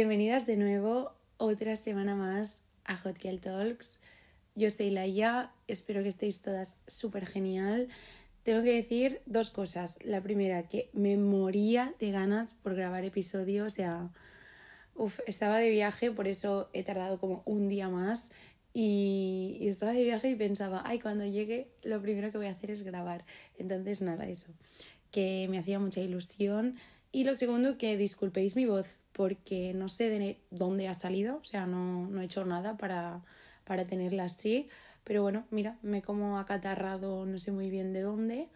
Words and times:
Bienvenidas 0.00 0.46
de 0.46 0.56
nuevo 0.56 1.12
otra 1.36 1.76
semana 1.76 2.16
más 2.16 2.64
a 2.86 2.96
Hot 2.96 3.18
Girl 3.20 3.38
Talks. 3.38 4.00
Yo 4.54 4.70
soy 4.70 4.88
Laia, 4.88 5.52
espero 5.68 6.02
que 6.02 6.08
estéis 6.08 6.40
todas 6.40 6.78
súper 6.86 7.26
genial. 7.26 7.88
Tengo 8.42 8.62
que 8.62 8.74
decir 8.74 9.20
dos 9.26 9.50
cosas. 9.50 9.98
La 10.02 10.22
primera, 10.22 10.66
que 10.68 10.88
me 10.94 11.18
moría 11.18 11.94
de 11.98 12.12
ganas 12.12 12.54
por 12.54 12.74
grabar 12.76 13.04
episodio, 13.04 13.66
o 13.66 13.68
sea, 13.70 14.08
estaba 15.26 15.58
de 15.58 15.68
viaje, 15.68 16.10
por 16.10 16.28
eso 16.28 16.70
he 16.72 16.82
tardado 16.82 17.20
como 17.20 17.42
un 17.44 17.68
día 17.68 17.90
más. 17.90 18.32
Y, 18.72 19.58
y 19.60 19.68
estaba 19.68 19.92
de 19.92 20.02
viaje 20.02 20.30
y 20.30 20.34
pensaba, 20.34 20.82
ay, 20.86 20.98
cuando 20.98 21.26
llegue 21.26 21.68
lo 21.82 22.00
primero 22.00 22.32
que 22.32 22.38
voy 22.38 22.46
a 22.46 22.52
hacer 22.52 22.70
es 22.70 22.84
grabar. 22.84 23.26
Entonces, 23.58 24.00
nada, 24.00 24.26
eso, 24.26 24.50
que 25.10 25.46
me 25.50 25.58
hacía 25.58 25.78
mucha 25.78 26.00
ilusión. 26.00 26.76
Y 27.12 27.24
lo 27.24 27.34
segundo, 27.34 27.76
que 27.76 27.98
disculpéis 27.98 28.56
mi 28.56 28.64
voz, 28.64 28.99
porque 29.20 29.74
no 29.74 29.90
sé 29.90 30.08
de 30.08 30.40
dónde 30.48 30.88
ha 30.88 30.94
salido, 30.94 31.36
o 31.42 31.44
sea, 31.44 31.66
no, 31.66 32.08
no 32.08 32.22
he 32.22 32.24
hecho 32.24 32.42
nada 32.46 32.78
para, 32.78 33.20
para 33.64 33.84
tenerla 33.84 34.24
así. 34.24 34.70
Pero 35.04 35.20
bueno, 35.20 35.44
mira, 35.50 35.76
me 35.82 36.00
como 36.00 36.38
acatarrado, 36.38 37.26
no 37.26 37.38
sé 37.38 37.52
muy 37.52 37.68
bien 37.68 37.92
de 37.92 38.00
dónde. 38.00 38.48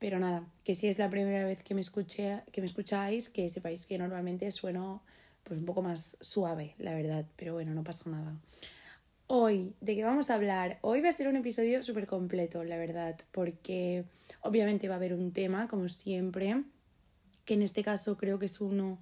Pero 0.00 0.18
nada, 0.18 0.48
que 0.64 0.74
si 0.74 0.88
es 0.88 0.98
la 0.98 1.10
primera 1.10 1.44
vez 1.44 1.62
que 1.62 1.76
me, 1.76 1.80
escuché, 1.80 2.42
que 2.50 2.60
me 2.60 2.66
escucháis, 2.66 3.28
que 3.30 3.48
sepáis 3.48 3.86
que 3.86 3.96
normalmente 3.96 4.50
sueno 4.50 5.04
pues 5.44 5.60
un 5.60 5.64
poco 5.64 5.80
más 5.80 6.16
suave, 6.20 6.74
la 6.78 6.92
verdad. 6.92 7.24
Pero 7.36 7.52
bueno, 7.52 7.72
no 7.72 7.84
pasa 7.84 8.10
nada. 8.10 8.34
Hoy, 9.28 9.76
¿de 9.80 9.94
qué 9.94 10.02
vamos 10.02 10.28
a 10.28 10.34
hablar? 10.34 10.80
Hoy 10.80 11.02
va 11.02 11.10
a 11.10 11.12
ser 11.12 11.28
un 11.28 11.36
episodio 11.36 11.84
súper 11.84 12.08
completo, 12.08 12.64
la 12.64 12.78
verdad, 12.78 13.16
porque 13.30 14.06
obviamente 14.40 14.88
va 14.88 14.94
a 14.94 14.96
haber 14.96 15.14
un 15.14 15.30
tema, 15.30 15.68
como 15.68 15.88
siempre, 15.88 16.64
que 17.44 17.54
en 17.54 17.62
este 17.62 17.84
caso 17.84 18.16
creo 18.16 18.40
que 18.40 18.46
es 18.46 18.60
uno 18.60 18.98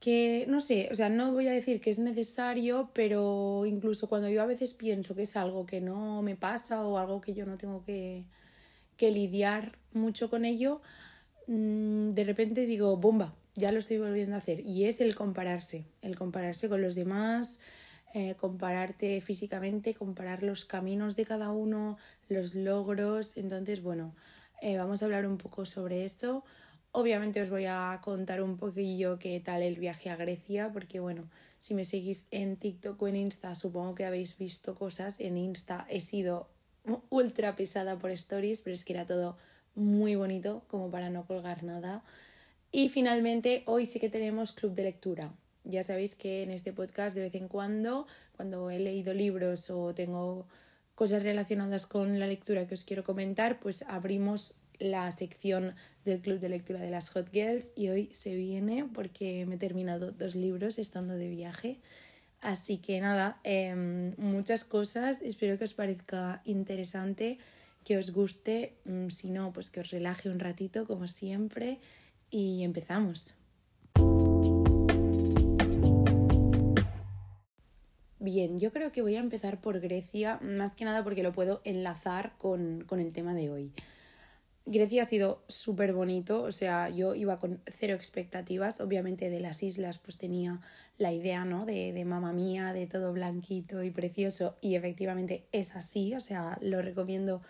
que, 0.00 0.46
no 0.48 0.60
sé, 0.60 0.88
o 0.92 0.94
sea, 0.94 1.08
no 1.08 1.32
voy 1.32 1.48
a 1.48 1.52
decir 1.52 1.80
que 1.80 1.90
es 1.90 1.98
necesario, 1.98 2.90
pero 2.94 3.64
incluso 3.66 4.08
cuando 4.08 4.28
yo 4.28 4.42
a 4.42 4.46
veces 4.46 4.74
pienso 4.74 5.14
que 5.14 5.22
es 5.22 5.36
algo 5.36 5.66
que 5.66 5.80
no 5.80 6.22
me 6.22 6.36
pasa 6.36 6.86
o 6.86 6.98
algo 6.98 7.20
que 7.20 7.34
yo 7.34 7.46
no 7.46 7.58
tengo 7.58 7.84
que, 7.84 8.24
que 8.96 9.10
lidiar 9.10 9.78
mucho 9.92 10.30
con 10.30 10.44
ello, 10.44 10.80
mm, 11.46 12.10
de 12.10 12.24
repente 12.24 12.66
digo, 12.66 12.96
bomba, 12.96 13.34
ya 13.54 13.72
lo 13.72 13.78
estoy 13.78 13.98
volviendo 13.98 14.36
a 14.36 14.38
hacer. 14.38 14.60
Y 14.60 14.84
es 14.84 15.00
el 15.00 15.14
compararse, 15.14 15.84
el 16.02 16.16
compararse 16.16 16.68
con 16.68 16.80
los 16.80 16.94
demás, 16.94 17.60
eh, 18.14 18.36
compararte 18.36 19.20
físicamente, 19.20 19.94
comparar 19.94 20.42
los 20.42 20.64
caminos 20.64 21.16
de 21.16 21.24
cada 21.24 21.50
uno, 21.50 21.98
los 22.28 22.54
logros. 22.54 23.36
Entonces, 23.36 23.82
bueno, 23.82 24.14
eh, 24.62 24.76
vamos 24.76 25.02
a 25.02 25.06
hablar 25.06 25.26
un 25.26 25.38
poco 25.38 25.66
sobre 25.66 26.04
eso. 26.04 26.44
Obviamente 26.98 27.40
os 27.40 27.48
voy 27.48 27.64
a 27.66 28.00
contar 28.02 28.42
un 28.42 28.56
poquillo 28.56 29.20
qué 29.20 29.38
tal 29.38 29.62
el 29.62 29.76
viaje 29.76 30.10
a 30.10 30.16
Grecia, 30.16 30.72
porque 30.72 30.98
bueno, 30.98 31.30
si 31.60 31.72
me 31.74 31.84
seguís 31.84 32.26
en 32.32 32.56
TikTok 32.56 33.00
o 33.00 33.06
en 33.06 33.14
Insta, 33.14 33.54
supongo 33.54 33.94
que 33.94 34.04
habéis 34.04 34.36
visto 34.36 34.74
cosas. 34.74 35.20
En 35.20 35.36
Insta 35.36 35.86
he 35.88 36.00
sido 36.00 36.50
ultra 37.08 37.54
pesada 37.54 38.00
por 38.00 38.10
stories, 38.10 38.62
pero 38.62 38.74
es 38.74 38.84
que 38.84 38.94
era 38.94 39.06
todo 39.06 39.38
muy 39.76 40.16
bonito 40.16 40.64
como 40.66 40.90
para 40.90 41.08
no 41.08 41.24
colgar 41.24 41.62
nada. 41.62 42.02
Y 42.72 42.88
finalmente, 42.88 43.62
hoy 43.66 43.86
sí 43.86 44.00
que 44.00 44.10
tenemos 44.10 44.50
club 44.50 44.74
de 44.74 44.82
lectura. 44.82 45.32
Ya 45.62 45.84
sabéis 45.84 46.16
que 46.16 46.42
en 46.42 46.50
este 46.50 46.72
podcast 46.72 47.14
de 47.14 47.22
vez 47.22 47.34
en 47.36 47.46
cuando, 47.46 48.08
cuando 48.34 48.72
he 48.72 48.80
leído 48.80 49.14
libros 49.14 49.70
o 49.70 49.94
tengo 49.94 50.48
cosas 50.96 51.22
relacionadas 51.22 51.86
con 51.86 52.18
la 52.18 52.26
lectura 52.26 52.66
que 52.66 52.74
os 52.74 52.82
quiero 52.82 53.04
comentar, 53.04 53.60
pues 53.60 53.84
abrimos 53.86 54.56
la 54.78 55.10
sección 55.10 55.74
del 56.04 56.20
club 56.20 56.40
de 56.40 56.48
lectura 56.48 56.80
de 56.80 56.90
las 56.90 57.10
Hot 57.10 57.30
Girls 57.30 57.70
y 57.74 57.88
hoy 57.88 58.08
se 58.12 58.34
viene 58.34 58.88
porque 58.92 59.46
me 59.46 59.56
he 59.56 59.58
terminado 59.58 60.12
dos 60.12 60.34
libros 60.34 60.78
estando 60.78 61.14
de 61.14 61.28
viaje. 61.28 61.80
Así 62.40 62.78
que 62.78 63.00
nada, 63.00 63.40
em, 63.42 64.14
muchas 64.16 64.64
cosas, 64.64 65.22
espero 65.22 65.58
que 65.58 65.64
os 65.64 65.74
parezca 65.74 66.40
interesante, 66.44 67.38
que 67.84 67.98
os 67.98 68.12
guste, 68.12 68.76
mm, 68.84 69.08
si 69.08 69.30
no, 69.30 69.52
pues 69.52 69.70
que 69.70 69.80
os 69.80 69.90
relaje 69.90 70.30
un 70.30 70.38
ratito 70.38 70.86
como 70.86 71.08
siempre 71.08 71.80
y 72.30 72.62
empezamos. 72.62 73.34
Bien, 78.20 78.58
yo 78.58 78.72
creo 78.72 78.92
que 78.92 79.00
voy 79.00 79.16
a 79.16 79.20
empezar 79.20 79.60
por 79.60 79.80
Grecia, 79.80 80.38
más 80.42 80.76
que 80.76 80.84
nada 80.84 81.02
porque 81.02 81.22
lo 81.22 81.32
puedo 81.32 81.60
enlazar 81.64 82.34
con, 82.36 82.84
con 82.86 83.00
el 83.00 83.12
tema 83.12 83.32
de 83.32 83.50
hoy. 83.50 83.72
Grecia 84.70 85.02
ha 85.02 85.04
sido 85.06 85.42
súper 85.48 85.94
bonito, 85.94 86.42
o 86.42 86.52
sea, 86.52 86.90
yo 86.90 87.14
iba 87.14 87.36
con 87.38 87.60
cero 87.66 87.94
expectativas, 87.94 88.80
obviamente 88.80 89.30
de 89.30 89.40
las 89.40 89.62
islas 89.62 89.98
pues 89.98 90.18
tenía 90.18 90.60
la 90.98 91.10
idea, 91.10 91.46
¿no? 91.46 91.64
De, 91.64 91.92
de 91.94 92.04
mamá 92.04 92.32
mía, 92.34 92.74
de 92.74 92.86
todo 92.86 93.12
blanquito 93.14 93.82
y 93.82 93.90
precioso, 93.90 94.56
y 94.60 94.74
efectivamente 94.74 95.46
es 95.52 95.74
así, 95.74 96.14
o 96.14 96.20
sea, 96.20 96.58
lo 96.60 96.82
recomiendo 96.82 97.40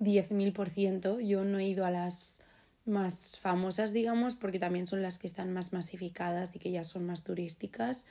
10.000%, 0.00 1.20
yo 1.20 1.44
no 1.44 1.58
he 1.60 1.68
ido 1.68 1.86
a 1.86 1.90
las 1.92 2.42
más 2.84 3.38
famosas, 3.38 3.92
digamos, 3.92 4.34
porque 4.34 4.58
también 4.58 4.88
son 4.88 5.02
las 5.02 5.18
que 5.18 5.28
están 5.28 5.52
más 5.52 5.72
masificadas 5.72 6.56
y 6.56 6.58
que 6.58 6.72
ya 6.72 6.82
son 6.82 7.06
más 7.06 7.22
turísticas, 7.22 8.06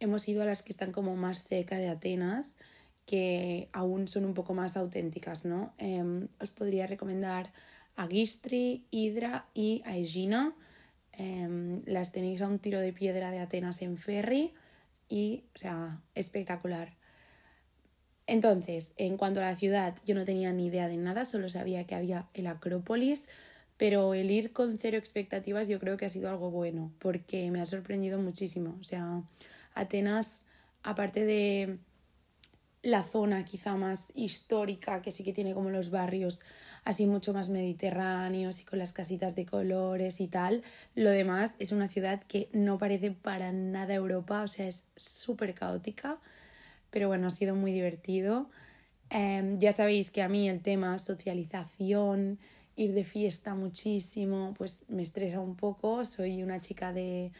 hemos 0.00 0.28
ido 0.28 0.42
a 0.42 0.46
las 0.46 0.62
que 0.62 0.72
están 0.72 0.90
como 0.90 1.14
más 1.14 1.44
cerca 1.44 1.76
de 1.76 1.88
Atenas, 1.88 2.58
que 3.06 3.68
aún 3.72 4.08
son 4.08 4.24
un 4.24 4.34
poco 4.34 4.54
más 4.54 4.76
auténticas, 4.76 5.44
¿no? 5.44 5.72
Em, 5.78 6.28
os 6.40 6.50
podría 6.50 6.86
recomendar 6.86 7.52
Agistri, 7.96 8.84
Hidra 8.90 9.46
y 9.54 9.82
Aegina. 9.84 10.54
Em, 11.12 11.82
las 11.86 12.12
tenéis 12.12 12.42
a 12.42 12.48
un 12.48 12.58
tiro 12.58 12.80
de 12.80 12.92
piedra 12.92 13.30
de 13.30 13.38
Atenas 13.38 13.82
en 13.82 13.96
ferry 13.96 14.54
y, 15.08 15.44
o 15.54 15.58
sea, 15.58 16.00
espectacular. 16.14 16.94
Entonces, 18.26 18.94
en 18.96 19.16
cuanto 19.16 19.40
a 19.40 19.44
la 19.44 19.56
ciudad, 19.56 19.96
yo 20.06 20.14
no 20.14 20.24
tenía 20.24 20.52
ni 20.52 20.66
idea 20.66 20.88
de 20.88 20.96
nada, 20.96 21.24
solo 21.24 21.48
sabía 21.48 21.84
que 21.86 21.94
había 21.94 22.28
el 22.34 22.46
Acrópolis, 22.46 23.28
pero 23.76 24.14
el 24.14 24.30
ir 24.30 24.52
con 24.52 24.78
cero 24.78 24.96
expectativas 24.96 25.68
yo 25.68 25.78
creo 25.80 25.96
que 25.96 26.06
ha 26.06 26.08
sido 26.08 26.30
algo 26.30 26.50
bueno, 26.50 26.92
porque 26.98 27.50
me 27.50 27.60
ha 27.60 27.64
sorprendido 27.66 28.18
muchísimo. 28.18 28.76
O 28.80 28.82
sea, 28.82 29.22
Atenas, 29.74 30.46
aparte 30.82 31.24
de 31.24 31.78
la 32.82 33.04
zona 33.04 33.44
quizá 33.44 33.76
más 33.76 34.12
histórica, 34.16 35.02
que 35.02 35.12
sí 35.12 35.22
que 35.22 35.32
tiene 35.32 35.54
como 35.54 35.70
los 35.70 35.90
barrios 35.90 36.44
así 36.84 37.06
mucho 37.06 37.32
más 37.32 37.48
mediterráneos 37.48 38.60
y 38.60 38.64
con 38.64 38.78
las 38.78 38.92
casitas 38.92 39.36
de 39.36 39.46
colores 39.46 40.20
y 40.20 40.26
tal. 40.26 40.62
Lo 40.96 41.10
demás 41.10 41.54
es 41.60 41.70
una 41.70 41.88
ciudad 41.88 42.22
que 42.24 42.48
no 42.52 42.78
parece 42.78 43.12
para 43.12 43.52
nada 43.52 43.94
Europa, 43.94 44.42
o 44.42 44.48
sea, 44.48 44.66
es 44.66 44.88
súper 44.96 45.54
caótica, 45.54 46.18
pero 46.90 47.06
bueno, 47.06 47.28
ha 47.28 47.30
sido 47.30 47.54
muy 47.54 47.72
divertido. 47.72 48.50
Em, 49.10 49.58
ya 49.58 49.72
sabéis 49.72 50.10
que 50.10 50.22
a 50.22 50.28
mí 50.28 50.48
el 50.48 50.60
tema 50.60 50.98
socialización, 50.98 52.38
ir 52.74 52.94
de 52.94 53.04
fiesta 53.04 53.54
muchísimo, 53.54 54.54
pues 54.58 54.84
me 54.88 55.02
estresa 55.02 55.38
un 55.38 55.54
poco. 55.54 56.04
Soy 56.04 56.42
una 56.42 56.60
chica 56.60 56.92
de, 56.92 57.30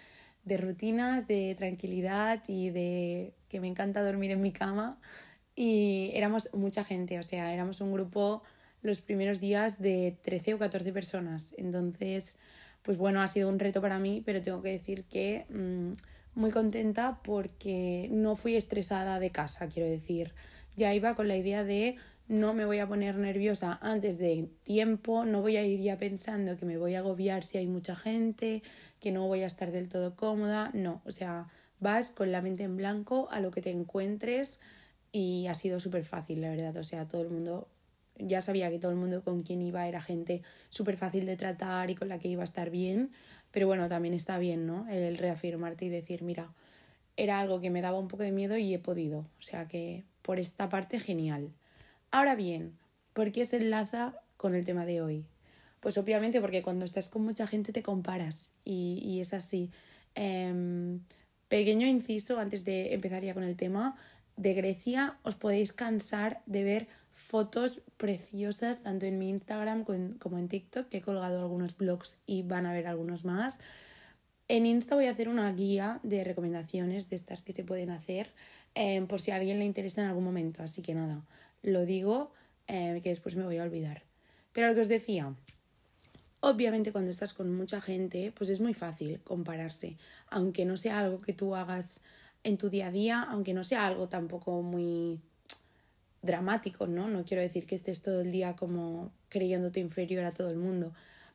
de 0.44 0.56
rutinas, 0.56 1.26
de 1.26 1.54
tranquilidad 1.56 2.42
y 2.46 2.70
de 2.70 3.34
que 3.48 3.60
me 3.60 3.68
encanta 3.68 4.04
dormir 4.04 4.30
en 4.30 4.40
mi 4.40 4.52
cama 4.52 4.98
y 5.54 6.10
éramos 6.14 6.48
mucha 6.52 6.84
gente, 6.84 7.18
o 7.18 7.22
sea, 7.22 7.52
éramos 7.52 7.80
un 7.80 7.92
grupo 7.92 8.42
los 8.82 9.00
primeros 9.00 9.40
días 9.40 9.80
de 9.80 10.16
13 10.22 10.54
o 10.54 10.58
14 10.58 10.92
personas. 10.92 11.54
Entonces, 11.56 12.38
pues 12.82 12.98
bueno, 12.98 13.20
ha 13.20 13.28
sido 13.28 13.48
un 13.48 13.58
reto 13.58 13.80
para 13.80 13.98
mí, 13.98 14.22
pero 14.24 14.42
tengo 14.42 14.60
que 14.62 14.70
decir 14.70 15.04
que 15.04 15.46
mmm, 15.48 15.92
muy 16.34 16.50
contenta 16.50 17.20
porque 17.22 18.08
no 18.10 18.36
fui 18.36 18.56
estresada 18.56 19.20
de 19.20 19.30
casa, 19.30 19.68
quiero 19.68 19.88
decir. 19.88 20.34
Ya 20.76 20.94
iba 20.94 21.14
con 21.14 21.28
la 21.28 21.36
idea 21.36 21.64
de 21.64 21.96
no 22.28 22.54
me 22.54 22.64
voy 22.64 22.78
a 22.78 22.88
poner 22.88 23.16
nerviosa 23.16 23.78
antes 23.82 24.18
de 24.18 24.48
tiempo, 24.62 25.24
no 25.24 25.42
voy 25.42 25.56
a 25.56 25.64
ir 25.64 25.80
ya 25.80 25.98
pensando 25.98 26.56
que 26.56 26.64
me 26.64 26.78
voy 26.78 26.94
a 26.94 27.00
agobiar 27.00 27.44
si 27.44 27.58
hay 27.58 27.66
mucha 27.66 27.94
gente, 27.94 28.62
que 29.00 29.12
no 29.12 29.26
voy 29.26 29.42
a 29.42 29.46
estar 29.46 29.70
del 29.70 29.88
todo 29.88 30.16
cómoda, 30.16 30.70
no, 30.72 31.02
o 31.04 31.12
sea, 31.12 31.48
vas 31.78 32.10
con 32.10 32.32
la 32.32 32.40
mente 32.40 32.62
en 32.62 32.76
blanco 32.76 33.28
a 33.30 33.40
lo 33.40 33.50
que 33.50 33.60
te 33.60 33.70
encuentres 33.70 34.60
y 35.12 35.46
ha 35.46 35.54
sido 35.54 35.78
súper 35.78 36.04
fácil, 36.04 36.40
la 36.40 36.48
verdad. 36.48 36.76
O 36.78 36.84
sea, 36.84 37.06
todo 37.06 37.20
el 37.22 37.28
mundo, 37.28 37.68
ya 38.18 38.40
sabía 38.40 38.70
que 38.70 38.78
todo 38.78 38.90
el 38.90 38.96
mundo 38.96 39.22
con 39.22 39.42
quien 39.42 39.60
iba 39.60 39.86
era 39.86 40.00
gente 40.00 40.42
súper 40.70 40.96
fácil 40.96 41.26
de 41.26 41.36
tratar 41.36 41.90
y 41.90 41.94
con 41.94 42.08
la 42.08 42.18
que 42.18 42.28
iba 42.28 42.42
a 42.42 42.44
estar 42.44 42.70
bien, 42.70 43.12
pero 43.50 43.66
bueno, 43.66 43.88
también 43.88 44.14
está 44.14 44.38
bien, 44.38 44.66
¿no? 44.66 44.88
El 44.88 45.18
reafirmarte 45.18 45.84
y 45.84 45.88
decir, 45.90 46.22
mira, 46.22 46.52
era 47.16 47.38
algo 47.38 47.60
que 47.60 47.68
me 47.68 47.82
daba 47.82 47.98
un 47.98 48.08
poco 48.08 48.22
de 48.22 48.32
miedo 48.32 48.56
y 48.56 48.72
he 48.72 48.78
podido. 48.78 49.20
O 49.38 49.42
sea 49.42 49.68
que 49.68 50.04
por 50.22 50.38
esta 50.38 50.68
parte, 50.70 50.98
genial. 50.98 51.50
Ahora 52.10 52.34
bien, 52.34 52.78
¿por 53.12 53.32
qué 53.32 53.44
se 53.44 53.58
enlaza 53.58 54.14
con 54.38 54.54
el 54.54 54.64
tema 54.64 54.86
de 54.86 55.02
hoy? 55.02 55.26
Pues 55.80 55.98
obviamente 55.98 56.40
porque 56.40 56.62
cuando 56.62 56.84
estás 56.84 57.08
con 57.08 57.22
mucha 57.22 57.46
gente 57.46 57.72
te 57.72 57.82
comparas 57.82 58.54
y, 58.64 59.00
y 59.04 59.20
es 59.20 59.34
así. 59.34 59.70
Eh, 60.14 60.98
pequeño 61.48 61.86
inciso 61.86 62.38
antes 62.38 62.64
de 62.64 62.94
empezar 62.94 63.22
ya 63.22 63.34
con 63.34 63.42
el 63.42 63.56
tema 63.56 63.94
de 64.42 64.54
Grecia 64.54 65.16
os 65.22 65.36
podéis 65.38 65.72
cansar 65.72 66.42
de 66.46 66.64
ver 66.64 66.82
fotos 67.12 67.82
preciosas 67.96 68.82
tanto 68.82 69.06
en 69.06 69.18
mi 69.18 69.30
Instagram 69.30 69.84
como 70.18 70.38
en 70.38 70.48
TikTok, 70.48 70.88
que 70.88 70.98
he 70.98 71.00
colgado 71.00 71.40
algunos 71.40 71.76
blogs 71.76 72.20
y 72.26 72.42
van 72.42 72.66
a 72.66 72.72
ver 72.72 72.86
algunos 72.86 73.24
más. 73.24 73.60
En 74.48 74.66
Insta 74.66 74.96
voy 74.96 75.06
a 75.06 75.12
hacer 75.12 75.28
una 75.28 75.50
guía 75.52 76.00
de 76.02 76.24
recomendaciones 76.24 77.08
de 77.08 77.16
estas 77.16 77.42
que 77.42 77.52
se 77.52 77.64
pueden 77.64 77.90
hacer 77.90 78.32
eh, 78.74 79.00
por 79.08 79.20
si 79.20 79.30
a 79.30 79.36
alguien 79.36 79.58
le 79.58 79.64
interesa 79.64 80.02
en 80.02 80.08
algún 80.08 80.24
momento. 80.24 80.62
Así 80.62 80.82
que 80.82 80.94
nada, 80.94 81.22
lo 81.62 81.86
digo 81.86 82.32
eh, 82.66 83.00
que 83.02 83.10
después 83.10 83.36
me 83.36 83.44
voy 83.44 83.58
a 83.58 83.62
olvidar. 83.62 84.02
Pero 84.52 84.68
lo 84.68 84.74
que 84.74 84.80
os 84.80 84.88
decía, 84.88 85.32
obviamente 86.40 86.92
cuando 86.92 87.10
estás 87.10 87.32
con 87.32 87.54
mucha 87.54 87.80
gente, 87.80 88.32
pues 88.36 88.50
es 88.50 88.60
muy 88.60 88.74
fácil 88.74 89.20
compararse, 89.22 89.96
aunque 90.28 90.64
no 90.64 90.76
sea 90.76 90.98
algo 90.98 91.20
que 91.20 91.32
tú 91.32 91.54
hagas 91.54 92.02
en 92.44 92.58
tu 92.58 92.70
día 92.70 92.88
a 92.88 92.90
día, 92.90 93.22
aunque 93.22 93.54
no 93.54 93.64
sea 93.64 93.86
algo 93.86 94.08
tampoco 94.08 94.62
muy 94.62 95.20
dramático, 96.22 96.86
¿no? 96.86 97.08
No 97.08 97.24
quiero 97.24 97.42
decir 97.42 97.66
que 97.66 97.74
estés 97.74 98.02
todo 98.02 98.20
el 98.20 98.32
día 98.32 98.54
como 98.56 99.10
creyéndote 99.28 99.80
inferior 99.80 100.24
a 100.24 100.32
todo 100.32 100.50
el 100.50 100.56
mundo. 100.56 100.92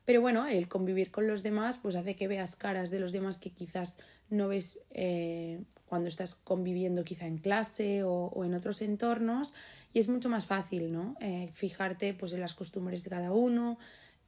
Pero 0.08 0.22
bueno, 0.22 0.46
el 0.46 0.68
convivir 0.68 1.10
con 1.10 1.26
los 1.26 1.42
demás 1.42 1.76
pues 1.76 1.94
hace 1.94 2.16
que 2.16 2.28
veas 2.28 2.56
caras 2.56 2.90
de 2.90 2.98
los 2.98 3.12
demás 3.12 3.38
que 3.38 3.50
quizás 3.50 3.98
no 4.30 4.48
ves 4.48 4.80
eh, 4.90 5.60
cuando 5.86 6.08
estás 6.08 6.34
conviviendo 6.34 7.04
quizá 7.04 7.26
en 7.26 7.36
clase 7.36 8.04
o, 8.04 8.42
en 8.42 8.54
otros 8.54 8.80
entornos 8.80 9.54
y 9.92 9.98
es 9.98 10.08
mucho 10.08 10.30
más 10.30 10.46
fácil, 10.46 10.92
¿no? 10.92 11.14
Eh, 11.20 11.50
fijarte 11.52 12.14
pues 12.14 12.32
en 12.32 12.40
las 12.40 12.54
costumbres 12.54 13.04
de 13.04 13.10
cada 13.10 13.32
uno, 13.32 13.78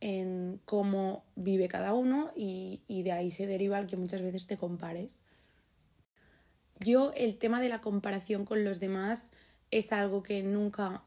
en 0.00 0.61
cómo 0.67 1.25
vive 1.35 1.69
cada 1.69 1.94
uno 1.94 2.31
y, 2.37 2.83
y 2.87 3.03
de 3.03 3.12
ahí 3.12 3.31
se 3.31 3.47
deriva 3.47 3.79
el 3.79 3.87
que 3.87 3.97
muchas 3.97 4.21
veces 4.21 4.47
te 4.47 4.59
compares. 4.59 5.23
Yo 6.81 7.12
el 7.15 7.37
tema 7.37 7.61
de 7.61 7.69
la 7.69 7.81
comparación 7.81 8.44
con 8.44 8.65
los 8.65 8.81
demás 8.81 9.32
es 9.71 9.93
algo 9.93 10.23
que 10.23 10.43
nunca 10.43 11.05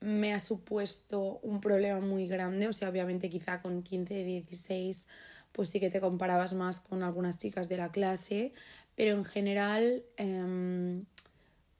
me 0.00 0.32
ha 0.32 0.40
supuesto 0.40 1.40
un 1.42 1.60
problema 1.60 2.00
muy 2.00 2.26
grande, 2.26 2.66
o 2.68 2.72
sea, 2.72 2.88
obviamente 2.88 3.28
quizá 3.28 3.60
con 3.60 3.82
15, 3.82 4.24
16 4.24 5.08
pues 5.52 5.70
sí 5.70 5.80
que 5.80 5.90
te 5.90 6.00
comparabas 6.00 6.54
más 6.54 6.80
con 6.80 7.02
algunas 7.02 7.38
chicas 7.38 7.68
de 7.68 7.76
la 7.76 7.90
clase, 7.90 8.52
pero 8.94 9.16
en 9.16 9.24
general 9.24 10.04
em, 10.16 11.04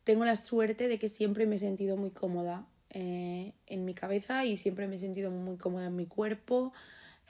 tengo 0.05 0.25
la 0.25 0.37
suerte 0.37 0.89
de 0.89 0.99
que 0.99 1.09
siempre 1.09 1.47
me 1.47 1.55
he 1.55 1.59
sentido 1.59 1.97
muy 1.97 2.11
cómoda 2.11 2.67
eh, 2.91 3.53
en 3.67 3.85
mi 3.85 3.95
cabeza 3.95 4.45
y 4.45 4.57
siempre 4.57 4.89
me 4.89 4.97
he 4.97 4.99
sentido 4.99 5.31
muy 5.31 5.57
cómoda 5.57 5.87
en 5.87 5.97
mi 5.97 6.07
cuerpo. 6.07 6.73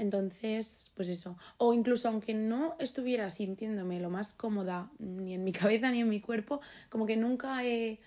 Entonces, 0.00 0.92
pues 0.96 1.10
eso. 1.10 1.36
O 1.58 1.74
incluso 1.74 2.08
aunque 2.08 2.32
no 2.32 2.74
estuviera 2.78 3.28
sintiéndome 3.28 4.00
lo 4.00 4.08
más 4.08 4.32
cómoda 4.32 4.90
ni 4.98 5.34
en 5.34 5.44
mi 5.44 5.52
cabeza 5.60 5.90
ni 5.90 6.00
en 6.00 6.08
mi 6.08 6.20
cuerpo, 6.20 6.60
como 6.88 7.04
que 7.04 7.16
nunca 7.16 7.64
he 7.64 8.00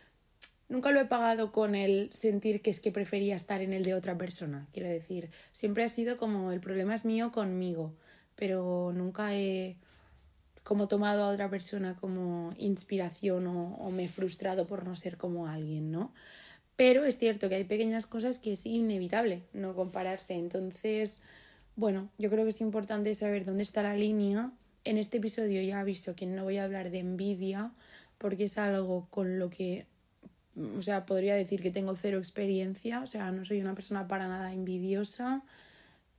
nunca 0.69 0.91
lo 0.91 0.99
he 0.99 1.05
pagado 1.05 1.51
con 1.51 1.75
el 1.75 2.11
sentir 2.11 2.63
que 2.63 2.71
es 2.71 2.79
que 2.79 2.91
prefería 2.91 3.35
estar 3.35 3.61
en 3.61 3.73
el 3.73 3.83
de 3.83 3.93
otra 3.93 4.17
persona. 4.17 4.67
Quiero 4.73 4.89
decir, 4.89 5.29
siempre 5.51 5.83
ha 5.83 5.89
sido 5.89 6.17
como 6.17 6.51
el 6.51 6.59
problema 6.61 6.95
es 6.95 7.05
mío 7.05 7.31
conmigo, 7.31 7.93
pero 8.35 8.91
nunca 8.91 9.35
he 9.35 9.77
como 10.63 10.87
tomado 10.87 11.25
a 11.25 11.27
otra 11.29 11.47
persona 11.47 11.95
como 11.95 12.55
inspiración 12.57 13.45
o, 13.45 13.75
o 13.75 13.91
me 13.91 14.05
he 14.05 14.07
frustrado 14.07 14.65
por 14.65 14.83
no 14.83 14.95
ser 14.95 15.17
como 15.17 15.45
alguien, 15.45 15.91
¿no? 15.91 16.11
Pero 16.75 17.05
es 17.05 17.19
cierto 17.19 17.49
que 17.49 17.55
hay 17.55 17.65
pequeñas 17.65 18.07
cosas 18.07 18.39
que 18.39 18.53
es 18.53 18.65
inevitable 18.65 19.43
no 19.53 19.75
compararse. 19.75 20.33
Entonces, 20.33 21.23
bueno, 21.75 22.09
yo 22.17 22.29
creo 22.29 22.43
que 22.43 22.49
es 22.49 22.61
importante 22.61 23.13
saber 23.15 23.45
dónde 23.45 23.63
está 23.63 23.83
la 23.83 23.95
línea. 23.95 24.51
En 24.83 24.97
este 24.97 25.17
episodio 25.17 25.61
ya 25.61 25.79
aviso 25.79 26.15
que 26.15 26.25
no 26.25 26.43
voy 26.43 26.57
a 26.57 26.65
hablar 26.65 26.91
de 26.91 26.99
envidia 26.99 27.71
porque 28.17 28.45
es 28.45 28.57
algo 28.57 29.07
con 29.09 29.39
lo 29.39 29.49
que 29.49 29.85
o 30.77 30.81
sea, 30.81 31.05
podría 31.05 31.35
decir 31.35 31.61
que 31.61 31.71
tengo 31.71 31.95
cero 31.95 32.17
experiencia, 32.17 33.01
o 33.01 33.07
sea, 33.07 33.31
no 33.31 33.43
soy 33.43 33.61
una 33.61 33.73
persona 33.73 34.07
para 34.07 34.27
nada 34.27 34.53
envidiosa, 34.53 35.43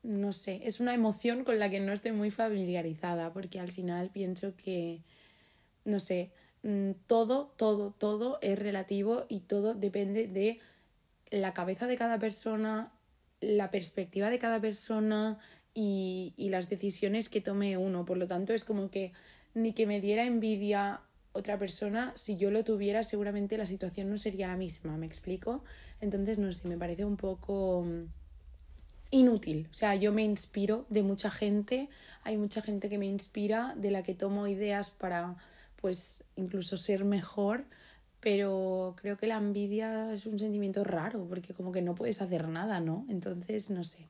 no 0.02 0.32
sé, 0.32 0.60
es 0.64 0.80
una 0.80 0.92
emoción 0.92 1.44
con 1.44 1.58
la 1.58 1.70
que 1.70 1.80
no 1.80 1.92
estoy 1.92 2.12
muy 2.12 2.30
familiarizada, 2.30 3.32
porque 3.32 3.60
al 3.60 3.72
final 3.72 4.10
pienso 4.10 4.54
que, 4.56 5.02
no 5.84 6.00
sé, 6.00 6.30
mm, 6.62 6.92
todo, 7.06 7.54
todo, 7.56 7.94
todo 7.96 8.38
es 8.42 8.58
relativo 8.58 9.24
y 9.28 9.40
todo 9.40 9.74
depende 9.74 10.26
de 10.26 10.60
la 11.30 11.54
cabeza 11.54 11.86
de 11.86 11.96
cada 11.96 12.18
persona, 12.18 12.92
la 13.44 13.70
perspectiva 13.70 14.30
de 14.30 14.38
cada 14.38 14.60
persona 14.60 15.38
y, 15.74 16.32
y 16.36 16.50
las 16.50 16.68
decisiones 16.68 17.28
que 17.28 17.40
tome 17.40 17.76
uno. 17.76 18.04
Por 18.04 18.16
lo 18.16 18.26
tanto, 18.26 18.52
es 18.52 18.64
como 18.64 18.90
que 18.90 19.12
ni 19.54 19.72
que 19.72 19.86
me 19.86 20.00
diera 20.00 20.24
envidia 20.24 21.00
otra 21.34 21.58
persona, 21.58 22.12
si 22.14 22.36
yo 22.36 22.52
lo 22.52 22.62
tuviera, 22.62 23.02
seguramente 23.02 23.58
la 23.58 23.66
situación 23.66 24.08
no 24.08 24.18
sería 24.18 24.46
la 24.46 24.56
misma, 24.56 24.96
¿me 24.96 25.04
explico? 25.04 25.64
Entonces, 26.00 26.38
no 26.38 26.52
sé, 26.52 26.68
me 26.68 26.78
parece 26.78 27.04
un 27.04 27.16
poco 27.16 27.82
mm, 27.82 28.04
inútil. 29.10 29.66
O 29.68 29.74
sea, 29.74 29.96
yo 29.96 30.12
me 30.12 30.22
inspiro 30.22 30.86
de 30.90 31.02
mucha 31.02 31.32
gente, 31.32 31.88
hay 32.22 32.36
mucha 32.36 32.62
gente 32.62 32.88
que 32.88 32.98
me 32.98 33.06
inspira, 33.06 33.74
de 33.76 33.90
la 33.90 34.04
que 34.04 34.14
tomo 34.14 34.46
ideas 34.46 34.92
para, 34.92 35.36
pues, 35.80 36.24
incluso 36.36 36.76
ser 36.76 37.04
mejor, 37.04 37.64
pero 38.24 38.96
creo 38.96 39.18
que 39.18 39.26
la 39.26 39.36
envidia 39.36 40.10
es 40.14 40.24
un 40.24 40.38
sentimiento 40.38 40.82
raro, 40.82 41.26
porque 41.28 41.52
como 41.52 41.72
que 41.72 41.82
no 41.82 41.94
puedes 41.94 42.22
hacer 42.22 42.48
nada, 42.48 42.80
¿no? 42.80 43.04
Entonces, 43.10 43.68
no 43.68 43.84
sé. 43.84 44.08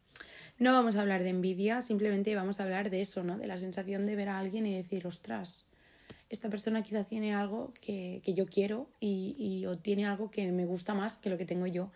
No 0.56 0.72
vamos 0.72 0.94
a 0.94 1.00
hablar 1.00 1.24
de 1.24 1.30
envidia, 1.30 1.80
simplemente 1.80 2.32
vamos 2.36 2.60
a 2.60 2.62
hablar 2.62 2.90
de 2.90 3.00
eso, 3.00 3.24
¿no? 3.24 3.36
De 3.36 3.48
la 3.48 3.58
sensación 3.58 4.06
de 4.06 4.14
ver 4.14 4.28
a 4.28 4.38
alguien 4.38 4.66
y 4.66 4.74
decir, 4.76 5.04
ostras, 5.04 5.66
esta 6.30 6.48
persona 6.48 6.84
quizá 6.84 7.02
tiene 7.02 7.34
algo 7.34 7.74
que, 7.80 8.22
yo 8.24 8.46
quiero 8.46 8.88
y, 9.00 9.34
y, 9.36 9.66
o 9.66 9.74
tiene 9.74 10.06
algo 10.06 10.30
que 10.30 10.52
me 10.52 10.64
gusta 10.64 10.94
más 10.94 11.16
que 11.16 11.28
lo 11.28 11.36
que 11.36 11.44
tengo 11.44 11.66
yo. 11.66 11.90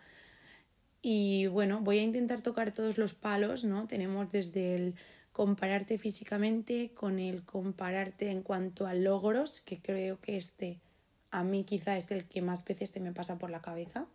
Y 1.01 1.47
bueno, 1.47 1.79
voy 1.79 1.99
a 1.99 2.03
intentar 2.03 2.41
tocar 2.41 2.73
todos 2.73 2.97
los 2.97 3.13
palos, 3.13 3.63
¿no? 3.63 3.87
Tenemos 3.87 4.29
desde 4.29 4.75
el 4.75 4.95
compararte 5.31 5.97
físicamente 5.97 6.91
con 6.93 7.17
el 7.17 7.43
compararte 7.45 8.29
en 8.29 8.43
cuanto 8.43 8.87
a 8.87 8.93
logros, 8.93 9.61
que 9.61 9.79
creo 9.79 10.19
que 10.19 10.35
este 10.35 10.81
a 11.31 11.43
mí 11.43 11.63
quizá 11.63 11.97
es 11.97 12.11
el 12.11 12.25
que 12.25 12.41
más 12.41 12.65
veces 12.65 12.89
se 12.89 12.99
me 12.99 13.13
pasa 13.13 13.37
por 13.37 13.49
la 13.49 13.61
cabeza, 13.61 14.07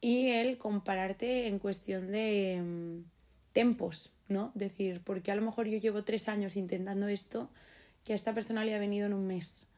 y 0.00 0.28
el 0.28 0.58
compararte 0.58 1.46
en 1.48 1.58
cuestión 1.58 2.12
de 2.12 2.62
mm, 2.62 3.04
tempos, 3.52 4.12
¿no? 4.28 4.52
Decir, 4.54 5.00
porque 5.04 5.32
a 5.32 5.34
lo 5.34 5.42
mejor 5.42 5.66
yo 5.66 5.78
llevo 5.78 6.04
tres 6.04 6.28
años 6.28 6.56
intentando 6.56 7.08
esto 7.08 7.50
que 8.04 8.12
a 8.12 8.16
esta 8.16 8.34
persona 8.34 8.64
le 8.64 8.74
ha 8.74 8.78
venido 8.78 9.06
en 9.06 9.14
un 9.14 9.26
mes. 9.26 9.68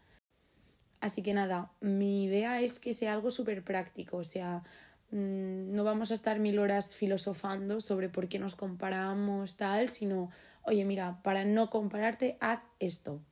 Así 1.01 1.23
que 1.23 1.33
nada, 1.33 1.71
mi 1.81 2.25
idea 2.25 2.61
es 2.61 2.79
que 2.81 2.93
sea 2.93 3.13
algo 3.13 3.31
súper 3.31 3.63
práctico, 3.63 4.19
o 4.19 4.25
sea, 4.25 4.65
mm, 5.13 5.73
no 5.73 5.85
vamos 5.85 6.11
a 6.11 6.15
estar 6.15 6.41
mil 6.41 6.59
horas 6.59 6.95
filosofando 6.95 7.81
sobre 7.81 8.09
por 8.09 8.29
qué 8.29 8.39
nos 8.39 8.57
comparamos, 8.57 9.57
tal, 9.57 9.89
sino, 9.89 10.31
oye, 10.63 10.85
mira, 10.85 11.23
para 11.23 11.45
no 11.45 11.71
compararte, 11.71 12.37
haz 12.41 12.61
esto. 12.81 13.23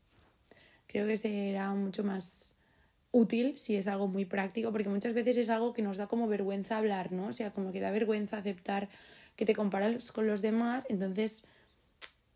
Creo 0.86 1.06
que 1.08 1.16
será 1.16 1.74
mucho 1.74 2.04
más 2.04 2.55
útil 3.10 3.56
si 3.56 3.76
es 3.76 3.88
algo 3.88 4.08
muy 4.08 4.24
práctico, 4.24 4.72
porque 4.72 4.88
muchas 4.88 5.14
veces 5.14 5.36
es 5.36 5.50
algo 5.50 5.72
que 5.72 5.82
nos 5.82 5.96
da 5.96 6.06
como 6.06 6.28
vergüenza 6.28 6.78
hablar, 6.78 7.12
¿no? 7.12 7.28
O 7.28 7.32
sea, 7.32 7.52
como 7.52 7.72
que 7.72 7.80
da 7.80 7.90
vergüenza 7.90 8.38
aceptar 8.38 8.88
que 9.36 9.44
te 9.44 9.54
comparas 9.54 10.12
con 10.12 10.26
los 10.26 10.42
demás, 10.42 10.86
entonces 10.88 11.46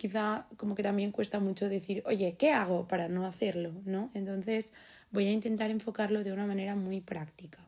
quizá 0.01 0.47
como 0.57 0.75
que 0.75 0.83
también 0.83 1.13
cuesta 1.13 1.41
mucho 1.41 1.69
decir, 1.69 2.03
oye, 2.07 2.35
¿qué 2.39 2.53
hago 2.53 2.89
para 2.89 3.09
no 3.09 3.27
hacerlo? 3.27 3.73
¿no? 3.85 4.11
Entonces 4.15 4.73
voy 5.11 5.27
a 5.27 5.31
intentar 5.31 5.71
enfocarlo 5.71 6.25
de 6.25 6.33
una 6.33 6.47
manera 6.47 6.75
muy 6.75 7.03
práctica. 7.03 7.59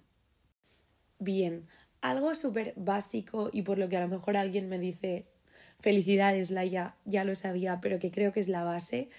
Bien, 1.18 1.66
algo 2.00 2.34
súper 2.34 2.72
básico 2.76 3.50
y 3.52 3.62
por 3.62 3.76
lo 3.76 3.90
que 3.90 3.98
a 3.98 4.00
lo 4.00 4.08
mejor 4.08 4.38
alguien 4.38 4.70
me 4.70 4.78
dice, 4.78 5.26
felicidades, 5.80 6.50
Laia, 6.50 6.94
ya 7.04 7.24
lo 7.24 7.34
sabía, 7.34 7.80
pero 7.82 7.98
que 7.98 8.10
creo 8.10 8.32
que 8.32 8.40
es 8.40 8.48
la 8.48 8.64
base, 8.64 9.10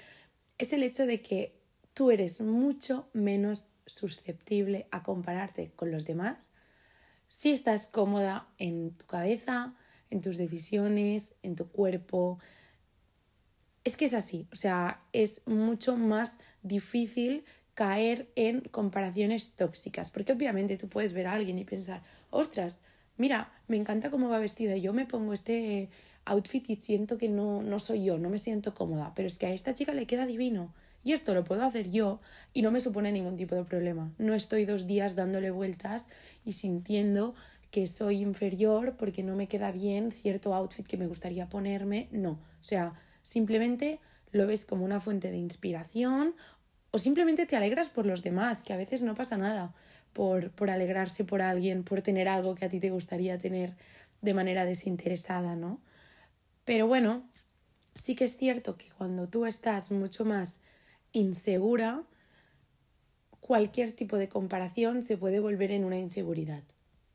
es 0.58 0.74
el 0.74 0.82
hecho 0.82 1.06
de 1.06 1.22
que 1.22 1.54
tú 1.94 2.10
eres 2.10 2.42
mucho 2.42 3.08
menos 3.13 3.66
susceptible 3.86 4.88
a 4.92 5.04
compararte 5.04 5.72
con 5.75 5.92
los 5.92 6.06
demás 6.06 6.54
si 7.34 7.52
estás 7.52 7.88
cómoda 7.88 8.48
en 8.60 8.92
tu 8.92 9.08
cabeza, 9.08 9.74
en 10.12 10.22
tus 10.22 10.38
decisiones, 10.38 11.34
en 11.42 11.56
tu 11.56 11.68
cuerpo, 11.68 12.38
es 13.84 13.98
que 13.98 14.06
es 14.06 14.13
así, 14.13 14.48
o 14.54 14.56
sea, 14.56 15.02
es 15.13 15.42
mucho 15.48 15.98
más 15.98 16.40
difícil 16.62 17.44
caer 17.74 18.30
en 18.36 18.62
comparaciones 18.62 19.56
tóxicas, 19.56 20.12
porque 20.12 20.34
obviamente 20.34 20.78
tú 20.78 20.88
puedes 20.88 21.13
ver 21.13 21.25
a 21.25 21.34
alguien 21.34 21.58
y 21.58 21.66
pensar, 21.66 22.04
ostras, 22.30 22.82
mira, 23.18 23.52
me 23.68 23.78
encanta 23.78 24.12
cómo 24.12 24.30
va 24.30 24.38
vestida, 24.38 24.78
yo 24.78 24.94
me 24.94 25.08
pongo 25.08 25.34
este 25.34 25.90
outfit 26.25 26.70
y 26.70 26.75
siento 26.75 27.18
que 27.18 27.30
no, 27.30 27.63
no 27.63 27.80
soy 27.80 28.06
yo, 28.06 28.20
no 28.20 28.30
me 28.30 28.38
siento 28.38 28.75
cómoda, 28.75 29.12
pero 29.16 29.28
es 29.28 29.40
que 29.40 29.48
a 29.48 29.54
esta 29.54 29.74
chica 29.74 29.96
le 29.96 30.06
queda 30.06 30.28
divino. 30.28 30.72
Y 31.04 31.12
esto 31.12 31.34
lo 31.34 31.44
puedo 31.44 31.64
hacer 31.64 31.92
yo 31.92 32.22
y 32.54 32.62
no 32.62 32.72
me 32.72 32.80
supone 32.80 33.12
ningún 33.12 33.36
tipo 33.36 33.56
de 33.56 33.66
problema. 33.66 34.12
No 34.18 34.34
estoy 34.34 34.66
dos 34.66 34.88
días 34.88 35.16
dándole 35.16 35.52
vueltas 35.52 36.08
y 36.46 36.54
sintiendo 36.54 37.36
que 37.72 37.88
soy 37.88 38.22
inferior 38.22 38.96
porque 38.98 39.24
no 39.24 39.36
me 39.36 39.48
queda 39.48 39.72
bien 39.72 40.12
cierto 40.12 40.54
outfit 40.54 40.88
que 40.88 40.98
me 40.98 41.08
gustaría 41.08 41.50
ponerme. 41.50 42.08
No, 42.12 42.32
o 42.32 42.64
sea, 42.64 42.94
simplemente 43.22 44.00
lo 44.32 44.48
ves 44.48 44.66
como 44.66 44.86
una 44.86 45.02
fuente 45.02 45.32
de 45.32 45.38
inspiración 45.38 46.36
o 46.92 47.00
simplemente 47.00 47.46
te 47.46 47.56
alegras 47.56 47.90
por 47.90 48.06
los 48.06 48.22
demás, 48.22 48.62
que 48.62 48.74
a 48.74 48.78
veces 48.78 49.02
no 49.02 49.16
pasa 49.16 49.38
nada 49.38 49.74
por, 50.14 50.52
por 50.52 50.70
alegrarse 50.70 51.26
por 51.26 51.42
alguien, 51.42 51.84
por 51.84 52.02
tener 52.02 52.28
algo 52.28 52.54
que 52.56 52.66
a 52.66 52.70
ti 52.70 52.80
te 52.80 52.92
gustaría 52.92 53.40
tener 53.40 53.76
de 54.22 54.34
manera 54.34 54.66
desinteresada, 54.66 55.56
¿no? 55.56 55.82
Pero 56.66 56.88
bueno, 56.88 57.28
sí 57.96 58.16
que 58.16 58.26
es 58.26 58.38
cierto 58.38 58.78
que 58.78 58.90
cuando 58.92 59.28
tú 59.28 59.46
estás 59.46 59.92
mucho 59.92 60.24
más 60.24 60.62
insegura, 61.13 62.03
cualquier 63.39 63.93
tipo 63.93 64.17
de 64.17 64.29
comparación 64.29 65.03
se 65.03 65.17
puede 65.17 65.39
volver 65.39 65.72
en 65.72 65.86
una 65.86 65.98
inseguridad. 65.98 66.63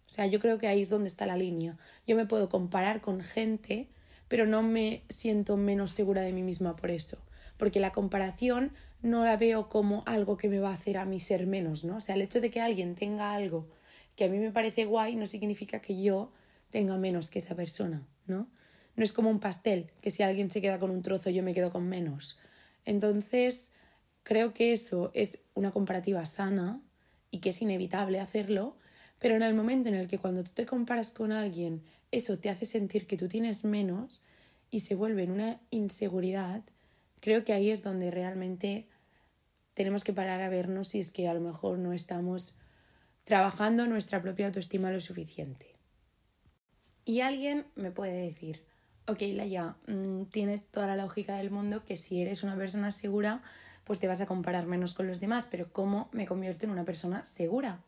O 0.09 0.11
sea, 0.11 0.27
yo 0.27 0.41
creo 0.41 0.59
que 0.59 0.67
ahí 0.67 0.81
es 0.81 0.89
donde 0.89 1.09
está 1.09 1.27
la 1.27 1.37
línea. 1.37 1.77
Yo 2.07 2.17
me 2.17 2.25
puedo 2.25 2.49
comparar 2.49 3.03
con 3.03 3.21
gente, 3.21 3.89
pero 4.29 4.47
no 4.47 4.63
me 4.63 5.03
siento 5.11 5.57
menos 5.57 5.91
segura 5.91 6.23
de 6.23 6.33
mí 6.33 6.43
misma 6.43 6.77
por 6.77 6.91
eso. 6.91 7.19
Porque 7.59 7.81
la 7.81 7.93
comparación 7.93 8.73
no 9.03 9.25
la 9.25 9.37
veo 9.37 9.69
como 9.69 10.03
algo 10.07 10.37
que 10.37 10.49
me 10.49 10.61
va 10.61 10.71
a 10.71 10.75
hacer 10.75 10.97
a 10.97 11.05
mí 11.05 11.21
ser 11.21 11.47
menos, 11.47 11.85
¿no? 11.85 11.97
O 11.97 12.01
sea, 12.01 12.15
el 12.15 12.23
hecho 12.23 12.41
de 12.41 12.51
que 12.51 12.61
alguien 12.61 12.95
tenga 12.95 13.35
algo 13.35 13.69
que 14.17 14.25
a 14.25 14.29
mí 14.29 14.39
me 14.39 14.51
parece 14.51 14.85
guay 14.85 15.15
no 15.15 15.27
significa 15.27 15.81
que 15.81 16.03
yo 16.03 16.33
tenga 16.71 16.97
menos 16.97 17.31
que 17.31 17.39
esa 17.39 17.55
persona, 17.55 18.07
¿no? 18.27 18.49
No 18.97 19.05
es 19.05 19.13
como 19.13 19.31
un 19.31 19.39
pastel, 19.39 19.93
que 20.01 20.11
si 20.11 20.25
alguien 20.25 20.51
se 20.51 20.61
queda 20.61 20.81
con 20.81 20.91
un 20.91 21.03
trozo 21.03 21.31
yo 21.31 21.45
me 21.45 21.55
quedo 21.55 21.71
con 21.71 21.89
menos. 21.89 22.39
Entonces, 22.85 23.73
creo 24.23 24.53
que 24.55 24.73
eso 24.73 25.11
es 25.15 25.41
una 25.55 25.71
comparativa 25.71 26.25
sana 26.25 26.81
y 27.31 27.41
que 27.41 27.51
es 27.51 27.63
inevitable 27.63 28.21
hacerlo, 28.21 28.77
pero 29.19 29.37
en 29.37 29.43
el 29.43 29.55
momento 29.55 29.89
en 29.89 29.95
el 29.95 30.09
que 30.09 30.19
cuando 30.19 30.45
tú 30.45 30.51
te 30.55 30.67
comparas 30.67 31.11
con 31.11 31.33
alguien, 31.33 31.83
eso 32.11 32.39
te 32.39 32.51
hace 32.51 32.67
sentir 32.67 33.07
que 33.07 33.17
tú 33.17 33.29
tienes 33.29 33.65
menos 33.65 34.23
y 34.71 34.81
se 34.81 34.95
vuelve 34.95 35.25
en 35.25 35.33
una 35.33 35.61
inseguridad, 35.71 36.63
creo 37.21 37.45
que 37.45 37.53
ahí 37.53 37.71
es 37.71 37.83
donde 37.83 38.11
realmente 38.11 38.87
tenemos 39.75 40.05
que 40.05 40.13
parar 40.13 40.41
a 40.41 40.49
vernos 40.49 40.89
si 40.89 41.01
es 41.01 41.11
que 41.11 41.29
a 41.29 41.35
lo 41.35 41.41
mejor 41.41 41.79
no 41.79 41.93
estamos 41.93 42.57
trabajando 43.25 43.87
nuestra 43.87 44.23
propia 44.23 44.47
autoestima 44.47 44.91
lo 44.91 45.01
suficiente. 45.01 45.75
Y 47.05 47.21
alguien 47.21 47.67
me 47.75 47.91
puede 47.91 48.23
decir, 48.23 48.63
ok, 49.07 49.21
Laia, 49.35 49.77
mm, 49.87 50.25
tiene 50.25 50.59
toda 50.59 50.87
la 50.87 50.97
lógica 50.97 51.37
del 51.37 51.51
mundo 51.51 51.85
que 51.85 51.97
si 51.97 52.21
eres 52.21 52.43
una 52.43 52.57
persona 52.57 52.91
segura, 52.91 53.43
pues 53.89 54.01
te 54.01 54.07
vas 54.07 54.21
a 54.21 54.27
comparar 54.27 54.67
menos 54.67 54.93
con 54.93 55.07
los 55.07 55.19
demás, 55.19 55.49
pero 55.51 55.73
¿cómo 55.73 56.11
me 56.13 56.27
convierto 56.27 56.67
en 56.67 56.73
una 56.73 56.85
persona 56.85 57.25
segura? 57.25 57.81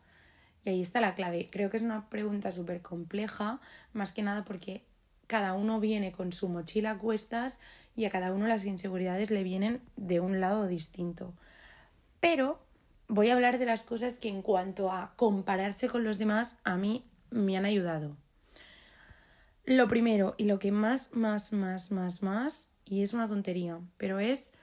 Y 0.65 0.71
ahí 0.71 0.81
está 0.81 0.99
la 0.99 1.13
clave. 1.13 1.49
Creo 1.51 1.69
que 1.69 1.77
es 1.77 1.83
una 1.83 2.09
pregunta 2.09 2.51
súper 2.51 2.81
compleja, 2.81 3.61
más 3.93 4.11
que 4.11 4.23
nada 4.23 4.43
porque 4.43 4.83
cada 5.27 5.53
uno 5.53 5.79
viene 5.79 6.11
con 6.11 6.31
su 6.31 6.49
mochila 6.49 6.91
a 6.91 6.97
cuestas 6.97 7.61
y 7.95 8.05
a 8.05 8.09
cada 8.09 8.33
uno 8.33 8.47
las 8.47 8.65
inseguridades 8.65 9.29
le 9.29 9.43
vienen 9.43 9.79
de 9.95 10.19
un 10.19 10.41
lado 10.41 10.65
distinto. 10.65 11.35
Pero 12.19 12.59
voy 13.07 13.29
a 13.29 13.35
hablar 13.35 13.59
de 13.59 13.67
las 13.67 13.83
cosas 13.83 14.17
que 14.17 14.29
en 14.29 14.41
cuanto 14.41 14.91
a 14.91 15.13
compararse 15.17 15.87
con 15.87 16.03
los 16.03 16.17
demás 16.17 16.57
a 16.63 16.77
mí 16.77 17.05
me 17.29 17.57
han 17.57 17.65
ayudado. 17.65 18.17
Lo 19.65 19.87
primero 19.87 20.33
y 20.39 20.45
lo 20.45 20.57
que 20.57 20.71
más, 20.71 21.13
más, 21.13 21.53
más, 21.53 21.91
más, 21.91 22.23
más, 22.23 22.69
y 22.85 23.03
es 23.03 23.13
una 23.13 23.27
tontería, 23.27 23.79
pero 23.97 24.19
es 24.19 24.53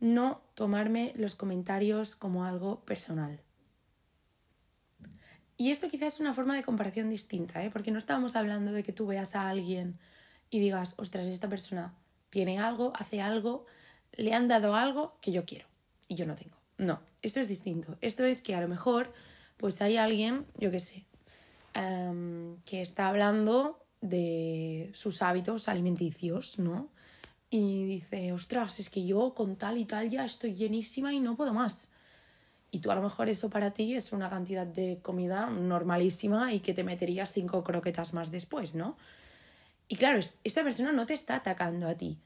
no 0.00 0.42
tomarme 0.54 1.12
los 1.16 1.34
comentarios 1.34 2.16
como 2.16 2.44
algo 2.44 2.84
personal. 2.84 3.40
Y 5.56 5.70
esto 5.70 5.88
quizás 5.88 6.14
es 6.14 6.20
una 6.20 6.34
forma 6.34 6.54
de 6.54 6.62
comparación 6.62 7.08
distinta, 7.08 7.64
¿eh? 7.64 7.70
porque 7.70 7.90
no 7.90 7.98
estábamos 7.98 8.36
hablando 8.36 8.72
de 8.72 8.82
que 8.82 8.92
tú 8.92 9.06
veas 9.06 9.34
a 9.34 9.48
alguien 9.48 9.98
y 10.50 10.60
digas, 10.60 10.94
ostras, 10.98 11.26
esta 11.26 11.48
persona 11.48 11.94
tiene 12.28 12.58
algo, 12.58 12.92
hace 12.94 13.22
algo, 13.22 13.64
le 14.12 14.34
han 14.34 14.48
dado 14.48 14.74
algo 14.74 15.16
que 15.22 15.32
yo 15.32 15.44
quiero 15.46 15.66
y 16.08 16.14
yo 16.14 16.26
no 16.26 16.34
tengo. 16.34 16.56
No, 16.76 17.00
esto 17.22 17.40
es 17.40 17.48
distinto. 17.48 17.96
Esto 18.02 18.24
es 18.24 18.42
que 18.42 18.54
a 18.54 18.60
lo 18.60 18.68
mejor 18.68 19.12
pues 19.56 19.80
hay 19.80 19.96
alguien, 19.96 20.46
yo 20.58 20.70
qué 20.70 20.80
sé, 20.80 21.06
em, 21.72 22.60
que 22.62 22.82
está 22.82 23.08
hablando 23.08 23.82
de 24.02 24.90
sus 24.94 25.22
hábitos 25.22 25.68
alimenticios, 25.68 26.58
¿no? 26.58 26.90
Y 27.58 27.86
dice, 27.86 28.32
ostras, 28.32 28.80
es 28.80 28.90
que 28.90 29.06
yo 29.06 29.32
con 29.32 29.56
tal 29.56 29.78
y 29.78 29.86
tal 29.86 30.10
ya 30.10 30.26
estoy 30.26 30.54
llenísima 30.54 31.14
y 31.14 31.20
no 31.20 31.36
puedo 31.36 31.54
más. 31.54 31.90
Y 32.70 32.80
tú 32.80 32.90
a 32.90 32.94
lo 32.94 33.00
mejor 33.00 33.30
eso 33.30 33.48
para 33.48 33.70
ti 33.72 33.94
es 33.94 34.12
una 34.12 34.28
cantidad 34.28 34.66
de 34.66 34.98
comida 35.00 35.48
normalísima 35.48 36.52
y 36.52 36.60
que 36.60 36.74
te 36.74 36.84
meterías 36.84 37.32
cinco 37.32 37.64
croquetas 37.64 38.12
más 38.12 38.30
después, 38.30 38.74
¿no? 38.74 38.98
Y 39.88 39.96
claro, 39.96 40.18
esta 40.44 40.62
persona 40.62 40.92
no 40.92 41.06
te 41.06 41.14
está 41.14 41.36
atacando 41.36 41.88
a 41.88 41.94
ti. 41.94 42.18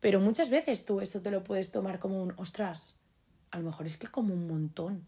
Pero 0.00 0.20
muchas 0.20 0.50
veces 0.50 0.84
tú 0.84 1.00
eso 1.00 1.22
te 1.22 1.30
lo 1.30 1.42
puedes 1.44 1.72
tomar 1.72 1.98
como 1.98 2.22
un, 2.22 2.34
ostras, 2.36 2.98
a 3.52 3.58
lo 3.58 3.64
mejor 3.64 3.86
es 3.86 3.96
que 3.96 4.08
como 4.08 4.34
un 4.34 4.46
montón. 4.46 5.06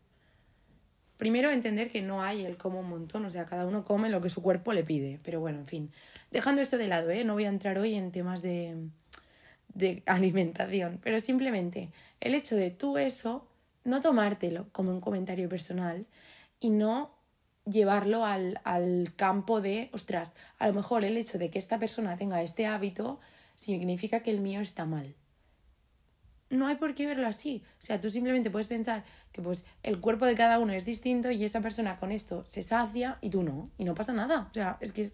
Primero 1.18 1.50
entender 1.50 1.90
que 1.90 2.00
no 2.00 2.22
hay 2.22 2.46
el 2.46 2.56
como 2.56 2.80
un 2.80 2.88
montón, 2.88 3.26
o 3.26 3.30
sea, 3.30 3.44
cada 3.44 3.66
uno 3.66 3.84
come 3.84 4.08
lo 4.08 4.22
que 4.22 4.30
su 4.30 4.40
cuerpo 4.40 4.72
le 4.72 4.84
pide. 4.84 5.20
Pero 5.22 5.40
bueno, 5.40 5.58
en 5.58 5.66
fin, 5.66 5.92
dejando 6.30 6.62
esto 6.62 6.78
de 6.78 6.88
lado, 6.88 7.10
¿eh? 7.10 7.24
no 7.24 7.34
voy 7.34 7.44
a 7.44 7.50
entrar 7.50 7.78
hoy 7.78 7.94
en 7.94 8.10
temas 8.10 8.40
de, 8.40 8.88
de 9.74 10.02
alimentación, 10.06 11.00
pero 11.02 11.20
simplemente 11.20 11.90
el 12.20 12.34
hecho 12.34 12.56
de 12.56 12.70
tú 12.70 12.98
eso 12.98 13.46
no 13.84 14.00
tomártelo 14.00 14.68
como 14.72 14.90
un 14.90 15.00
comentario 15.00 15.48
personal 15.48 16.06
y 16.60 16.70
no 16.70 17.14
llevarlo 17.66 18.24
al, 18.24 18.60
al, 18.64 19.12
campo 19.16 19.60
de, 19.60 19.90
ostras, 19.92 20.34
a 20.58 20.66
lo 20.66 20.74
mejor 20.74 21.04
el 21.04 21.16
hecho 21.16 21.38
de 21.38 21.50
que 21.50 21.58
esta 21.58 21.78
persona 21.78 22.16
tenga 22.16 22.42
este 22.42 22.66
hábito 22.66 23.20
significa 23.56 24.20
que 24.20 24.30
el 24.30 24.40
mío 24.40 24.60
está 24.60 24.84
mal. 24.84 25.14
No 26.50 26.66
hay 26.66 26.76
por 26.76 26.94
qué 26.94 27.06
verlo 27.06 27.26
así. 27.26 27.62
O 27.80 27.82
sea, 27.82 28.00
tú 28.00 28.10
simplemente 28.10 28.50
puedes 28.50 28.68
pensar 28.68 29.02
que 29.32 29.42
pues 29.42 29.66
el 29.82 30.00
cuerpo 30.00 30.26
de 30.26 30.34
cada 30.34 30.58
uno 30.58 30.72
es 30.72 30.84
distinto 30.84 31.30
y 31.30 31.42
esa 31.44 31.60
persona 31.60 31.98
con 31.98 32.12
esto 32.12 32.44
se 32.46 32.62
sacia 32.62 33.18
y 33.20 33.30
tú 33.30 33.42
no. 33.42 33.70
Y 33.78 33.84
no 33.84 33.94
pasa 33.94 34.12
nada. 34.12 34.48
O 34.50 34.54
sea, 34.54 34.76
es 34.80 34.92
que 34.92 35.10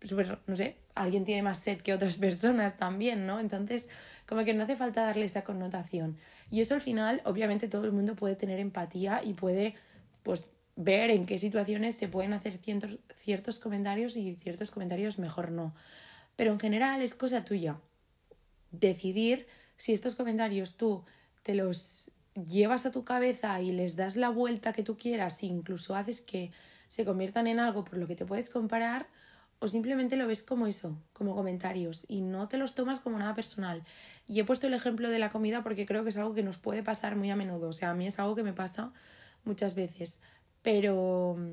súper, 0.00 0.38
no 0.46 0.56
sé, 0.56 0.76
alguien 0.94 1.24
tiene 1.24 1.42
más 1.42 1.58
sed 1.58 1.80
que 1.80 1.92
otras 1.92 2.16
personas 2.26 2.78
también, 2.78 3.26
¿no? 3.26 3.40
Entonces, 3.40 3.88
como 4.26 4.44
que 4.44 4.54
no 4.54 4.64
hace 4.64 4.76
falta 4.76 5.04
darle 5.04 5.24
esa 5.24 5.44
connotación. 5.44 6.16
Y 6.50 6.60
eso 6.60 6.74
al 6.74 6.80
final, 6.80 7.22
obviamente 7.24 7.68
todo 7.68 7.84
el 7.84 7.92
mundo 7.92 8.16
puede 8.16 8.36
tener 8.36 8.58
empatía 8.58 9.22
y 9.24 9.34
puede, 9.34 9.74
pues, 10.22 10.44
ver 10.76 11.10
en 11.10 11.24
qué 11.26 11.38
situaciones 11.38 11.96
se 11.96 12.08
pueden 12.08 12.32
hacer 12.34 12.58
ciertos, 12.58 12.98
ciertos 13.16 13.58
comentarios 13.58 14.16
y 14.16 14.36
ciertos 14.36 14.70
comentarios 14.70 15.18
mejor 15.18 15.50
no. 15.50 15.74
Pero 16.36 16.52
en 16.52 16.60
general 16.60 17.00
es 17.00 17.14
cosa 17.14 17.44
tuya 17.44 17.78
decidir 18.70 19.46
si 19.76 19.92
estos 19.92 20.16
comentarios 20.16 20.76
tú 20.76 21.04
te 21.42 21.54
los 21.54 22.10
llevas 22.34 22.84
a 22.84 22.90
tu 22.90 23.04
cabeza 23.04 23.60
y 23.62 23.72
les 23.72 23.96
das 23.96 24.16
la 24.16 24.28
vuelta 24.28 24.72
que 24.72 24.82
tú 24.82 24.98
quieras 24.98 25.42
e 25.42 25.46
incluso 25.46 25.94
haces 25.94 26.20
que 26.20 26.52
se 26.88 27.04
conviertan 27.04 27.46
en 27.46 27.58
algo 27.58 27.84
por 27.84 27.98
lo 27.98 28.06
que 28.06 28.16
te 28.16 28.26
puedes 28.26 28.50
comparar 28.50 29.06
o 29.58 29.68
simplemente 29.68 30.16
lo 30.16 30.26
ves 30.26 30.42
como 30.42 30.66
eso, 30.66 30.98
como 31.12 31.34
comentarios 31.34 32.04
y 32.08 32.20
no 32.20 32.48
te 32.48 32.58
los 32.58 32.74
tomas 32.74 33.00
como 33.00 33.18
nada 33.18 33.34
personal. 33.34 33.82
Y 34.26 34.40
he 34.40 34.44
puesto 34.44 34.66
el 34.66 34.74
ejemplo 34.74 35.08
de 35.08 35.18
la 35.18 35.30
comida 35.30 35.62
porque 35.62 35.86
creo 35.86 36.02
que 36.02 36.10
es 36.10 36.18
algo 36.18 36.34
que 36.34 36.42
nos 36.42 36.58
puede 36.58 36.82
pasar 36.82 37.16
muy 37.16 37.30
a 37.30 37.36
menudo, 37.36 37.68
o 37.68 37.72
sea, 37.72 37.90
a 37.90 37.94
mí 37.94 38.06
es 38.06 38.18
algo 38.18 38.34
que 38.34 38.42
me 38.42 38.52
pasa 38.52 38.92
muchas 39.44 39.74
veces, 39.74 40.20
pero 40.62 41.36
mm, 41.38 41.52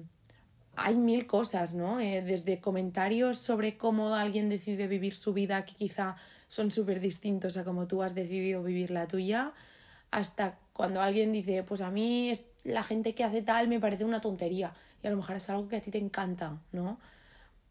hay 0.76 0.96
mil 0.98 1.28
cosas, 1.28 1.76
¿no? 1.76 2.00
Eh, 2.00 2.22
desde 2.22 2.60
comentarios 2.60 3.38
sobre 3.38 3.78
cómo 3.78 4.16
alguien 4.16 4.50
decide 4.50 4.88
vivir 4.88 5.16
su 5.16 5.34
vida 5.34 5.66
que 5.66 5.76
quizá 5.76 6.16
son 6.48 6.72
súper 6.72 7.00
distintos 7.00 7.58
a 7.58 7.64
cómo 7.64 7.88
tú 7.88 8.04
has 8.04 8.16
decidido 8.16 8.64
vivir 8.64 8.92
la 8.92 9.08
tuya, 9.08 9.54
hasta 10.12 10.60
cuando 10.74 11.02
alguien 11.02 11.32
dice, 11.32 11.64
pues 11.64 11.82
a 11.82 11.90
mí 11.90 12.32
la 12.64 12.84
gente 12.84 13.16
que 13.16 13.24
hace 13.24 13.42
tal 13.42 13.68
me 13.68 13.80
parece 13.80 14.06
una 14.06 14.22
tontería 14.22 14.74
y 15.02 15.08
a 15.08 15.10
lo 15.10 15.18
mejor 15.18 15.36
es 15.36 15.50
algo 15.50 15.68
que 15.68 15.78
a 15.78 15.82
ti 15.82 15.92
te 15.92 15.98
encanta, 15.98 16.60
¿no? 16.72 17.00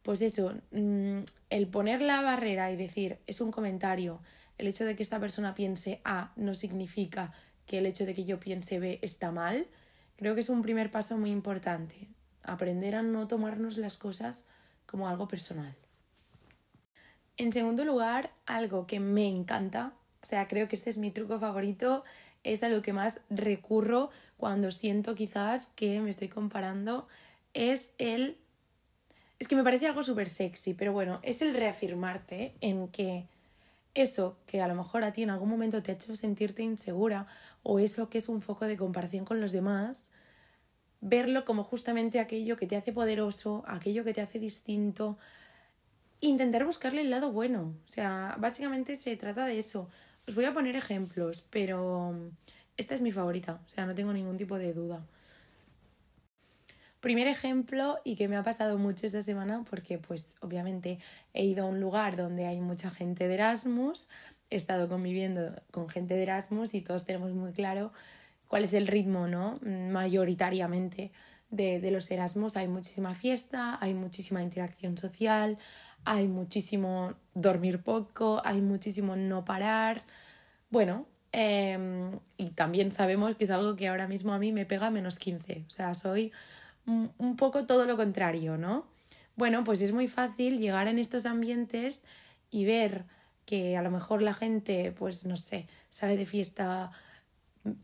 Pues 0.03 0.21
eso, 0.23 0.55
mm, 0.73 1.21
el 1.51 1.69
poner 1.69 2.03
la 2.03 2.21
barrera 2.21 2.71
y 2.71 2.77
decir 2.77 3.19
es 3.27 3.41
un 3.41 3.53
comentario, 3.53 4.21
el 4.59 4.67
hecho 4.67 4.85
de 4.85 4.97
que 4.97 5.03
esta 5.03 5.21
persona 5.21 5.55
piense 5.55 6.01
A 6.05 6.33
no 6.37 6.55
significa 6.55 7.33
que 7.67 7.79
el 7.79 7.87
hecho 7.87 8.07
de 8.07 8.15
que 8.15 8.25
yo 8.25 8.41
piense 8.41 8.79
B 8.79 8.99
está 9.03 9.31
mal, 9.31 9.67
creo 10.17 10.35
que 10.35 10.41
es 10.41 10.49
un 10.49 10.63
primer 10.63 10.91
paso 10.91 11.17
muy 11.17 11.31
importante, 11.31 12.09
aprender 12.43 12.95
a 12.95 13.03
no 13.03 13.29
tomarnos 13.29 13.79
las 13.79 13.97
cosas 13.97 14.47
como 14.87 15.09
algo 15.09 15.29
personal. 15.29 15.75
En 17.37 17.53
segundo 17.53 17.85
lugar, 17.85 18.31
algo 18.47 18.87
que 18.87 19.01
me 19.01 19.27
encanta, 19.27 19.95
o 20.23 20.27
sea, 20.27 20.49
creo 20.49 20.69
que 20.69 20.77
este 20.77 20.91
es 20.91 20.99
mi 20.99 21.11
truco 21.11 21.41
favorito, 21.41 22.05
es 22.45 22.63
a 22.63 22.69
lo 22.69 22.83
que 22.83 22.93
más 22.93 23.21
recurro 23.31 24.11
cuando 24.37 24.71
siento 24.71 25.15
quizás 25.15 25.69
que 25.69 26.01
me 26.01 26.11
estoy 26.11 26.29
comparando, 26.29 27.09
es 27.55 27.95
el 27.99 28.37
es 29.39 29.49
que 29.49 29.57
me 29.57 29.65
parece 29.65 29.87
algo 29.87 30.03
súper 30.03 30.29
sexy, 30.29 30.75
pero 30.75 30.93
bueno, 30.93 31.21
es 31.23 31.43
el 31.43 31.55
reafirmarte 31.55 32.55
en 32.61 32.89
que 32.89 33.27
eso 33.95 34.37
que 34.47 34.61
a 34.63 34.69
lo 34.69 34.75
mejor 34.75 35.05
a 35.05 35.13
ti 35.13 35.23
en 35.23 35.31
algún 35.31 35.49
momento 35.49 35.83
te 35.83 35.91
ha 35.91 35.95
hecho 35.95 36.15
sentirte 36.15 36.63
insegura 36.63 37.27
o 37.63 37.79
eso 37.79 38.09
que 38.09 38.19
es 38.19 38.29
un 38.29 38.43
foco 38.43 38.67
de 38.67 38.77
comparación 38.77 39.25
con 39.25 39.41
los 39.41 39.53
demás, 39.53 40.11
verlo 41.01 41.45
como 41.45 41.65
justamente 41.65 42.21
aquello 42.21 42.57
que 42.57 42.67
te 42.67 42.77
hace 42.77 42.93
poderoso, 42.93 43.65
aquello 43.67 44.05
que 44.05 44.15
te 44.15 44.21
hace 44.21 44.39
distinto, 44.39 45.19
intentar 46.21 46.65
buscarle 46.65 47.03
el 47.03 47.11
lado 47.11 47.33
bueno. 47.33 47.75
O 47.85 47.89
sea, 47.89 48.37
básicamente 48.39 48.97
se 48.97 49.17
trata 49.17 49.45
de 49.45 49.59
eso. 49.59 49.91
Os 50.27 50.35
voy 50.35 50.45
a 50.45 50.55
poner 50.55 50.77
ejemplos, 50.77 51.45
pero 51.51 52.15
esta 52.77 52.95
es 52.95 53.01
mi 53.01 53.11
favorita, 53.11 53.61
o 53.67 53.69
sea, 53.69 53.85
no 53.85 53.95
tengo 53.95 54.13
ningún 54.13 54.37
tipo 54.37 54.57
de 54.57 54.73
duda. 54.73 55.05
Primer 57.03 57.27
ejemplo 57.27 57.99
y 58.03 58.17
que 58.17 58.29
me 58.29 58.37
ha 58.37 58.43
pasado 58.43 58.79
mucho 58.79 59.07
esta 59.07 59.23
semana 59.23 59.63
porque 59.69 59.99
pues 59.99 60.37
obviamente 60.41 60.99
he 61.35 61.45
ido 61.45 61.67
a 61.67 61.69
un 61.69 61.81
lugar 61.81 62.17
donde 62.17 62.47
hay 62.47 62.61
mucha 62.61 62.91
gente 62.91 63.29
de 63.29 63.35
Erasmus 63.35 64.09
he 64.53 64.57
estado 64.57 64.89
conviviendo 64.89 65.55
con 65.71 65.89
gente 65.89 66.15
de 66.15 66.25
Erasmus 66.25 66.75
y 66.75 66.83
todos 66.83 67.07
tenemos 67.07 67.33
muy 67.33 67.53
claro 67.53 67.93
cuál 68.49 68.65
es 68.65 68.75
el 68.75 68.87
ritmo, 68.87 69.27
¿no? 69.27 69.59
Mayoritariamente 69.63 71.11
de, 71.49 71.81
de 71.81 71.91
los 71.91 72.11
Erasmus. 72.11 72.57
Hay 72.57 72.69
muchísima 72.69 73.15
fiesta, 73.15 73.79
hay 73.81 73.95
muchísima 73.95 74.43
interacción 74.43 74.99
social, 74.99 75.57
hay 76.05 76.29
muchísimo 76.29 77.15
dormir 77.33 77.83
poco, 77.83 78.43
hay 78.45 78.61
muchísimo 78.61 79.17
no 79.17 79.45
parar. 79.45 80.03
Bueno, 80.69 81.07
em, 81.33 82.19
y 82.37 82.51
también 82.51 82.93
sabemos 82.93 83.35
que 83.37 83.45
es 83.45 83.51
algo 83.51 83.75
que 83.75 83.89
ahora 83.89 84.07
mismo 84.07 84.35
a 84.35 84.39
mí 84.39 84.53
me 84.53 84.67
pega 84.67 84.91
menos 84.91 85.19
15. 85.19 85.65
O 85.67 85.71
sea, 85.71 85.95
soy 85.95 86.31
un 86.87 87.37
poco 87.37 87.67
todo 87.67 87.87
lo 87.87 87.97
contrario, 87.97 88.57
¿no? 88.59 88.87
Bueno, 89.37 89.65
pues 89.65 89.83
es 89.83 89.93
muy 89.93 90.09
fácil 90.09 90.59
llegar 90.59 90.89
en 90.89 90.99
estos 90.99 91.27
ambientes 91.27 92.05
y 92.51 92.65
ver 92.65 93.05
que 93.47 93.77
a 93.77 93.83
lo 93.83 93.91
mejor 93.91 94.23
la 94.23 94.35
gente, 94.35 94.93
pues 94.93 95.27
no 95.27 95.37
sé, 95.37 95.67
sale 95.91 96.17
de 96.17 96.27
fiesta 96.27 96.93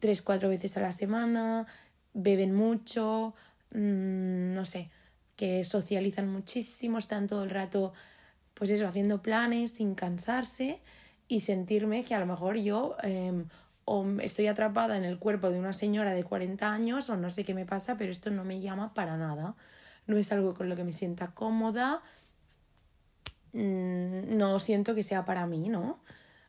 tres, 0.00 0.22
cuatro 0.22 0.48
veces 0.48 0.76
a 0.76 0.80
la 0.80 0.92
semana, 0.92 1.66
beben 2.14 2.54
mucho, 2.54 3.34
mm, 3.72 4.54
no 4.54 4.64
sé, 4.64 4.90
que 5.36 5.64
socializan 5.64 6.28
muchísimo, 6.28 6.98
están 6.98 7.26
todo 7.26 7.44
el 7.44 7.50
rato, 7.50 7.92
pues 8.54 8.70
eso, 8.70 8.86
haciendo 8.88 9.22
planes 9.22 9.72
sin 9.72 9.94
cansarse 9.94 10.80
y 11.28 11.40
sentirme 11.40 12.04
que 12.04 12.14
a 12.14 12.20
lo 12.20 12.26
mejor 12.26 12.56
yo 12.56 12.96
em, 13.02 13.46
o 13.90 14.06
estoy 14.20 14.46
atrapada 14.48 14.98
en 14.98 15.04
el 15.04 15.18
cuerpo 15.18 15.50
de 15.50 15.58
una 15.58 15.72
señora 15.72 16.12
de 16.12 16.22
40 16.22 16.70
años 16.70 17.08
o 17.08 17.16
no 17.16 17.30
sé 17.30 17.42
qué 17.42 17.54
me 17.54 17.64
pasa, 17.64 17.96
pero 17.96 18.12
esto 18.12 18.30
no 18.30 18.44
me 18.44 18.60
llama 18.60 18.92
para 18.92 19.16
nada. 19.16 19.54
No 20.06 20.18
es 20.18 20.30
algo 20.30 20.54
con 20.54 20.68
lo 20.68 20.76
que 20.76 20.84
me 20.84 20.92
sienta 20.92 21.28
cómoda, 21.28 22.02
mm, 23.54 24.36
no 24.36 24.60
siento 24.60 24.94
que 24.94 25.02
sea 25.02 25.24
para 25.24 25.46
mí, 25.46 25.70
¿no? 25.70 26.00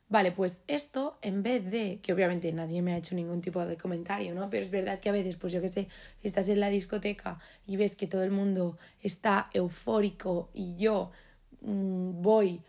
Vale, 0.09 0.33
pues 0.33 0.63
esto, 0.67 1.17
en 1.21 1.41
vez 1.41 1.69
de, 1.71 1.99
que 2.03 2.11
obviamente 2.13 2.51
nadie 2.51 2.81
me 2.81 2.93
ha 2.93 2.97
hecho 2.97 3.15
ningún 3.15 3.41
tipo 3.41 3.65
de 3.65 3.77
comentario, 3.77 4.35
¿no? 4.35 4.49
Pero 4.49 4.63
es 4.63 4.71
verdad 4.71 4.99
que 4.99 5.07
a 5.09 5.13
veces, 5.13 5.37
pues 5.37 5.53
yo 5.53 5.61
qué 5.61 5.69
sé, 5.69 5.87
si 6.21 6.27
estás 6.27 6.49
en 6.49 6.59
la 6.59 6.69
discoteca 6.69 7.39
y 7.65 7.77
ves 7.77 7.95
que 7.95 8.07
todo 8.07 8.23
el 8.23 8.31
mundo 8.31 8.77
está 9.01 9.47
eufórico 9.53 10.49
y 10.53 10.75
yo 10.75 11.11
mm, 11.61 12.21
voy 12.21 12.63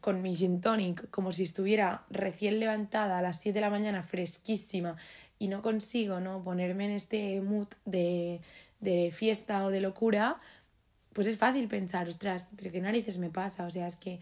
con 0.00 0.22
mi 0.22 0.34
gin 0.34 0.60
tonic 0.60 1.10
como 1.10 1.32
si 1.32 1.44
estuviera 1.44 2.04
recién 2.10 2.60
levantada 2.60 3.18
a 3.18 3.22
las 3.22 3.40
7 3.40 3.54
de 3.54 3.60
la 3.60 3.70
mañana 3.70 4.02
fresquísima 4.02 4.96
y 5.38 5.48
no 5.48 5.62
consigo, 5.62 6.20
¿no? 6.20 6.42
Ponerme 6.42 6.86
en 6.86 6.92
este 6.92 7.40
mood 7.40 7.68
de, 7.84 8.40
de 8.80 9.12
fiesta 9.12 9.64
o 9.64 9.70
de 9.70 9.80
locura, 9.80 10.40
pues 11.12 11.26
es 11.26 11.36
fácil 11.36 11.68
pensar, 11.68 12.08
ostras, 12.08 12.50
pero 12.56 12.70
qué 12.70 12.80
narices 12.80 13.18
me 13.18 13.30
pasa, 13.30 13.64
o 13.64 13.70
sea, 13.70 13.86
es 13.86 13.96
que, 13.96 14.20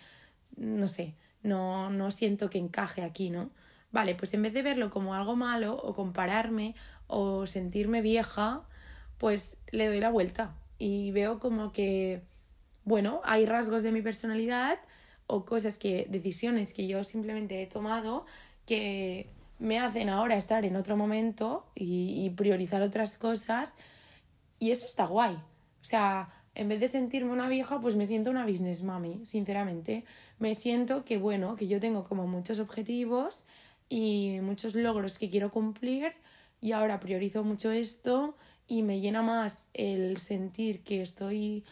no 0.56 0.88
sé, 0.88 1.14
no, 1.42 1.90
no 1.90 2.10
siento 2.10 2.50
que 2.50 2.58
encaje 2.58 3.02
aquí, 3.02 3.30
¿no? 3.30 3.50
Vale, 3.92 4.14
pues 4.14 4.34
en 4.34 4.42
vez 4.42 4.52
de 4.52 4.62
verlo 4.62 4.90
como 4.90 5.14
algo 5.14 5.36
malo 5.36 5.74
o 5.74 5.94
compararme 5.94 6.74
o 7.06 7.46
sentirme 7.46 8.02
vieja, 8.02 8.62
pues 9.18 9.58
le 9.70 9.86
doy 9.86 10.00
la 10.00 10.10
vuelta 10.10 10.54
y 10.78 11.12
veo 11.12 11.38
como 11.38 11.72
que, 11.72 12.22
bueno, 12.84 13.20
hay 13.24 13.46
rasgos 13.46 13.82
de 13.82 13.92
mi 13.92 14.02
personalidad 14.02 14.78
o 15.26 15.44
cosas 15.44 15.78
que, 15.78 16.06
decisiones 16.08 16.72
que 16.72 16.86
yo 16.86 17.04
simplemente 17.04 17.62
he 17.62 17.66
tomado 17.66 18.26
que 18.64 19.28
me 19.58 19.78
hacen 19.78 20.08
ahora 20.08 20.36
estar 20.36 20.64
en 20.64 20.76
otro 20.76 20.96
momento 20.96 21.66
y, 21.74 22.30
priorizar 22.30 22.82
otras 22.82 23.16
cosas 23.18 23.74
y 24.58 24.70
eso 24.70 24.86
está 24.86 25.06
guay. 25.06 25.34
O 25.34 25.84
sea, 25.88 26.28
en 26.54 26.68
vez 26.68 26.80
de 26.80 26.88
sentirme 26.88 27.32
una 27.32 27.48
vieja, 27.48 27.80
pues 27.80 27.96
me 27.96 28.06
siento 28.06 28.30
una 28.30 28.46
business 28.46 28.82
mami, 28.82 29.24
sinceramente. 29.24 30.04
Me 30.38 30.54
siento 30.54 31.04
que, 31.04 31.18
bueno, 31.18 31.56
que 31.56 31.68
yo 31.68 31.80
tengo 31.80 32.04
como 32.04 32.26
muchos 32.26 32.60
objetivos 32.60 33.46
y 33.88 34.38
muchos 34.42 34.74
logros 34.74 35.18
que 35.18 35.30
quiero 35.30 35.50
cumplir 35.50 36.12
y 36.60 36.72
ahora 36.72 37.00
priorizo 37.00 37.44
mucho 37.44 37.70
esto 37.70 38.36
y 38.66 38.82
me 38.82 39.00
llena 39.00 39.22
más 39.22 39.70
el 39.74 40.16
sentir 40.18 40.82
que 40.82 41.00
estoy 41.02 41.64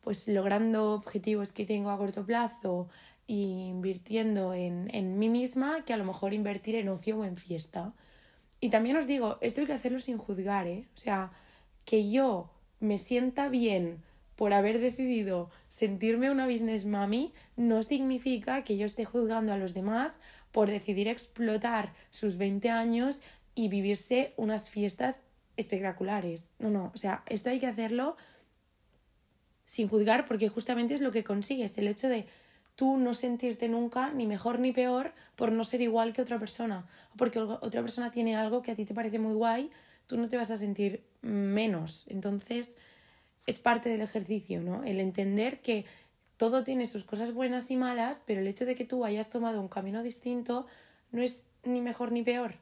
pues 0.00 0.28
logrando 0.28 0.92
objetivos 0.92 1.52
que 1.52 1.66
tengo 1.66 1.90
a 1.90 1.98
corto 1.98 2.24
plazo 2.24 2.88
e 3.28 3.34
invirtiendo 3.34 4.54
en, 4.54 4.88
en 4.94 5.18
mí 5.18 5.28
misma 5.28 5.84
que 5.84 5.92
a 5.92 5.96
lo 5.96 6.04
mejor 6.04 6.32
invertir 6.34 6.74
en 6.76 6.88
ocio 6.88 7.18
o 7.18 7.24
en 7.24 7.36
fiesta. 7.36 7.92
Y 8.60 8.70
también 8.70 8.96
os 8.96 9.06
digo, 9.06 9.38
esto 9.40 9.60
hay 9.60 9.66
que 9.66 9.72
hacerlo 9.72 10.00
sin 10.00 10.18
juzgar, 10.18 10.66
¿eh? 10.66 10.86
O 10.94 10.98
sea, 10.98 11.32
que 11.84 12.10
yo 12.10 12.50
me 12.80 12.98
sienta 12.98 13.48
bien 13.48 14.02
por 14.36 14.54
haber 14.54 14.80
decidido 14.80 15.50
sentirme 15.68 16.30
una 16.30 16.46
business 16.46 16.86
mami 16.86 17.34
no 17.56 17.82
significa 17.82 18.64
que 18.64 18.78
yo 18.78 18.86
esté 18.86 19.04
juzgando 19.04 19.52
a 19.52 19.58
los 19.58 19.74
demás 19.74 20.22
por 20.50 20.70
decidir 20.70 21.08
explotar 21.08 21.92
sus 22.10 22.38
20 22.38 22.70
años 22.70 23.20
y 23.54 23.68
vivirse 23.68 24.32
unas 24.36 24.70
fiestas 24.70 25.24
espectaculares. 25.58 26.52
No, 26.58 26.70
no, 26.70 26.90
o 26.94 26.96
sea, 26.96 27.22
esto 27.26 27.50
hay 27.50 27.58
que 27.58 27.66
hacerlo 27.66 28.16
sin 29.70 29.86
juzgar 29.86 30.26
porque 30.26 30.48
justamente 30.48 30.94
es 30.94 31.00
lo 31.00 31.12
que 31.12 31.22
consigues, 31.22 31.78
el 31.78 31.86
hecho 31.86 32.08
de 32.08 32.26
tú 32.74 32.96
no 32.96 33.14
sentirte 33.14 33.68
nunca 33.68 34.10
ni 34.10 34.26
mejor 34.26 34.58
ni 34.58 34.72
peor 34.72 35.12
por 35.36 35.52
no 35.52 35.62
ser 35.62 35.80
igual 35.80 36.12
que 36.12 36.20
otra 36.20 36.40
persona, 36.40 36.88
o 37.14 37.16
porque 37.16 37.38
otra 37.38 37.80
persona 37.80 38.10
tiene 38.10 38.34
algo 38.34 38.62
que 38.62 38.72
a 38.72 38.74
ti 38.74 38.84
te 38.84 38.94
parece 38.94 39.20
muy 39.20 39.32
guay, 39.32 39.70
tú 40.08 40.16
no 40.16 40.28
te 40.28 40.36
vas 40.36 40.50
a 40.50 40.56
sentir 40.56 41.04
menos. 41.22 42.08
Entonces, 42.08 42.78
es 43.46 43.60
parte 43.60 43.88
del 43.90 44.00
ejercicio, 44.00 44.60
¿no? 44.60 44.82
El 44.82 44.98
entender 44.98 45.60
que 45.60 45.84
todo 46.36 46.64
tiene 46.64 46.88
sus 46.88 47.04
cosas 47.04 47.32
buenas 47.32 47.70
y 47.70 47.76
malas, 47.76 48.24
pero 48.26 48.40
el 48.40 48.48
hecho 48.48 48.66
de 48.66 48.74
que 48.74 48.84
tú 48.84 49.04
hayas 49.04 49.30
tomado 49.30 49.60
un 49.60 49.68
camino 49.68 50.02
distinto 50.02 50.66
no 51.12 51.22
es 51.22 51.46
ni 51.62 51.80
mejor 51.80 52.10
ni 52.10 52.24
peor. 52.24 52.54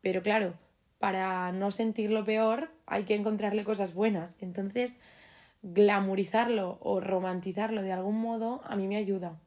Pero 0.00 0.22
claro, 0.22 0.54
para 0.98 1.52
no 1.52 1.70
sentirlo 1.70 2.24
peor 2.24 2.70
hay 2.86 3.04
que 3.04 3.16
encontrarle 3.16 3.64
cosas 3.64 3.92
buenas. 3.92 4.38
Entonces, 4.40 4.98
glamorizarlo 5.62 6.78
o 6.80 7.00
romantizarlo 7.00 7.82
de 7.82 7.92
algún 7.92 8.20
modo 8.20 8.60
a 8.64 8.76
mí 8.76 8.88
me 8.88 8.96
ayuda. 8.96 9.38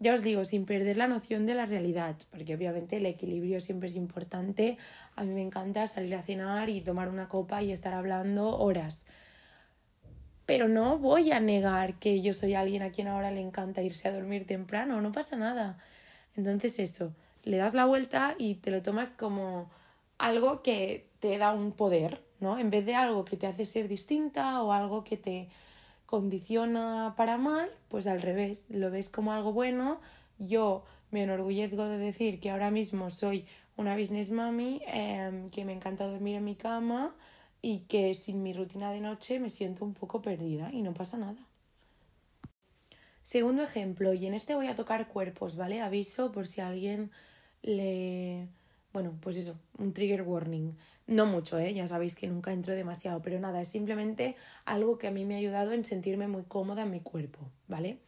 Ya 0.00 0.14
os 0.14 0.22
digo, 0.22 0.44
sin 0.44 0.64
perder 0.64 0.96
la 0.96 1.08
noción 1.08 1.46
de 1.46 1.54
la 1.54 1.66
realidad, 1.66 2.16
porque 2.30 2.54
obviamente 2.54 2.98
el 2.98 3.06
equilibrio 3.06 3.60
siempre 3.60 3.88
es 3.88 3.96
importante. 3.96 4.78
A 5.16 5.24
mí 5.24 5.34
me 5.34 5.42
encanta 5.42 5.88
salir 5.88 6.14
a 6.14 6.22
cenar 6.22 6.68
y 6.68 6.80
tomar 6.80 7.08
una 7.08 7.28
copa 7.28 7.62
y 7.62 7.72
estar 7.72 7.94
hablando 7.94 8.58
horas 8.58 9.06
pero 10.48 10.66
no 10.66 10.96
voy 10.96 11.30
a 11.30 11.40
negar 11.40 11.98
que 11.98 12.22
yo 12.22 12.32
soy 12.32 12.54
alguien 12.54 12.80
a 12.80 12.90
quien 12.90 13.06
ahora 13.06 13.30
le 13.30 13.42
encanta 13.42 13.82
irse 13.82 14.08
a 14.08 14.14
dormir 14.14 14.46
temprano, 14.46 14.98
no 15.02 15.12
pasa 15.12 15.36
nada. 15.36 15.76
Entonces 16.36 16.78
eso, 16.78 17.12
le 17.44 17.58
das 17.58 17.74
la 17.74 17.84
vuelta 17.84 18.34
y 18.38 18.54
te 18.54 18.70
lo 18.70 18.80
tomas 18.80 19.10
como 19.10 19.70
algo 20.16 20.62
que 20.62 21.10
te 21.20 21.36
da 21.36 21.52
un 21.52 21.72
poder, 21.72 22.22
¿no? 22.40 22.58
En 22.58 22.70
vez 22.70 22.86
de 22.86 22.94
algo 22.94 23.24
que 23.24 23.36
te 23.36 23.46
hace 23.46 23.66
ser 23.66 23.88
distinta 23.88 24.62
o 24.62 24.72
algo 24.72 25.04
que 25.04 25.16
te 25.16 25.48
condiciona 26.06 27.14
para 27.16 27.36
mal, 27.36 27.70
pues 27.88 28.06
al 28.06 28.22
revés, 28.22 28.66
lo 28.70 28.90
ves 28.90 29.08
como 29.08 29.32
algo 29.32 29.52
bueno. 29.52 30.00
Yo 30.38 30.84
me 31.10 31.22
enorgullezco 31.24 31.84
de 31.84 31.98
decir 31.98 32.40
que 32.40 32.50
ahora 32.50 32.70
mismo 32.70 33.10
soy 33.10 33.46
una 33.76 33.96
business 33.96 34.30
mommy, 34.30 34.80
em, 34.86 35.50
que 35.50 35.64
me 35.64 35.72
encanta 35.72 36.06
dormir 36.06 36.36
en 36.36 36.44
mi 36.44 36.56
cama, 36.56 37.14
y 37.62 37.80
que 37.80 38.14
sin 38.14 38.42
mi 38.42 38.52
rutina 38.52 38.92
de 38.92 39.00
noche 39.00 39.40
me 39.40 39.48
siento 39.48 39.84
un 39.84 39.94
poco 39.94 40.22
perdida 40.22 40.70
y 40.72 40.82
no 40.82 40.94
pasa 40.94 41.18
nada. 41.18 41.44
Segundo 43.22 43.62
ejemplo, 43.62 44.14
y 44.14 44.26
en 44.26 44.34
este 44.34 44.54
voy 44.54 44.68
a 44.68 44.74
tocar 44.74 45.08
cuerpos, 45.08 45.56
¿vale? 45.56 45.80
Aviso 45.82 46.32
por 46.32 46.46
si 46.46 46.60
alguien 46.60 47.10
le... 47.62 48.48
Bueno, 48.98 49.16
pues 49.20 49.36
eso, 49.36 49.56
un 49.78 49.92
trigger 49.92 50.22
warning. 50.22 50.72
No 51.06 51.24
mucho, 51.24 51.56
¿eh? 51.56 51.72
Ya 51.72 51.86
sabéis 51.86 52.16
que 52.16 52.26
nunca 52.26 52.52
entro 52.52 52.74
demasiado, 52.74 53.22
pero 53.22 53.38
nada, 53.38 53.60
es 53.60 53.68
simplemente 53.68 54.34
algo 54.64 54.98
que 54.98 55.06
a 55.06 55.12
mí 55.12 55.24
me 55.24 55.36
ha 55.36 55.38
ayudado 55.38 55.70
en 55.70 55.84
sentirme 55.84 56.26
muy 56.26 56.42
cómoda 56.42 56.82
en 56.82 56.90
mi 56.90 56.98
cuerpo, 56.98 57.48
¿vale? 57.68 58.00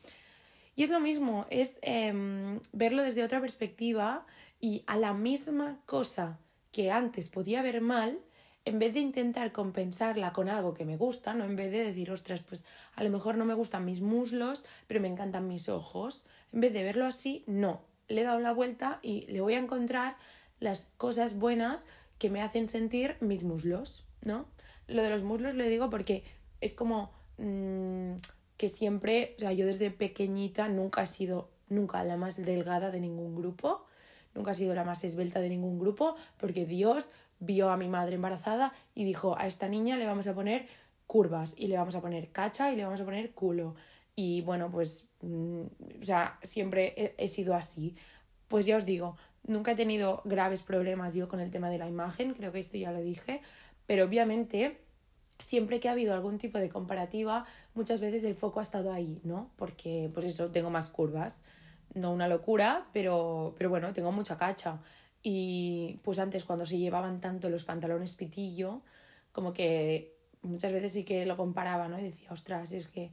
Y 0.75 0.83
es 0.83 0.91
lo 0.91 0.99
mismo, 0.99 1.47
es 1.49 1.79
em, 1.83 2.59
verlo 2.73 3.05
desde 3.05 3.23
otra 3.23 3.41
perspectiva 3.41 4.27
y 4.61 4.83
a 4.89 4.97
la 4.97 5.15
misma 5.15 5.81
cosa 5.87 6.41
que 6.73 6.91
antes 6.91 7.29
podía 7.29 7.63
ver 7.63 7.81
mal, 7.83 8.19
en 8.65 8.81
vez 8.81 8.93
de 8.93 8.99
intentar 8.99 9.53
compensarla 9.53 10.33
con 10.33 10.49
algo 10.49 10.75
que 10.75 10.85
me 10.85 10.97
gusta, 10.97 11.35
¿no? 11.35 11.45
En 11.45 11.55
vez 11.55 11.71
de 11.71 11.85
decir, 11.85 12.11
ostras, 12.11 12.41
pues 12.41 12.65
a 12.97 13.05
lo 13.05 13.11
mejor 13.11 13.37
no 13.37 13.45
me 13.45 13.55
gustan 13.55 13.85
mis 13.85 14.01
muslos, 14.01 14.65
pero 14.89 15.01
me 15.01 15.07
encantan 15.07 15.47
mis 15.47 15.69
ojos. 15.69 16.27
En 16.53 16.59
vez 16.59 16.73
de 16.73 16.83
verlo 16.83 17.07
así, 17.07 17.45
no. 17.47 17.83
Le 18.09 18.23
he 18.23 18.25
dado 18.25 18.41
la 18.41 18.53
vuelta 18.53 18.99
y 19.03 19.25
le 19.29 19.41
voy 19.41 19.55
a 19.55 19.59
encontrar 19.59 20.17
las 20.61 20.89
cosas 20.97 21.39
buenas 21.39 21.87
que 22.19 22.31
me 22.31 22.43
hacen 22.43 22.69
sentir 22.69 23.17
mis 23.21 23.45
muslos, 23.45 24.05
¿no? 24.23 24.47
Lo 24.87 25.03
de 25.03 25.11
los 25.11 25.23
muslos 25.23 25.55
lo 25.55 25.65
digo 25.65 25.91
porque 25.91 26.23
es 26.61 26.75
como 26.75 27.11
mmm, 27.39 28.15
que 28.57 28.69
siempre, 28.69 29.35
o 29.39 29.41
sea, 29.41 29.53
yo 29.53 29.67
desde 29.67 29.91
pequeñita 29.91 30.69
nunca 30.69 31.03
he 31.03 31.07
sido, 31.07 31.51
nunca 31.69 32.05
la 32.05 32.17
más 32.17 32.37
delgada 32.45 32.91
de 32.91 33.01
ningún 33.01 33.35
grupo, 33.35 33.87
nunca 34.35 34.51
he 34.51 34.55
sido 34.55 34.75
la 34.75 34.85
más 34.85 35.03
esbelta 35.03 35.41
de 35.41 35.49
ningún 35.49 35.79
grupo, 35.79 36.15
porque 36.37 36.67
Dios 36.67 37.13
vio 37.39 37.71
a 37.71 37.77
mi 37.77 37.89
madre 37.89 38.17
embarazada 38.17 38.75
y 38.95 39.05
dijo, 39.05 39.37
a 39.39 39.47
esta 39.47 39.69
niña 39.69 39.97
le 39.97 40.07
vamos 40.07 40.27
a 40.27 40.35
poner 40.35 40.67
curvas 41.07 41.55
y 41.57 41.67
le 41.67 41.77
vamos 41.77 41.95
a 41.95 42.01
poner 42.01 42.31
cacha 42.31 42.71
y 42.71 42.77
le 42.77 42.85
vamos 42.85 43.01
a 43.01 43.05
poner 43.05 43.33
culo. 43.33 43.75
Y 44.15 44.43
bueno, 44.43 44.71
pues, 44.71 45.09
mm, 45.23 45.63
o 46.03 46.05
sea, 46.05 46.39
siempre 46.43 47.15
he, 47.17 47.29
sido 47.29 47.55
así. 47.55 47.97
pues 48.49 48.67
ya 48.67 48.77
os 48.77 48.85
digo, 48.85 49.17
nunca 49.47 49.73
he 49.73 49.77
tenido 49.77 50.23
graves 50.25 50.63
problemas 50.63 51.15
yo 51.15 51.29
con 51.29 51.41
el 51.41 51.51
tema 51.51 51.71
de 51.71 51.79
la 51.79 51.89
imagen, 51.89 52.35
creo 52.35 52.53
que 52.53 52.61
esto 52.61 52.77
ya 52.79 52.93
lo 52.93 53.01
dije, 53.01 53.41
pero 53.87 54.05
obviamente 54.05 54.81
siempre 55.39 55.81
que 55.81 55.89
ha 55.89 55.93
habido 55.93 56.15
algún 56.15 56.39
tipo 56.39 56.59
de 56.59 56.69
comparativa, 56.69 57.47
muchas 57.75 58.01
veces 58.01 58.25
el 58.25 58.35
foco 58.35 58.61
ha 58.61 58.63
estado 58.63 58.93
ahí, 58.93 59.21
¿no? 59.25 59.51
Porque, 59.57 60.11
pues 60.13 60.27
eso, 60.27 60.51
tengo 60.51 60.71
más 60.71 60.91
curvas. 60.91 61.43
No 61.95 62.13
una 62.13 62.29
locura, 62.29 62.87
pero, 62.93 63.55
pero 63.59 63.71
bueno, 63.71 63.93
tengo 63.93 64.13
mucha 64.13 64.39
cacha. 64.39 64.81
Y 65.23 65.99
pues 66.03 66.19
antes, 66.19 66.45
cuando 66.45 66.67
se 66.67 66.79
llevaban 66.79 67.21
tanto 67.21 67.51
los 67.51 67.65
pantalones 67.65 68.15
pitillo, 68.15 68.83
como 69.33 69.53
que 69.53 70.17
muchas 70.43 70.73
veces 70.73 70.93
sí 70.93 71.05
que 71.05 71.27
lo 71.27 71.37
comparaba, 71.37 71.89
¿no? 71.89 71.99
Y 71.99 72.05
decía, 72.05 72.29
ostras, 72.31 72.73
es 72.73 72.89
que 72.89 73.13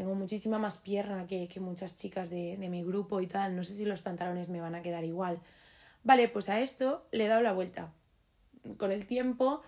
tengo 0.00 0.14
muchísima 0.14 0.58
más 0.58 0.78
pierna 0.78 1.26
que, 1.26 1.46
que 1.46 1.60
muchas 1.60 1.94
chicas 1.94 2.30
de, 2.30 2.56
de 2.56 2.70
mi 2.70 2.82
grupo 2.82 3.20
y 3.20 3.26
tal. 3.26 3.54
No 3.54 3.62
sé 3.62 3.74
si 3.74 3.84
los 3.84 4.00
pantalones 4.00 4.48
me 4.48 4.58
van 4.58 4.74
a 4.74 4.80
quedar 4.80 5.04
igual. 5.04 5.40
Vale, 6.04 6.26
pues 6.30 6.48
a 6.48 6.58
esto 6.60 7.06
le 7.12 7.26
he 7.26 7.28
dado 7.28 7.42
la 7.42 7.52
vuelta. 7.52 7.92
Con 8.78 8.92
el 8.92 9.04
tiempo 9.04 9.60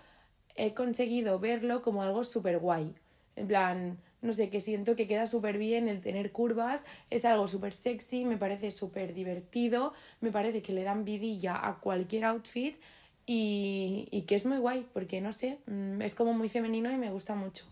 he 0.55 0.73
conseguido 0.73 1.37
verlo 1.37 1.83
como 1.83 2.01
algo 2.01 2.23
súper 2.23 2.57
guay. 2.57 2.95
En 3.35 3.47
plan, 3.47 3.99
no 4.23 4.33
sé, 4.33 4.49
que 4.49 4.59
siento 4.59 4.95
que 4.95 5.07
queda 5.07 5.27
súper 5.27 5.59
bien 5.59 5.87
el 5.87 6.01
tener 6.01 6.31
curvas, 6.31 6.87
es 7.11 7.25
algo 7.25 7.47
súper 7.47 7.75
sexy, 7.75 8.25
me 8.25 8.37
parece 8.37 8.71
súper 8.71 9.13
divertido, 9.13 9.93
me 10.19 10.31
parece 10.31 10.63
que 10.63 10.73
le 10.73 10.81
dan 10.81 11.05
vidilla 11.05 11.63
a 11.63 11.79
cualquier 11.79 12.25
outfit 12.25 12.75
y, 13.27 14.07
y 14.09 14.23
que 14.23 14.33
es 14.33 14.47
muy 14.47 14.57
guay, 14.57 14.87
porque 14.93 15.21
no 15.21 15.31
sé, 15.31 15.59
mm, 15.67 16.01
es 16.01 16.15
como 16.15 16.33
muy 16.33 16.49
femenino 16.49 16.91
y 16.91 16.97
me 16.97 17.11
gusta 17.11 17.35
mucho. 17.35 17.65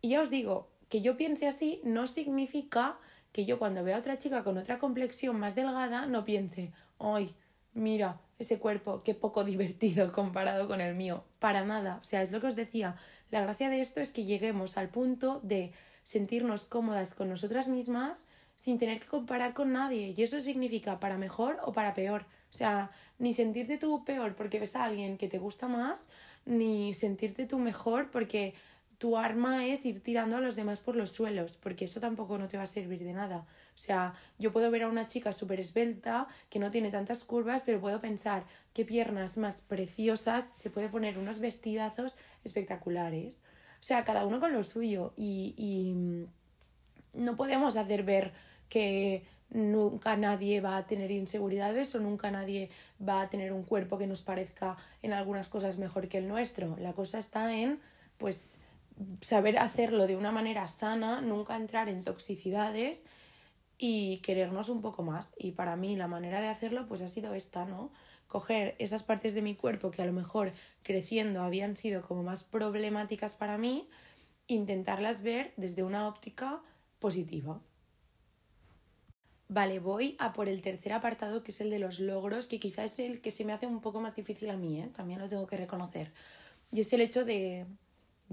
Y 0.00 0.08
ya 0.08 0.20
os 0.20 0.30
digo, 0.30 0.71
que 0.92 1.00
yo 1.00 1.16
piense 1.16 1.48
así 1.48 1.80
no 1.84 2.06
significa 2.06 2.98
que 3.32 3.46
yo 3.46 3.58
cuando 3.58 3.82
vea 3.82 3.96
a 3.96 4.00
otra 4.00 4.18
chica 4.18 4.44
con 4.44 4.58
otra 4.58 4.78
complexión 4.78 5.40
más 5.40 5.54
delgada 5.54 6.04
no 6.04 6.26
piense, 6.26 6.70
ay, 6.98 7.34
mira, 7.72 8.20
ese 8.38 8.58
cuerpo, 8.58 9.00
qué 9.02 9.14
poco 9.14 9.42
divertido 9.42 10.12
comparado 10.12 10.68
con 10.68 10.82
el 10.82 10.94
mío. 10.94 11.24
Para 11.38 11.64
nada. 11.64 11.96
O 12.02 12.04
sea, 12.04 12.20
es 12.20 12.30
lo 12.30 12.42
que 12.42 12.48
os 12.48 12.56
decía. 12.56 12.96
La 13.30 13.40
gracia 13.40 13.70
de 13.70 13.80
esto 13.80 14.02
es 14.02 14.12
que 14.12 14.26
lleguemos 14.26 14.76
al 14.76 14.90
punto 14.90 15.40
de 15.42 15.72
sentirnos 16.02 16.66
cómodas 16.66 17.14
con 17.14 17.30
nosotras 17.30 17.68
mismas 17.68 18.28
sin 18.54 18.78
tener 18.78 19.00
que 19.00 19.06
comparar 19.06 19.54
con 19.54 19.72
nadie. 19.72 20.12
Y 20.14 20.22
eso 20.22 20.42
significa 20.42 21.00
para 21.00 21.16
mejor 21.16 21.58
o 21.64 21.72
para 21.72 21.94
peor. 21.94 22.26
O 22.50 22.52
sea, 22.52 22.90
ni 23.18 23.32
sentirte 23.32 23.78
tú 23.78 24.04
peor 24.04 24.34
porque 24.34 24.60
ves 24.60 24.76
a 24.76 24.84
alguien 24.84 25.16
que 25.16 25.28
te 25.28 25.38
gusta 25.38 25.68
más, 25.68 26.10
ni 26.44 26.92
sentirte 26.92 27.46
tú 27.46 27.58
mejor 27.58 28.10
porque 28.10 28.52
tu 29.02 29.16
arma 29.16 29.66
es 29.66 29.84
ir 29.84 30.00
tirando 30.00 30.36
a 30.36 30.40
los 30.40 30.54
demás 30.54 30.78
por 30.78 30.94
los 30.94 31.10
suelos, 31.10 31.54
porque 31.60 31.86
eso 31.86 31.98
tampoco 31.98 32.38
no 32.38 32.46
te 32.46 32.56
va 32.56 32.62
a 32.62 32.66
servir 32.66 33.02
de 33.02 33.12
nada. 33.12 33.38
O 33.74 33.78
sea, 33.78 34.14
yo 34.38 34.52
puedo 34.52 34.70
ver 34.70 34.84
a 34.84 34.88
una 34.88 35.08
chica 35.08 35.32
súper 35.32 35.58
esbelta, 35.58 36.28
que 36.48 36.60
no 36.60 36.70
tiene 36.70 36.92
tantas 36.92 37.24
curvas, 37.24 37.64
pero 37.66 37.80
puedo 37.80 38.00
pensar 38.00 38.44
qué 38.72 38.84
piernas 38.84 39.38
más 39.38 39.60
preciosas, 39.60 40.48
se 40.48 40.70
puede 40.70 40.88
poner 40.88 41.18
unos 41.18 41.40
vestidazos 41.40 42.16
espectaculares. 42.44 43.42
O 43.72 43.82
sea, 43.82 44.04
cada 44.04 44.24
uno 44.24 44.38
con 44.38 44.52
lo 44.52 44.62
suyo 44.62 45.14
y, 45.16 45.54
y 45.56 45.94
mm, 45.94 47.24
no 47.24 47.34
podemos 47.34 47.76
hacer 47.76 48.04
ver 48.04 48.30
que 48.68 49.24
nunca 49.50 50.16
nadie 50.16 50.60
va 50.60 50.76
a 50.76 50.86
tener 50.86 51.10
inseguridades 51.10 51.92
o 51.96 51.98
nunca 51.98 52.30
nadie 52.30 52.70
va 53.04 53.22
a 53.22 53.28
tener 53.28 53.52
un 53.52 53.64
cuerpo 53.64 53.98
que 53.98 54.06
nos 54.06 54.22
parezca 54.22 54.76
en 55.02 55.12
algunas 55.12 55.48
cosas 55.48 55.76
mejor 55.78 56.06
que 56.06 56.18
el 56.18 56.28
nuestro. 56.28 56.76
La 56.78 56.92
cosa 56.92 57.18
está 57.18 57.52
en, 57.52 57.80
pues, 58.16 58.60
saber 59.20 59.58
hacerlo 59.58 60.06
de 60.06 60.16
una 60.16 60.32
manera 60.32 60.68
sana, 60.68 61.20
nunca 61.20 61.56
entrar 61.56 61.88
en 61.88 62.04
toxicidades 62.04 63.04
y 63.78 64.18
querernos 64.18 64.68
un 64.68 64.80
poco 64.80 65.02
más. 65.02 65.34
Y 65.38 65.52
para 65.52 65.76
mí 65.76 65.96
la 65.96 66.08
manera 66.08 66.40
de 66.40 66.48
hacerlo 66.48 66.86
pues 66.86 67.02
ha 67.02 67.08
sido 67.08 67.34
esta, 67.34 67.64
¿no? 67.64 67.92
Coger 68.28 68.76
esas 68.78 69.02
partes 69.02 69.34
de 69.34 69.42
mi 69.42 69.54
cuerpo 69.54 69.90
que 69.90 70.02
a 70.02 70.06
lo 70.06 70.12
mejor 70.12 70.52
creciendo 70.82 71.42
habían 71.42 71.76
sido 71.76 72.02
como 72.02 72.22
más 72.22 72.44
problemáticas 72.44 73.36
para 73.36 73.58
mí, 73.58 73.88
intentarlas 74.46 75.22
ver 75.22 75.52
desde 75.56 75.82
una 75.82 76.08
óptica 76.08 76.62
positiva. 76.98 77.60
Vale, 79.48 79.80
voy 79.80 80.16
a 80.18 80.32
por 80.32 80.48
el 80.48 80.62
tercer 80.62 80.94
apartado 80.94 81.42
que 81.42 81.50
es 81.50 81.60
el 81.60 81.68
de 81.68 81.78
los 81.78 82.00
logros, 82.00 82.46
que 82.46 82.58
quizás 82.58 82.98
es 82.98 83.10
el 83.10 83.20
que 83.20 83.30
se 83.30 83.44
me 83.44 83.52
hace 83.52 83.66
un 83.66 83.80
poco 83.80 84.00
más 84.00 84.16
difícil 84.16 84.48
a 84.48 84.56
mí, 84.56 84.80
¿eh? 84.80 84.88
también 84.96 85.20
lo 85.20 85.28
tengo 85.28 85.46
que 85.46 85.58
reconocer. 85.58 86.10
Y 86.72 86.80
es 86.80 86.92
el 86.94 87.02
hecho 87.02 87.26
de, 87.26 87.66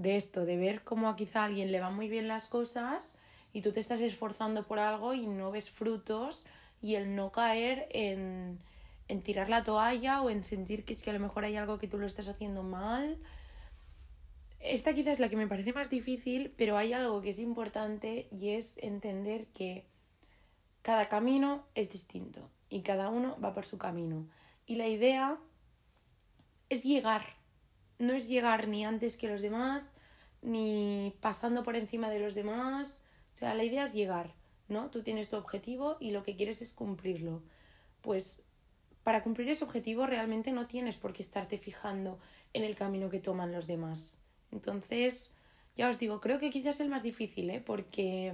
de 0.00 0.16
esto, 0.16 0.46
de 0.46 0.56
ver 0.56 0.82
cómo 0.82 1.08
a 1.08 1.16
quizá 1.16 1.42
a 1.42 1.44
alguien 1.44 1.70
le 1.70 1.80
van 1.80 1.94
muy 1.94 2.08
bien 2.08 2.26
las 2.26 2.48
cosas 2.48 3.18
y 3.52 3.60
tú 3.60 3.72
te 3.72 3.80
estás 3.80 4.00
esforzando 4.00 4.66
por 4.66 4.78
algo 4.78 5.12
y 5.14 5.26
no 5.26 5.50
ves 5.50 5.70
frutos 5.70 6.46
y 6.80 6.94
el 6.94 7.14
no 7.14 7.30
caer 7.30 7.86
en, 7.90 8.58
en 9.08 9.22
tirar 9.22 9.50
la 9.50 9.62
toalla 9.62 10.22
o 10.22 10.30
en 10.30 10.42
sentir 10.42 10.84
que 10.84 10.94
es 10.94 11.02
que 11.02 11.10
a 11.10 11.12
lo 11.12 11.20
mejor 11.20 11.44
hay 11.44 11.56
algo 11.56 11.78
que 11.78 11.88
tú 11.88 11.98
lo 11.98 12.06
estás 12.06 12.28
haciendo 12.28 12.62
mal. 12.62 13.18
Esta 14.60 14.94
quizás 14.94 15.14
es 15.14 15.20
la 15.20 15.28
que 15.28 15.36
me 15.36 15.46
parece 15.46 15.72
más 15.72 15.90
difícil, 15.90 16.54
pero 16.56 16.78
hay 16.78 16.92
algo 16.92 17.20
que 17.20 17.30
es 17.30 17.38
importante 17.38 18.26
y 18.30 18.50
es 18.50 18.78
entender 18.78 19.46
que 19.48 19.84
cada 20.82 21.08
camino 21.08 21.64
es 21.74 21.90
distinto 21.90 22.48
y 22.70 22.80
cada 22.80 23.10
uno 23.10 23.38
va 23.42 23.52
por 23.52 23.66
su 23.66 23.76
camino. 23.76 24.26
Y 24.66 24.76
la 24.76 24.86
idea 24.86 25.38
es 26.70 26.84
llegar 26.84 27.39
no 28.00 28.14
es 28.14 28.28
llegar 28.28 28.66
ni 28.66 28.84
antes 28.84 29.16
que 29.16 29.28
los 29.28 29.42
demás, 29.42 29.90
ni 30.42 31.14
pasando 31.20 31.62
por 31.62 31.76
encima 31.76 32.08
de 32.08 32.18
los 32.18 32.34
demás. 32.34 33.04
O 33.34 33.36
sea, 33.36 33.54
la 33.54 33.62
idea 33.62 33.84
es 33.84 33.92
llegar, 33.92 34.34
¿no? 34.68 34.90
Tú 34.90 35.02
tienes 35.02 35.28
tu 35.28 35.36
objetivo 35.36 35.98
y 36.00 36.10
lo 36.10 36.24
que 36.24 36.34
quieres 36.34 36.62
es 36.62 36.72
cumplirlo. 36.72 37.42
Pues 38.00 38.46
para 39.02 39.22
cumplir 39.22 39.48
ese 39.50 39.64
objetivo 39.64 40.06
realmente 40.06 40.50
no 40.50 40.66
tienes 40.66 40.96
por 40.96 41.12
qué 41.12 41.22
estarte 41.22 41.58
fijando 41.58 42.18
en 42.54 42.64
el 42.64 42.74
camino 42.74 43.10
que 43.10 43.20
toman 43.20 43.52
los 43.52 43.66
demás. 43.66 44.22
Entonces, 44.50 45.34
ya 45.76 45.88
os 45.90 45.98
digo, 45.98 46.20
creo 46.20 46.38
que 46.38 46.50
quizás 46.50 46.76
es 46.76 46.80
el 46.80 46.88
más 46.88 47.02
difícil, 47.02 47.50
¿eh? 47.50 47.60
Porque, 47.60 48.32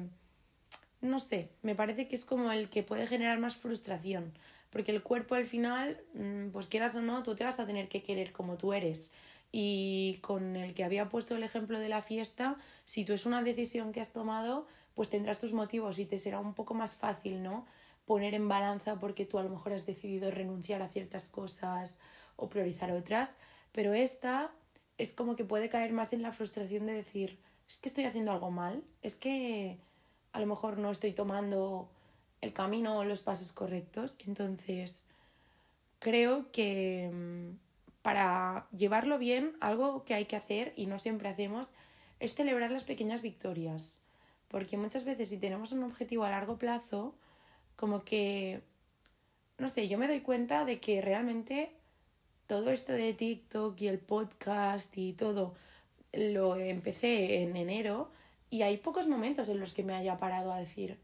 no 1.00 1.18
sé, 1.18 1.50
me 1.62 1.74
parece 1.74 2.06
que 2.06 2.14
es 2.14 2.24
como 2.24 2.52
el 2.52 2.70
que 2.70 2.84
puede 2.84 3.06
generar 3.08 3.40
más 3.40 3.56
frustración. 3.56 4.32
Porque 4.70 4.92
el 4.92 5.02
cuerpo 5.02 5.34
al 5.34 5.46
final, 5.46 6.00
mm, 6.14 6.50
pues 6.50 6.68
quieras 6.68 6.94
o 6.94 7.02
no, 7.02 7.24
tú 7.24 7.34
te 7.34 7.44
vas 7.44 7.58
a 7.58 7.66
tener 7.66 7.88
que 7.88 8.02
querer 8.04 8.32
como 8.32 8.56
tú 8.56 8.72
eres 8.72 9.12
y 9.58 10.18
con 10.20 10.54
el 10.54 10.74
que 10.74 10.84
había 10.84 11.08
puesto 11.08 11.34
el 11.34 11.42
ejemplo 11.42 11.78
de 11.78 11.88
la 11.88 12.02
fiesta, 12.02 12.58
si 12.84 13.06
tú 13.06 13.14
es 13.14 13.24
una 13.24 13.42
decisión 13.42 13.90
que 13.90 14.02
has 14.02 14.12
tomado, 14.12 14.66
pues 14.94 15.08
tendrás 15.08 15.40
tus 15.40 15.54
motivos 15.54 15.98
y 15.98 16.04
te 16.04 16.18
será 16.18 16.40
un 16.40 16.52
poco 16.52 16.74
más 16.74 16.94
fácil, 16.94 17.42
¿no? 17.42 17.64
Poner 18.04 18.34
en 18.34 18.48
balanza 18.48 19.00
porque 19.00 19.24
tú 19.24 19.38
a 19.38 19.42
lo 19.42 19.48
mejor 19.48 19.72
has 19.72 19.86
decidido 19.86 20.30
renunciar 20.30 20.82
a 20.82 20.90
ciertas 20.90 21.30
cosas 21.30 22.00
o 22.36 22.50
priorizar 22.50 22.92
otras, 22.92 23.38
pero 23.72 23.94
esta 23.94 24.52
es 24.98 25.14
como 25.14 25.36
que 25.36 25.44
puede 25.46 25.70
caer 25.70 25.94
más 25.94 26.12
en 26.12 26.20
la 26.20 26.32
frustración 26.32 26.84
de 26.84 26.92
decir, 26.92 27.38
es 27.66 27.78
que 27.78 27.88
estoy 27.88 28.04
haciendo 28.04 28.32
algo 28.32 28.50
mal, 28.50 28.84
es 29.00 29.16
que 29.16 29.78
a 30.32 30.40
lo 30.40 30.44
mejor 30.44 30.76
no 30.76 30.90
estoy 30.90 31.14
tomando 31.14 31.88
el 32.42 32.52
camino 32.52 32.98
o 32.98 33.04
los 33.04 33.22
pasos 33.22 33.52
correctos, 33.52 34.18
entonces 34.26 35.06
creo 35.98 36.52
que 36.52 37.10
mm, 37.10 37.65
para 38.06 38.68
llevarlo 38.70 39.18
bien, 39.18 39.56
algo 39.58 40.04
que 40.04 40.14
hay 40.14 40.26
que 40.26 40.36
hacer 40.36 40.72
y 40.76 40.86
no 40.86 41.00
siempre 41.00 41.28
hacemos 41.28 41.72
es 42.20 42.36
celebrar 42.36 42.70
las 42.70 42.84
pequeñas 42.84 43.20
victorias. 43.20 44.00
Porque 44.46 44.76
muchas 44.76 45.04
veces 45.04 45.28
si 45.28 45.38
tenemos 45.38 45.72
un 45.72 45.82
objetivo 45.82 46.22
a 46.22 46.30
largo 46.30 46.56
plazo, 46.56 47.16
como 47.74 48.04
que, 48.04 48.60
no 49.58 49.68
sé, 49.68 49.88
yo 49.88 49.98
me 49.98 50.06
doy 50.06 50.20
cuenta 50.20 50.64
de 50.64 50.78
que 50.78 51.00
realmente 51.00 51.72
todo 52.46 52.70
esto 52.70 52.92
de 52.92 53.12
TikTok 53.12 53.80
y 53.80 53.88
el 53.88 53.98
podcast 53.98 54.96
y 54.96 55.12
todo 55.12 55.56
lo 56.12 56.54
empecé 56.54 57.42
en 57.42 57.56
enero 57.56 58.12
y 58.50 58.62
hay 58.62 58.76
pocos 58.76 59.08
momentos 59.08 59.48
en 59.48 59.58
los 59.58 59.74
que 59.74 59.82
me 59.82 59.94
haya 59.96 60.16
parado 60.16 60.52
a 60.52 60.60
decir, 60.60 60.96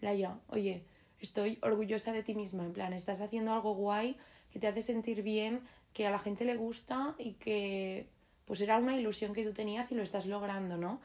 Laia, 0.00 0.38
oye, 0.46 0.84
estoy 1.18 1.58
orgullosa 1.62 2.12
de 2.12 2.22
ti 2.22 2.36
misma, 2.36 2.64
en 2.64 2.74
plan, 2.74 2.92
estás 2.92 3.22
haciendo 3.22 3.52
algo 3.52 3.74
guay 3.74 4.16
que 4.52 4.60
te 4.60 4.68
hace 4.68 4.82
sentir 4.82 5.22
bien, 5.22 5.62
que 5.98 6.06
a 6.06 6.12
la 6.12 6.20
gente 6.20 6.44
le 6.44 6.54
gusta 6.54 7.16
y 7.18 7.32
que 7.32 8.08
pues 8.44 8.60
era 8.60 8.76
una 8.78 8.96
ilusión 8.96 9.34
que 9.34 9.42
tú 9.42 9.52
tenías 9.52 9.90
y 9.90 9.96
lo 9.96 10.04
estás 10.04 10.26
logrando, 10.26 10.76
¿no? 10.76 11.00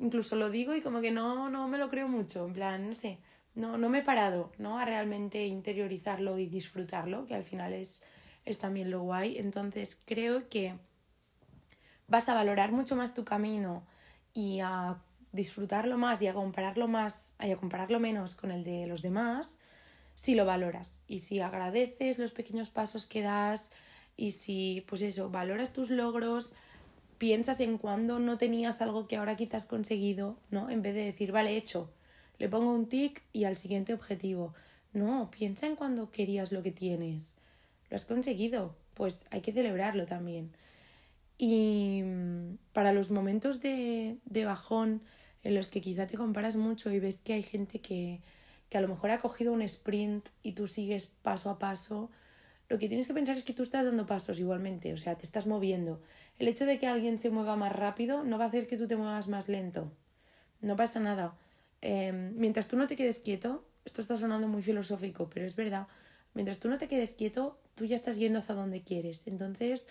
Incluso 0.00 0.34
lo 0.34 0.50
digo 0.50 0.74
y 0.74 0.80
como 0.80 1.00
que 1.00 1.12
no, 1.12 1.48
no 1.50 1.68
me 1.68 1.78
lo 1.78 1.88
creo 1.88 2.08
mucho, 2.08 2.44
en 2.44 2.52
plan, 2.52 2.88
no 2.88 2.96
sé, 2.96 3.20
no, 3.54 3.78
no 3.78 3.88
me 3.88 4.00
he 4.00 4.02
parado, 4.02 4.50
¿no? 4.58 4.76
A 4.80 4.84
realmente 4.84 5.46
interiorizarlo 5.46 6.36
y 6.40 6.46
disfrutarlo, 6.46 7.26
que 7.26 7.36
al 7.36 7.44
final 7.44 7.74
es, 7.74 8.02
es 8.44 8.58
también 8.58 8.90
lo 8.90 9.02
guay. 9.02 9.38
Entonces 9.38 10.02
creo 10.04 10.48
que 10.48 10.74
vas 12.08 12.28
a 12.28 12.34
valorar 12.34 12.72
mucho 12.72 12.96
más 12.96 13.14
tu 13.14 13.24
camino 13.24 13.86
y 14.32 14.58
a 14.58 14.98
disfrutarlo 15.30 15.96
más 15.96 16.22
y 16.22 16.26
a 16.26 16.34
compararlo 16.34 16.88
más 16.88 17.36
y 17.40 17.52
a 17.52 17.56
compararlo 17.56 18.00
menos 18.00 18.34
con 18.34 18.50
el 18.50 18.64
de 18.64 18.88
los 18.88 19.00
demás 19.00 19.60
si 20.16 20.34
lo 20.34 20.44
valoras 20.44 21.04
y 21.06 21.20
si 21.20 21.38
agradeces 21.38 22.18
los 22.18 22.32
pequeños 22.32 22.70
pasos 22.70 23.06
que 23.06 23.22
das 23.22 23.72
y 24.16 24.32
si, 24.32 24.84
pues 24.86 25.02
eso, 25.02 25.30
valoras 25.30 25.72
tus 25.72 25.90
logros, 25.90 26.54
piensas 27.18 27.60
en 27.60 27.78
cuando 27.78 28.18
no 28.18 28.38
tenías 28.38 28.82
algo 28.82 29.06
que 29.06 29.16
ahora 29.16 29.36
quizás 29.36 29.64
has 29.64 29.68
conseguido, 29.68 30.36
¿no? 30.50 30.70
En 30.70 30.82
vez 30.82 30.94
de 30.94 31.04
decir, 31.04 31.32
vale, 31.32 31.56
hecho, 31.56 31.90
le 32.38 32.48
pongo 32.48 32.72
un 32.72 32.88
tic 32.88 33.22
y 33.32 33.44
al 33.44 33.56
siguiente 33.56 33.94
objetivo. 33.94 34.54
No, 34.92 35.30
piensa 35.30 35.66
en 35.66 35.76
cuando 35.76 36.10
querías 36.10 36.52
lo 36.52 36.62
que 36.62 36.70
tienes. 36.70 37.36
Lo 37.90 37.96
has 37.96 38.04
conseguido, 38.04 38.74
pues 38.94 39.26
hay 39.30 39.40
que 39.40 39.52
celebrarlo 39.52 40.06
también. 40.06 40.50
Y 41.36 42.02
mm, 42.04 42.58
para 42.72 42.92
los 42.92 43.10
momentos 43.10 43.60
de, 43.60 44.18
de 44.24 44.44
bajón 44.44 45.02
en 45.42 45.54
los 45.54 45.68
que 45.68 45.80
quizá 45.80 46.06
te 46.06 46.16
comparas 46.16 46.56
mucho 46.56 46.90
y 46.90 47.00
ves 47.00 47.20
que 47.20 47.34
hay 47.34 47.42
gente 47.42 47.80
que, 47.80 48.20
que 48.68 48.78
a 48.78 48.80
lo 48.80 48.88
mejor 48.88 49.10
ha 49.10 49.18
cogido 49.18 49.52
un 49.52 49.62
sprint 49.62 50.28
y 50.42 50.52
tú 50.52 50.66
sigues 50.66 51.06
paso 51.22 51.50
a 51.50 51.58
paso, 51.58 52.10
lo 52.68 52.78
que 52.78 52.88
tienes 52.88 53.06
que 53.06 53.14
pensar 53.14 53.36
es 53.36 53.44
que 53.44 53.52
tú 53.52 53.62
estás 53.62 53.84
dando 53.84 54.06
pasos 54.06 54.38
igualmente, 54.38 54.92
o 54.92 54.96
sea, 54.96 55.16
te 55.16 55.24
estás 55.24 55.46
moviendo. 55.46 56.00
El 56.38 56.48
hecho 56.48 56.66
de 56.66 56.78
que 56.78 56.86
alguien 56.86 57.18
se 57.18 57.30
mueva 57.30 57.56
más 57.56 57.72
rápido 57.72 58.24
no 58.24 58.38
va 58.38 58.44
a 58.44 58.48
hacer 58.48 58.66
que 58.66 58.76
tú 58.76 58.86
te 58.86 58.96
muevas 58.96 59.28
más 59.28 59.48
lento. 59.48 59.92
No 60.60 60.76
pasa 60.76 60.98
nada. 61.00 61.36
Em, 61.82 62.34
mientras 62.36 62.66
tú 62.66 62.76
no 62.76 62.86
te 62.86 62.96
quedes 62.96 63.20
quieto, 63.20 63.64
esto 63.84 64.00
está 64.00 64.16
sonando 64.16 64.48
muy 64.48 64.62
filosófico, 64.62 65.28
pero 65.28 65.44
es 65.44 65.54
verdad, 65.54 65.86
mientras 66.32 66.58
tú 66.58 66.68
no 66.68 66.78
te 66.78 66.88
quedes 66.88 67.12
quieto, 67.12 67.58
tú 67.74 67.84
ya 67.84 67.96
estás 67.96 68.16
yendo 68.16 68.38
hacia 68.38 68.54
donde 68.54 68.82
quieres. 68.82 69.26
Entonces, 69.26 69.86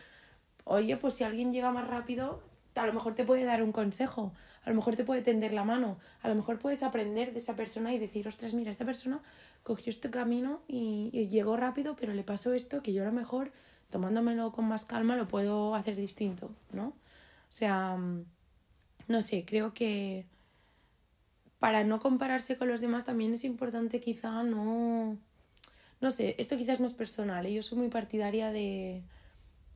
oye, 0.63 0.97
pues 0.97 1.13
si 1.13 1.23
alguien 1.23 1.51
llega 1.51 1.71
más 1.71 1.88
rápido, 1.88 2.41
a 2.75 2.88
lo 2.88 2.93
mejor 2.93 3.15
te 3.15 3.23
puede 3.23 3.43
dar 3.43 3.63
un 3.63 3.71
consejo, 3.71 4.33
a 4.63 4.69
lo 4.69 4.75
mejor 4.75 4.95
te 4.95 5.03
puede 5.03 5.21
tender 5.21 5.53
la 5.53 5.63
mano, 5.63 5.97
a 6.21 6.29
lo 6.29 6.36
mejor 6.36 6.59
puedes 6.59 6.83
aprender 6.83 7.33
de 7.33 7.39
esa 7.39 7.55
persona 7.55 7.93
y 7.93 7.99
decir, 7.99 8.27
ostras, 8.27 8.53
mira, 8.53 8.71
esta 8.71 8.86
persona 8.86 9.21
cogió 9.63 9.89
este 9.89 10.09
camino 10.09 10.62
y, 10.67 11.27
llegó 11.27 11.57
rápido, 11.57 11.95
pero 11.95 12.13
le 12.13 12.23
pasó 12.23 12.53
esto 12.53 12.81
que 12.81 12.93
yo 12.93 13.03
a 13.03 13.05
lo 13.05 13.12
mejor, 13.12 13.51
tomándomelo 13.89 14.51
con 14.51 14.65
más 14.65 14.86
calma, 14.86 15.15
lo 15.15 15.27
puedo 15.27 15.75
hacer 15.75 15.95
distinto, 15.95 16.51
¿no? 16.71 16.88
O 16.88 17.55
sea, 17.55 17.95
mm, 17.97 18.25
no 19.07 19.21
sé, 19.21 19.45
creo 19.45 19.73
que 19.73 20.25
para 21.59 21.83
no 21.83 21.99
compararse 21.99 22.57
con 22.57 22.67
los 22.67 22.81
demás 22.81 23.05
también 23.05 23.33
es 23.33 23.45
importante 23.45 23.99
quizá 23.99 24.43
no... 24.43 25.17
No 26.01 26.12
sé, 26.12 26.36
esto 26.38 26.57
quizás 26.57 26.81
no 26.81 26.88
es 26.88 26.93
personal, 26.93 27.45
¿eh? 27.45 27.53
yo 27.53 27.62
soy 27.62 27.77
muy 27.77 27.88
partidaria 27.88 28.51
de 28.51 29.03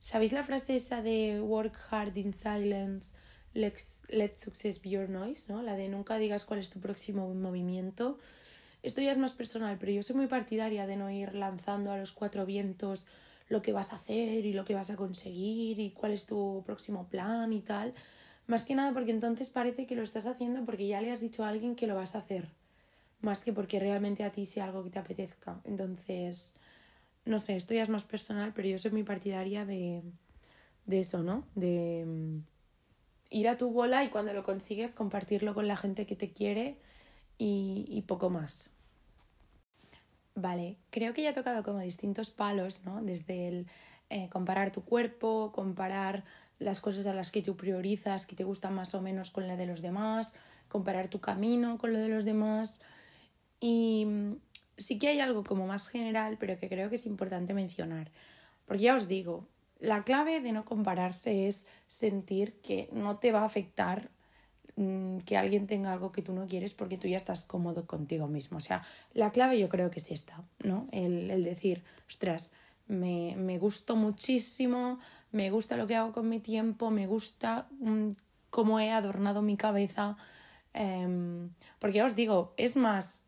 ¿Sabéis 0.00 0.32
la 0.32 0.42
frase 0.42 0.76
esa 0.76 1.02
de 1.02 1.40
work 1.40 1.76
hard 1.90 2.16
in 2.16 2.32
silence, 2.32 3.14
let's, 3.54 4.02
let 4.08 4.36
success 4.36 4.80
be 4.80 4.90
your 4.90 5.08
noise? 5.08 5.52
¿no? 5.52 5.62
La 5.62 5.74
de 5.74 5.88
nunca 5.88 6.18
digas 6.18 6.44
cuál 6.44 6.60
es 6.60 6.70
tu 6.70 6.80
próximo 6.80 7.32
movimiento. 7.34 8.18
Esto 8.82 9.00
ya 9.00 9.10
es 9.10 9.18
más 9.18 9.32
personal, 9.32 9.76
pero 9.78 9.92
yo 9.92 10.02
soy 10.02 10.16
muy 10.16 10.26
partidaria 10.28 10.86
de 10.86 10.96
no 10.96 11.10
ir 11.10 11.34
lanzando 11.34 11.90
a 11.90 11.98
los 11.98 12.12
cuatro 12.12 12.46
vientos 12.46 13.06
lo 13.48 13.62
que 13.62 13.72
vas 13.72 13.92
a 13.92 13.96
hacer 13.96 14.44
y 14.44 14.52
lo 14.52 14.64
que 14.64 14.74
vas 14.74 14.90
a 14.90 14.96
conseguir 14.96 15.80
y 15.80 15.90
cuál 15.90 16.12
es 16.12 16.26
tu 16.26 16.62
próximo 16.64 17.08
plan 17.08 17.52
y 17.52 17.60
tal. 17.60 17.94
Más 18.46 18.64
que 18.64 18.74
nada 18.74 18.92
porque 18.92 19.10
entonces 19.10 19.50
parece 19.50 19.86
que 19.86 19.96
lo 19.96 20.02
estás 20.02 20.26
haciendo 20.26 20.64
porque 20.64 20.86
ya 20.86 21.00
le 21.00 21.10
has 21.10 21.20
dicho 21.20 21.44
a 21.44 21.48
alguien 21.48 21.74
que 21.74 21.86
lo 21.86 21.94
vas 21.94 22.14
a 22.14 22.18
hacer, 22.18 22.48
más 23.20 23.40
que 23.40 23.52
porque 23.52 23.80
realmente 23.80 24.22
a 24.24 24.32
ti 24.32 24.46
sea 24.46 24.66
algo 24.66 24.84
que 24.84 24.90
te 24.90 24.98
apetezca. 24.98 25.60
Entonces, 25.64 26.56
no 27.28 27.38
sé, 27.38 27.56
esto 27.56 27.74
ya 27.74 27.82
es 27.82 27.88
más 27.88 28.04
personal, 28.04 28.52
pero 28.54 28.68
yo 28.68 28.78
soy 28.78 28.90
muy 28.90 29.02
partidaria 29.02 29.64
de, 29.64 30.02
de 30.86 31.00
eso, 31.00 31.22
¿no? 31.22 31.44
De 31.54 32.04
mm, 32.06 32.38
ir 33.30 33.48
a 33.48 33.58
tu 33.58 33.70
bola 33.70 34.02
y 34.04 34.08
cuando 34.08 34.32
lo 34.32 34.42
consigues 34.42 34.94
compartirlo 34.94 35.54
con 35.54 35.68
la 35.68 35.76
gente 35.76 36.06
que 36.06 36.16
te 36.16 36.32
quiere 36.32 36.78
y, 37.36 38.02
poco 38.08 38.30
más. 38.30 38.72
Vale, 40.34 40.76
creo 40.90 41.12
que 41.12 41.22
ya 41.22 41.30
he 41.30 41.34
tocado 41.34 41.62
como 41.62 41.78
distintos 41.78 42.30
palos, 42.30 42.84
¿no? 42.84 43.02
Desde 43.02 43.48
el 43.48 43.66
eh, 44.10 44.28
comparar 44.30 44.72
tu 44.72 44.82
cuerpo, 44.82 45.52
comparar 45.54 46.24
las 46.58 46.80
cosas 46.80 47.06
a 47.06 47.14
las 47.14 47.30
que 47.30 47.42
tú 47.42 47.56
priorizas, 47.56 48.26
que 48.26 48.34
te 48.34 48.44
gustan 48.44 48.74
más 48.74 48.94
o 48.94 49.02
menos 49.02 49.30
con 49.30 49.46
la 49.46 49.56
de 49.56 49.66
los 49.66 49.82
demás, 49.82 50.34
comparar 50.68 51.08
tu 51.08 51.20
camino 51.20 51.78
con 51.78 51.92
lo 51.92 51.98
de 51.98 52.08
los 52.08 52.24
demás. 52.24 52.80
Y 53.60 54.06
mm, 54.06 54.36
sí 54.78 54.98
que 54.98 55.08
hay 55.08 55.20
algo 55.20 55.44
como 55.44 55.66
más 55.66 55.88
general, 55.88 56.36
pero 56.38 56.58
que 56.58 56.68
creo 56.68 56.88
que 56.88 56.94
es 56.94 57.06
importante 57.06 57.52
mencionar. 57.52 58.10
Porque 58.64 58.84
ya 58.84 58.94
os 58.94 59.08
digo, 59.08 59.46
la 59.78 60.04
clave 60.04 60.40
de 60.40 60.52
no 60.52 60.64
compararse 60.64 61.46
es 61.46 61.68
sentir 61.86 62.54
que 62.62 62.88
no 62.92 63.18
te 63.18 63.32
va 63.32 63.42
a 63.42 63.44
afectar 63.44 64.10
mm, 64.76 65.18
que 65.18 65.36
alguien 65.36 65.66
tenga 65.66 65.92
algo 65.92 66.12
que 66.12 66.22
tú 66.22 66.32
no 66.32 66.46
quieres 66.46 66.74
porque 66.74 66.96
tú 66.96 67.08
ya 67.08 67.16
estás 67.16 67.44
cómodo 67.44 67.86
contigo 67.86 68.26
mismo. 68.26 68.58
O 68.58 68.60
sea, 68.60 68.82
la 69.12 69.30
clave 69.30 69.58
yo 69.58 69.68
creo 69.68 69.90
que 69.90 70.00
sí 70.00 70.14
está, 70.14 70.42
¿no? 70.64 70.86
El, 70.92 71.30
el 71.30 71.44
decir, 71.44 71.84
ostras, 72.08 72.52
me, 72.86 73.36
me 73.36 73.58
gusto 73.58 73.96
muchísimo, 73.96 74.98
me 75.30 75.50
gusta 75.50 75.76
lo 75.76 75.86
que 75.86 75.96
hago 75.96 76.12
con 76.12 76.28
mi 76.28 76.40
tiempo, 76.40 76.90
me 76.90 77.06
gusta 77.06 77.68
mm, 77.80 78.10
cómo 78.50 78.80
he 78.80 78.90
adornado 78.90 79.42
mi 79.42 79.56
cabeza. 79.56 80.16
Em, 80.74 81.50
porque 81.78 81.98
ya 81.98 82.06
os 82.06 82.16
digo, 82.16 82.54
es 82.56 82.76
más 82.76 83.24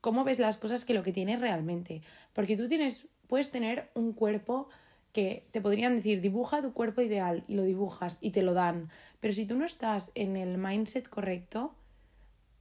cómo 0.00 0.24
ves 0.24 0.38
las 0.38 0.56
cosas 0.56 0.84
que 0.84 0.94
lo 0.94 1.02
que 1.02 1.12
tienes 1.12 1.40
realmente. 1.40 2.02
Porque 2.32 2.56
tú 2.56 2.68
tienes, 2.68 3.06
puedes 3.26 3.50
tener 3.50 3.90
un 3.94 4.12
cuerpo 4.12 4.68
que 5.12 5.44
te 5.50 5.60
podrían 5.60 5.96
decir, 5.96 6.20
dibuja 6.20 6.62
tu 6.62 6.72
cuerpo 6.72 7.00
ideal 7.00 7.44
y 7.48 7.54
lo 7.54 7.64
dibujas 7.64 8.18
y 8.20 8.30
te 8.30 8.42
lo 8.42 8.54
dan. 8.54 8.90
Pero 9.20 9.34
si 9.34 9.44
tú 9.46 9.56
no 9.56 9.64
estás 9.64 10.12
en 10.14 10.36
el 10.36 10.56
mindset 10.56 11.08
correcto, 11.08 11.74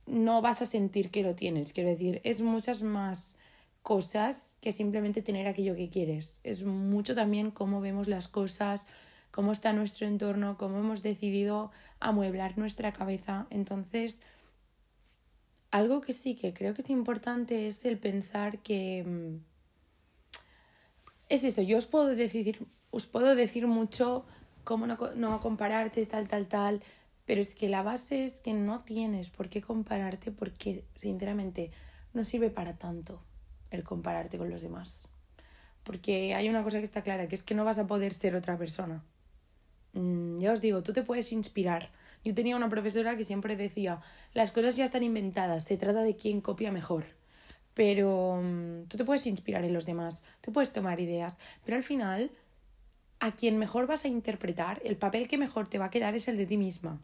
no 0.07 0.41
vas 0.41 0.61
a 0.61 0.65
sentir 0.65 1.11
que 1.11 1.23
lo 1.23 1.35
tienes. 1.35 1.73
Quiero 1.73 1.89
decir, 1.89 2.19
es 2.23 2.41
muchas 2.41 2.81
más 2.81 3.39
cosas 3.83 4.57
que 4.61 4.71
simplemente 4.71 5.21
tener 5.21 5.47
aquello 5.47 5.75
que 5.75 5.89
quieres. 5.89 6.41
Es 6.43 6.63
mucho 6.63 7.15
también 7.15 7.51
cómo 7.51 7.81
vemos 7.81 8.07
las 8.07 8.27
cosas, 8.27 8.87
cómo 9.31 9.51
está 9.51 9.71
nuestro 9.73 10.07
entorno, 10.07 10.57
cómo 10.57 10.79
hemos 10.79 11.03
decidido 11.03 11.71
amueblar 11.99 12.57
nuestra 12.57 12.91
cabeza. 12.91 13.45
Entonces, 13.51 14.21
algo 15.71 16.01
que 16.01 16.13
sí 16.13 16.35
que 16.35 16.53
creo 16.53 16.73
que 16.73 16.81
es 16.81 16.89
importante 16.89 17.67
es 17.67 17.85
el 17.85 17.97
pensar 17.97 18.59
que 18.59 19.03
mm, 19.05 19.49
es 21.29 21.43
eso, 21.43 21.61
yo 21.61 21.77
os 21.77 21.85
puedo 21.85 22.07
decir, 22.07 22.67
os 22.89 23.05
puedo 23.05 23.35
decir 23.35 23.67
mucho 23.67 24.25
cómo 24.63 24.87
no, 24.87 24.97
no 25.15 25.39
compararte, 25.39 26.05
tal, 26.05 26.27
tal, 26.27 26.47
tal, 26.47 26.81
pero 27.25 27.41
es 27.41 27.53
que 27.53 27.69
la 27.69 27.83
base 27.83 28.23
es 28.23 28.39
que 28.39 28.53
no 28.53 28.83
tienes 28.83 29.29
por 29.29 29.49
qué 29.49 29.61
compararte 29.61 30.31
porque, 30.31 30.83
sinceramente, 30.95 31.71
no 32.13 32.23
sirve 32.23 32.49
para 32.49 32.77
tanto 32.77 33.21
el 33.69 33.83
compararte 33.83 34.39
con 34.39 34.49
los 34.49 34.63
demás. 34.63 35.07
Porque 35.83 36.33
hay 36.33 36.49
una 36.49 36.63
cosa 36.63 36.79
que 36.79 36.85
está 36.85 37.03
clara, 37.03 37.27
que 37.27 37.35
es 37.35 37.43
que 37.43 37.53
no 37.53 37.65
vas 37.65 37.77
a 37.77 37.85
poder 37.85 38.15
ser 38.15 38.35
otra 38.35 38.57
persona. 38.57 39.03
Mm, 39.93 40.39
ya 40.39 40.51
os 40.51 40.61
digo, 40.61 40.81
tú 40.81 40.91
te 40.91 41.03
puedes 41.03 41.31
inspirar 41.31 41.91
yo 42.23 42.33
tenía 42.33 42.55
una 42.55 42.69
profesora 42.69 43.15
que 43.15 43.23
siempre 43.23 43.55
decía, 43.55 44.01
las 44.33 44.51
cosas 44.51 44.75
ya 44.75 44.83
están 44.83 45.03
inventadas, 45.03 45.63
se 45.63 45.77
trata 45.77 46.01
de 46.01 46.15
quién 46.15 46.41
copia 46.41 46.71
mejor. 46.71 47.05
Pero 47.73 48.41
mm, 48.43 48.87
tú 48.87 48.97
te 48.97 49.05
puedes 49.05 49.25
inspirar 49.27 49.63
en 49.63 49.73
los 49.73 49.85
demás, 49.85 50.23
tú 50.41 50.51
puedes 50.51 50.73
tomar 50.73 50.99
ideas, 50.99 51.37
pero 51.63 51.77
al 51.77 51.83
final, 51.83 52.31
a 53.19 53.31
quien 53.31 53.57
mejor 53.57 53.87
vas 53.87 54.05
a 54.05 54.09
interpretar, 54.09 54.81
el 54.83 54.97
papel 54.97 55.27
que 55.27 55.37
mejor 55.37 55.67
te 55.67 55.79
va 55.79 55.85
a 55.85 55.89
quedar 55.89 56.15
es 56.15 56.27
el 56.27 56.37
de 56.37 56.45
ti 56.45 56.57
misma. 56.57 57.01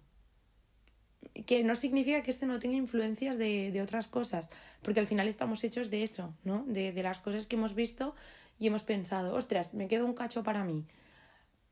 Que 1.46 1.64
no 1.64 1.76
significa 1.76 2.22
que 2.24 2.32
este 2.32 2.46
no 2.46 2.60
tenga 2.60 2.76
influencias 2.76 3.38
de, 3.38 3.72
de 3.72 3.82
otras 3.82 4.08
cosas, 4.08 4.50
porque 4.82 5.00
al 5.00 5.08
final 5.08 5.28
estamos 5.28 5.64
hechos 5.64 5.90
de 5.90 6.04
eso, 6.04 6.34
¿no? 6.44 6.64
De, 6.68 6.92
de 6.92 7.04
las 7.04 7.20
cosas 7.20 7.48
que 7.48 7.56
hemos 7.56 7.74
visto 7.74 8.16
y 8.60 8.68
hemos 8.68 8.84
pensado, 8.84 9.36
ostras, 9.36 9.74
me 9.74 9.88
quedo 9.88 10.06
un 10.06 10.14
cacho 10.14 10.44
para 10.44 10.64
mí. 10.64 10.86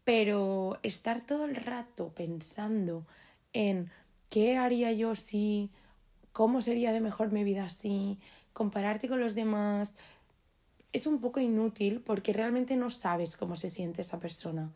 Pero 0.03 0.79
estar 0.83 1.25
todo 1.25 1.45
el 1.45 1.55
rato 1.55 2.13
pensando 2.13 3.05
en 3.53 3.89
qué 4.29 4.57
haría 4.57 4.91
yo 4.91 5.15
si, 5.15 5.69
cómo 6.31 6.61
sería 6.61 6.91
de 6.91 6.99
mejor 6.99 7.31
mi 7.31 7.43
vida 7.43 7.69
si, 7.69 8.19
compararte 8.51 9.07
con 9.07 9.19
los 9.19 9.35
demás, 9.35 9.95
es 10.91 11.07
un 11.07 11.19
poco 11.19 11.39
inútil 11.39 12.01
porque 12.01 12.33
realmente 12.33 12.75
no 12.75 12.89
sabes 12.89 13.37
cómo 13.37 13.55
se 13.55 13.69
siente 13.69 14.01
esa 14.01 14.19
persona. 14.19 14.71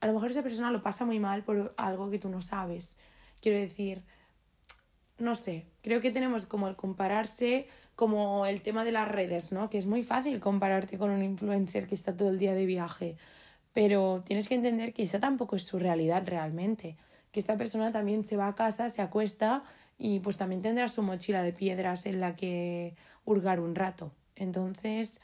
A 0.00 0.06
lo 0.06 0.14
mejor 0.14 0.30
esa 0.30 0.42
persona 0.42 0.70
lo 0.70 0.82
pasa 0.82 1.04
muy 1.04 1.18
mal 1.18 1.44
por 1.44 1.74
algo 1.76 2.10
que 2.10 2.18
tú 2.18 2.28
no 2.28 2.40
sabes. 2.40 2.98
Quiero 3.40 3.58
decir, 3.58 4.02
no 5.18 5.34
sé, 5.34 5.66
creo 5.82 6.00
que 6.00 6.10
tenemos 6.10 6.46
como 6.46 6.68
el 6.68 6.76
compararse 6.76 7.68
como 7.94 8.44
el 8.46 8.60
tema 8.60 8.84
de 8.84 8.92
las 8.92 9.08
redes, 9.08 9.52
¿no? 9.52 9.70
Que 9.70 9.78
es 9.78 9.86
muy 9.86 10.02
fácil 10.02 10.40
compararte 10.40 10.98
con 10.98 11.10
un 11.10 11.22
influencer 11.22 11.86
que 11.86 11.94
está 11.94 12.16
todo 12.16 12.30
el 12.30 12.38
día 12.38 12.54
de 12.54 12.66
viaje, 12.66 13.16
pero 13.72 14.22
tienes 14.26 14.48
que 14.48 14.56
entender 14.56 14.92
que 14.92 15.04
esa 15.04 15.20
tampoco 15.20 15.56
es 15.56 15.64
su 15.64 15.78
realidad 15.78 16.24
realmente 16.26 16.96
que 17.34 17.40
esta 17.40 17.56
persona 17.56 17.90
también 17.90 18.24
se 18.24 18.36
va 18.36 18.46
a 18.46 18.54
casa, 18.54 18.88
se 18.90 19.02
acuesta 19.02 19.64
y 19.98 20.20
pues 20.20 20.36
también 20.36 20.62
tendrá 20.62 20.86
su 20.86 21.02
mochila 21.02 21.42
de 21.42 21.52
piedras 21.52 22.06
en 22.06 22.20
la 22.20 22.36
que 22.36 22.94
hurgar 23.24 23.58
un 23.58 23.74
rato. 23.74 24.12
Entonces, 24.36 25.20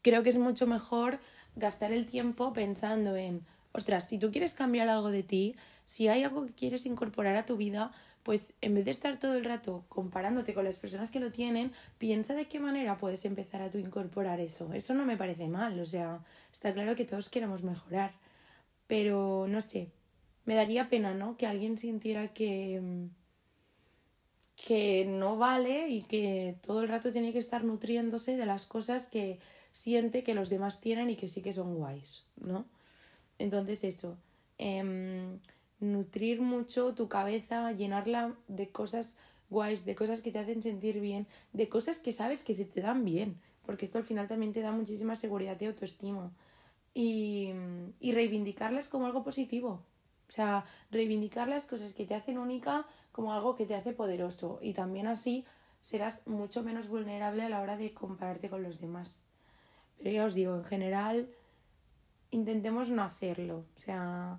creo 0.00 0.22
que 0.22 0.28
es 0.28 0.38
mucho 0.38 0.68
mejor 0.68 1.18
gastar 1.56 1.90
el 1.90 2.06
tiempo 2.06 2.52
pensando 2.52 3.16
en, 3.16 3.44
ostras, 3.72 4.08
si 4.08 4.16
tú 4.16 4.30
quieres 4.30 4.54
cambiar 4.54 4.88
algo 4.88 5.10
de 5.10 5.24
ti, 5.24 5.56
si 5.84 6.06
hay 6.06 6.22
algo 6.22 6.46
que 6.46 6.52
quieres 6.52 6.86
incorporar 6.86 7.34
a 7.34 7.46
tu 7.46 7.56
vida, 7.56 7.90
pues 8.22 8.54
en 8.60 8.76
vez 8.76 8.84
de 8.84 8.92
estar 8.92 9.18
todo 9.18 9.34
el 9.34 9.44
rato 9.44 9.84
comparándote 9.88 10.54
con 10.54 10.64
las 10.64 10.76
personas 10.76 11.10
que 11.10 11.18
lo 11.18 11.32
tienen, 11.32 11.72
piensa 11.98 12.34
de 12.34 12.46
qué 12.46 12.60
manera 12.60 12.96
puedes 12.96 13.24
empezar 13.24 13.60
a 13.60 13.70
tú 13.70 13.78
incorporar 13.78 14.38
eso. 14.38 14.72
Eso 14.72 14.94
no 14.94 15.04
me 15.04 15.16
parece 15.16 15.48
mal, 15.48 15.80
o 15.80 15.84
sea, 15.84 16.20
está 16.52 16.72
claro 16.72 16.94
que 16.94 17.04
todos 17.04 17.28
queremos 17.28 17.64
mejorar, 17.64 18.12
pero 18.86 19.46
no 19.48 19.60
sé, 19.60 19.90
me 20.44 20.54
daría 20.54 20.88
pena, 20.88 21.14
¿no? 21.14 21.36
Que 21.36 21.46
alguien 21.46 21.76
sintiera 21.76 22.32
que, 22.32 22.80
mm, 22.80 23.06
que 24.66 25.04
no 25.06 25.36
vale 25.36 25.88
y 25.88 26.02
que 26.02 26.56
todo 26.62 26.82
el 26.82 26.88
rato 26.88 27.10
tiene 27.10 27.32
que 27.32 27.38
estar 27.38 27.64
nutriéndose 27.64 28.36
de 28.36 28.46
las 28.46 28.66
cosas 28.66 29.08
que 29.08 29.38
siente 29.72 30.22
que 30.22 30.34
los 30.34 30.50
demás 30.50 30.80
tienen 30.80 31.10
y 31.10 31.16
que 31.16 31.26
sí 31.26 31.42
que 31.42 31.52
son 31.52 31.74
guays, 31.74 32.24
¿no? 32.36 32.66
Entonces 33.38 33.84
eso, 33.84 34.18
em, 34.58 35.38
nutrir 35.80 36.40
mucho 36.40 36.94
tu 36.94 37.08
cabeza, 37.08 37.72
llenarla 37.72 38.36
de 38.48 38.70
cosas 38.70 39.18
guays, 39.50 39.84
de 39.84 39.94
cosas 39.94 40.22
que 40.22 40.30
te 40.30 40.38
hacen 40.38 40.62
sentir 40.62 41.00
bien, 41.00 41.26
de 41.52 41.68
cosas 41.68 41.98
que 41.98 42.12
sabes 42.12 42.42
que 42.44 42.54
se 42.54 42.64
te 42.64 42.80
dan 42.80 43.04
bien, 43.04 43.40
porque 43.66 43.84
esto 43.84 43.98
al 43.98 44.04
final 44.04 44.28
también 44.28 44.52
te 44.52 44.60
da 44.60 44.72
muchísima 44.72 45.16
seguridad 45.16 45.60
y 45.60 45.66
autoestima. 45.66 46.32
Y, 46.94 47.52
y 48.00 48.12
reivindicarlas 48.12 48.88
como 48.88 49.06
algo 49.06 49.24
positivo. 49.24 49.82
O 50.32 50.34
sea, 50.34 50.64
reivindicar 50.90 51.46
las 51.46 51.66
cosas 51.66 51.92
que 51.92 52.06
te 52.06 52.14
hacen 52.14 52.38
única 52.38 52.86
como 53.12 53.34
algo 53.34 53.54
que 53.54 53.66
te 53.66 53.74
hace 53.74 53.92
poderoso. 53.92 54.58
Y 54.62 54.72
también 54.72 55.06
así 55.06 55.44
serás 55.82 56.26
mucho 56.26 56.62
menos 56.62 56.88
vulnerable 56.88 57.42
a 57.42 57.50
la 57.50 57.60
hora 57.60 57.76
de 57.76 57.92
compararte 57.92 58.48
con 58.48 58.62
los 58.62 58.80
demás. 58.80 59.26
Pero 59.98 60.10
ya 60.10 60.24
os 60.24 60.32
digo, 60.32 60.56
en 60.56 60.64
general, 60.64 61.28
intentemos 62.30 62.88
no 62.88 63.02
hacerlo. 63.02 63.66
O 63.76 63.80
sea, 63.80 64.38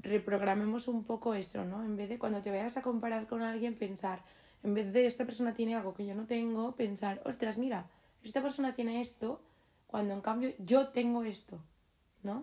reprogramemos 0.00 0.88
un 0.88 1.04
poco 1.04 1.34
eso, 1.34 1.64
¿no? 1.64 1.84
En 1.84 1.96
vez 1.96 2.08
de 2.08 2.18
cuando 2.18 2.42
te 2.42 2.50
vayas 2.50 2.76
a 2.76 2.82
comparar 2.82 3.28
con 3.28 3.42
alguien, 3.42 3.76
pensar, 3.76 4.24
en 4.64 4.74
vez 4.74 4.92
de 4.92 5.06
esta 5.06 5.24
persona 5.24 5.54
tiene 5.54 5.76
algo 5.76 5.94
que 5.94 6.04
yo 6.04 6.16
no 6.16 6.26
tengo, 6.26 6.74
pensar, 6.74 7.22
ostras, 7.24 7.58
mira, 7.58 7.86
esta 8.24 8.42
persona 8.42 8.74
tiene 8.74 9.00
esto, 9.00 9.40
cuando 9.86 10.14
en 10.14 10.20
cambio 10.20 10.52
yo 10.58 10.88
tengo 10.88 11.22
esto, 11.22 11.60
¿no? 12.24 12.42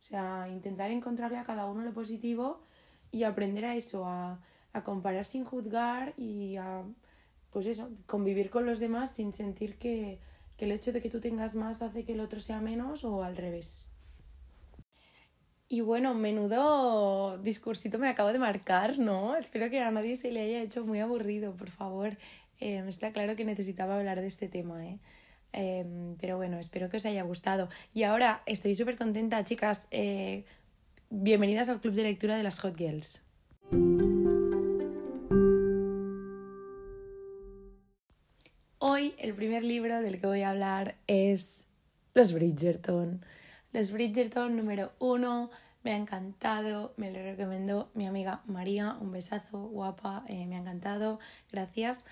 O 0.00 0.02
sea, 0.02 0.48
intentar 0.48 0.90
encontrarle 0.90 1.38
a 1.38 1.44
cada 1.44 1.66
uno 1.66 1.82
lo 1.82 1.92
positivo 1.92 2.62
y 3.10 3.24
aprender 3.24 3.64
a 3.66 3.76
eso, 3.76 4.06
a, 4.06 4.40
a 4.72 4.84
comparar 4.84 5.24
sin 5.24 5.44
juzgar 5.44 6.14
y 6.16 6.56
a, 6.56 6.82
pues 7.50 7.66
eso, 7.66 7.90
convivir 8.06 8.50
con 8.50 8.66
los 8.66 8.80
demás 8.80 9.12
sin 9.14 9.32
sentir 9.32 9.76
que, 9.78 10.18
que 10.56 10.64
el 10.64 10.72
hecho 10.72 10.92
de 10.92 11.02
que 11.02 11.10
tú 11.10 11.20
tengas 11.20 11.54
más 11.54 11.82
hace 11.82 12.04
que 12.04 12.14
el 12.14 12.20
otro 12.20 12.40
sea 12.40 12.60
menos 12.60 13.04
o 13.04 13.22
al 13.22 13.36
revés. 13.36 13.86
Y 15.68 15.82
bueno, 15.82 16.14
menudo 16.14 17.38
discursito 17.38 17.98
me 17.98 18.08
acabo 18.08 18.32
de 18.32 18.40
marcar, 18.40 18.98
¿no? 18.98 19.36
Espero 19.36 19.70
que 19.70 19.80
a 19.80 19.90
nadie 19.92 20.16
se 20.16 20.32
le 20.32 20.42
haya 20.42 20.62
hecho 20.62 20.84
muy 20.84 20.98
aburrido, 20.98 21.54
por 21.54 21.70
favor. 21.70 22.16
Eh, 22.58 22.82
está 22.88 23.12
claro 23.12 23.36
que 23.36 23.44
necesitaba 23.44 23.96
hablar 23.96 24.20
de 24.20 24.26
este 24.26 24.48
tema, 24.48 24.84
¿eh? 24.84 24.98
Em, 25.52 26.16
pero 26.16 26.36
bueno, 26.36 26.58
espero 26.58 26.88
que 26.88 26.96
os 26.98 27.06
haya 27.06 27.22
gustado. 27.22 27.68
Y 27.94 28.04
ahora 28.04 28.42
estoy 28.46 28.74
súper 28.74 28.96
contenta, 28.96 29.44
chicas. 29.44 29.88
Eh, 29.90 30.44
bienvenidas 31.10 31.68
al 31.68 31.80
club 31.80 31.94
de 31.94 32.04
lectura 32.04 32.36
de 32.36 32.42
las 32.42 32.60
Hot 32.60 32.76
Girls. 32.76 33.24
Hoy 38.78 39.14
el 39.18 39.34
primer 39.34 39.62
libro 39.62 40.00
del 40.00 40.20
que 40.20 40.26
voy 40.26 40.42
a 40.42 40.50
hablar 40.50 40.96
es 41.06 41.68
Los 42.14 42.32
Bridgerton. 42.32 43.24
Los 43.72 43.92
Bridgerton 43.92 44.56
número 44.56 44.92
uno, 44.98 45.50
me 45.82 45.92
ha 45.92 45.96
encantado, 45.96 46.92
me 46.96 47.10
lo 47.10 47.22
recomendó 47.22 47.90
mi 47.94 48.06
amiga 48.06 48.42
María, 48.46 48.96
un 49.00 49.12
besazo, 49.12 49.68
guapa, 49.68 50.24
eh, 50.28 50.46
me 50.46 50.56
ha 50.56 50.58
encantado, 50.58 51.18
gracias. 51.52 52.04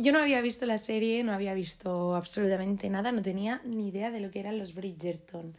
Yo 0.00 0.12
no 0.12 0.20
había 0.20 0.40
visto 0.40 0.64
la 0.64 0.78
serie, 0.78 1.22
no 1.24 1.32
había 1.32 1.52
visto 1.52 2.14
absolutamente 2.16 2.88
nada, 2.88 3.12
no 3.12 3.20
tenía 3.20 3.60
ni 3.66 3.88
idea 3.88 4.10
de 4.10 4.20
lo 4.20 4.30
que 4.30 4.40
eran 4.40 4.58
los 4.58 4.74
Bridgerton. 4.74 5.54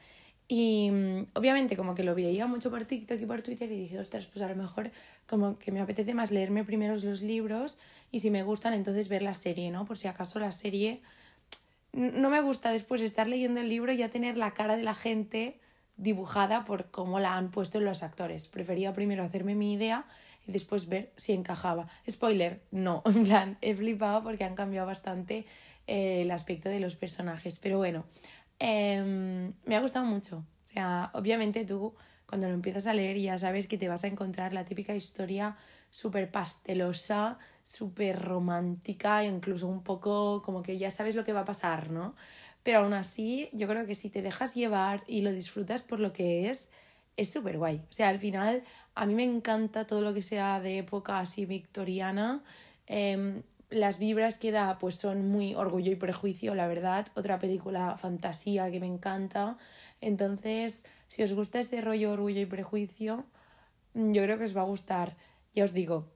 Y 0.47 0.89
mm, 0.89 1.27
obviamente 1.35 1.77
como 1.77 1.93
que 1.93 2.03
lo 2.03 2.15
veía 2.15 2.47
mucho 2.47 2.71
por 2.71 2.85
TikTok 2.85 3.21
y 3.21 3.25
por 3.27 3.43
Twitter 3.43 3.71
y 3.71 3.81
dije, 3.81 3.99
ostras, 3.99 4.25
pues 4.25 4.43
a 4.43 4.49
lo 4.49 4.55
mejor 4.55 4.89
como 5.27 5.59
que 5.59 5.71
me 5.71 5.79
apetece 5.79 6.15
más 6.15 6.31
leerme 6.31 6.63
primero 6.63 6.95
los 6.95 7.21
libros 7.21 7.77
y 8.11 8.19
si 8.19 8.31
me 8.31 8.41
gustan 8.41 8.73
entonces 8.73 9.09
ver 9.09 9.21
la 9.21 9.35
serie, 9.35 9.69
¿no? 9.69 9.85
Por 9.85 9.99
si 9.99 10.07
acaso 10.07 10.39
la 10.39 10.51
serie 10.51 11.01
no 11.93 12.29
me 12.31 12.41
gusta 12.41 12.71
después 12.71 13.01
estar 13.01 13.27
leyendo 13.27 13.59
el 13.59 13.69
libro 13.69 13.91
y 13.91 13.97
ya 13.97 14.09
tener 14.09 14.37
la 14.37 14.55
cara 14.55 14.75
de 14.75 14.83
la 14.83 14.95
gente 14.95 15.59
dibujada 15.97 16.65
por 16.65 16.89
cómo 16.89 17.19
la 17.19 17.35
han 17.35 17.51
puesto 17.51 17.79
los 17.79 18.01
actores. 18.01 18.47
Prefería 18.47 18.91
primero 18.91 19.23
hacerme 19.23 19.53
mi 19.53 19.73
idea 19.73 20.05
y 20.47 20.51
después 20.51 20.87
ver 20.87 21.11
si 21.15 21.33
encajaba. 21.33 21.87
Spoiler, 22.09 22.61
no, 22.71 23.03
en 23.05 23.23
plan, 23.23 23.57
he 23.61 23.75
flipado 23.75 24.23
porque 24.23 24.43
han 24.43 24.55
cambiado 24.55 24.87
bastante 24.87 25.45
eh, 25.87 26.21
el 26.21 26.31
aspecto 26.31 26.69
de 26.69 26.79
los 26.79 26.95
personajes. 26.95 27.59
Pero 27.59 27.77
bueno, 27.77 28.05
em, 28.59 29.53
me 29.65 29.75
ha 29.75 29.81
gustado 29.81 30.05
mucho. 30.05 30.45
O 30.65 30.67
sea, 30.67 31.11
obviamente 31.13 31.65
tú 31.65 31.93
cuando 32.25 32.47
lo 32.47 32.53
empiezas 32.53 32.87
a 32.87 32.93
leer 32.93 33.17
ya 33.17 33.37
sabes 33.37 33.67
que 33.67 33.77
te 33.77 33.89
vas 33.89 34.05
a 34.05 34.07
encontrar 34.07 34.53
la 34.53 34.63
típica 34.63 34.95
historia 34.95 35.57
súper 35.89 36.31
pastelosa, 36.31 37.37
súper 37.61 38.19
romántica, 38.19 39.25
incluso 39.25 39.67
un 39.67 39.83
poco 39.83 40.41
como 40.41 40.63
que 40.63 40.77
ya 40.77 40.89
sabes 40.89 41.15
lo 41.15 41.25
que 41.25 41.33
va 41.33 41.41
a 41.41 41.45
pasar, 41.45 41.91
¿no? 41.91 42.15
Pero 42.63 42.79
aún 42.79 42.93
así, 42.93 43.49
yo 43.51 43.67
creo 43.67 43.85
que 43.85 43.95
si 43.95 44.09
te 44.09 44.21
dejas 44.21 44.55
llevar 44.55 45.03
y 45.07 45.21
lo 45.21 45.31
disfrutas 45.33 45.81
por 45.81 45.99
lo 45.99 46.13
que 46.13 46.49
es, 46.49 46.71
es 47.17 47.31
súper 47.31 47.57
guay. 47.57 47.77
O 47.89 47.93
sea, 47.93 48.09
al 48.09 48.19
final, 48.19 48.63
a 48.95 49.05
mí 49.05 49.13
me 49.15 49.23
encanta 49.23 49.85
todo 49.87 50.01
lo 50.01 50.13
que 50.13 50.21
sea 50.21 50.59
de 50.59 50.79
época 50.79 51.19
así 51.19 51.45
victoriana. 51.45 52.43
Em, 52.87 53.43
las 53.69 53.99
vibras 53.99 54.37
que 54.37 54.51
da, 54.51 54.77
pues 54.79 54.95
son 54.95 55.29
muy 55.29 55.55
orgullo 55.55 55.91
y 55.91 55.95
prejuicio, 55.95 56.55
la 56.55 56.67
verdad. 56.67 57.07
Otra 57.15 57.39
película 57.39 57.97
fantasía 57.97 58.69
que 58.71 58.79
me 58.79 58.87
encanta. 58.87 59.57
Entonces, 60.01 60.85
si 61.07 61.23
os 61.23 61.33
gusta 61.33 61.59
ese 61.59 61.81
rollo 61.81 62.11
orgullo 62.11 62.41
y 62.41 62.45
prejuicio, 62.45 63.25
yo 63.93 64.23
creo 64.23 64.37
que 64.37 64.45
os 64.45 64.55
va 64.55 64.61
a 64.61 64.65
gustar 64.65 65.15
ya 65.53 65.63
os 65.63 65.73
digo, 65.73 66.07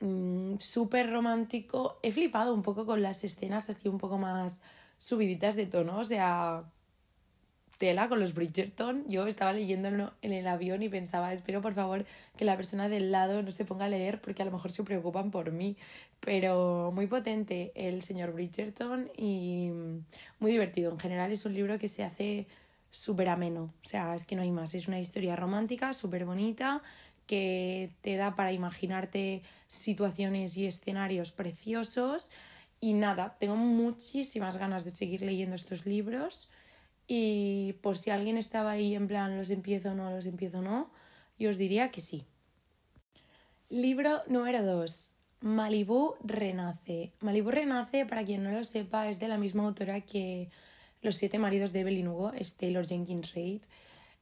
mm, 0.00 0.56
súper 0.58 1.10
romántico. 1.10 1.98
He 2.02 2.12
flipado 2.12 2.54
un 2.54 2.62
poco 2.62 2.86
con 2.86 3.02
las 3.02 3.24
escenas 3.24 3.68
así 3.70 3.88
un 3.88 3.98
poco 3.98 4.18
más 4.18 4.62
subiditas 4.98 5.56
de 5.56 5.66
tono, 5.66 5.98
o 5.98 6.04
sea, 6.04 6.64
tela 7.82 8.08
con 8.08 8.20
los 8.20 8.32
Bridgerton. 8.32 9.04
Yo 9.08 9.26
estaba 9.26 9.52
leyéndolo 9.52 10.12
en 10.22 10.30
el 10.30 10.46
avión 10.46 10.84
y 10.84 10.88
pensaba, 10.88 11.32
espero 11.32 11.60
por 11.60 11.74
favor 11.74 12.06
que 12.36 12.44
la 12.44 12.54
persona 12.54 12.88
del 12.88 13.10
lado 13.10 13.42
no 13.42 13.50
se 13.50 13.64
ponga 13.64 13.86
a 13.86 13.88
leer 13.88 14.20
porque 14.20 14.42
a 14.42 14.44
lo 14.44 14.52
mejor 14.52 14.70
se 14.70 14.84
preocupan 14.84 15.32
por 15.32 15.50
mí. 15.50 15.76
Pero 16.20 16.92
muy 16.94 17.08
potente 17.08 17.72
el 17.74 18.02
señor 18.02 18.34
Bridgerton 18.34 19.10
y 19.18 19.72
muy 20.38 20.52
divertido. 20.52 20.92
En 20.92 21.00
general 21.00 21.32
es 21.32 21.44
un 21.44 21.54
libro 21.54 21.76
que 21.80 21.88
se 21.88 22.04
hace 22.04 22.46
súper 22.88 23.28
ameno. 23.28 23.64
O 23.84 23.88
sea, 23.88 24.14
es 24.14 24.26
que 24.26 24.36
no 24.36 24.42
hay 24.42 24.52
más. 24.52 24.74
Es 24.74 24.86
una 24.86 25.00
historia 25.00 25.34
romántica, 25.34 25.92
súper 25.92 26.24
bonita, 26.24 26.82
que 27.26 27.90
te 28.02 28.14
da 28.14 28.36
para 28.36 28.52
imaginarte 28.52 29.42
situaciones 29.66 30.56
y 30.56 30.66
escenarios 30.66 31.32
preciosos. 31.32 32.30
Y 32.78 32.92
nada, 32.92 33.36
tengo 33.40 33.56
muchísimas 33.56 34.56
ganas 34.56 34.84
de 34.84 34.92
seguir 34.92 35.22
leyendo 35.22 35.56
estos 35.56 35.84
libros. 35.84 36.48
Y 37.14 37.74
por 37.82 37.98
si 37.98 38.08
alguien 38.08 38.38
estaba 38.38 38.70
ahí 38.70 38.94
en 38.94 39.06
plan, 39.06 39.36
los 39.36 39.50
empiezo 39.50 39.90
o 39.90 39.94
no, 39.94 40.10
los 40.10 40.24
empiezo 40.24 40.60
o 40.60 40.62
no, 40.62 40.90
yo 41.38 41.50
os 41.50 41.58
diría 41.58 41.90
que 41.90 42.00
sí. 42.00 42.24
Libro 43.68 44.22
número 44.28 44.64
2. 44.64 45.14
Malibu 45.40 46.14
Renace. 46.24 47.12
Malibu 47.20 47.50
Renace, 47.50 48.06
para 48.06 48.24
quien 48.24 48.42
no 48.42 48.50
lo 48.50 48.64
sepa, 48.64 49.10
es 49.10 49.20
de 49.20 49.28
la 49.28 49.36
misma 49.36 49.64
autora 49.64 50.00
que 50.00 50.48
Los 51.02 51.16
siete 51.16 51.38
maridos 51.38 51.74
de 51.74 51.80
Evelyn 51.80 52.08
Hugo, 52.08 52.32
es 52.32 52.56
Taylor 52.56 52.86
Jenkins 52.86 53.34
Reid. 53.34 53.60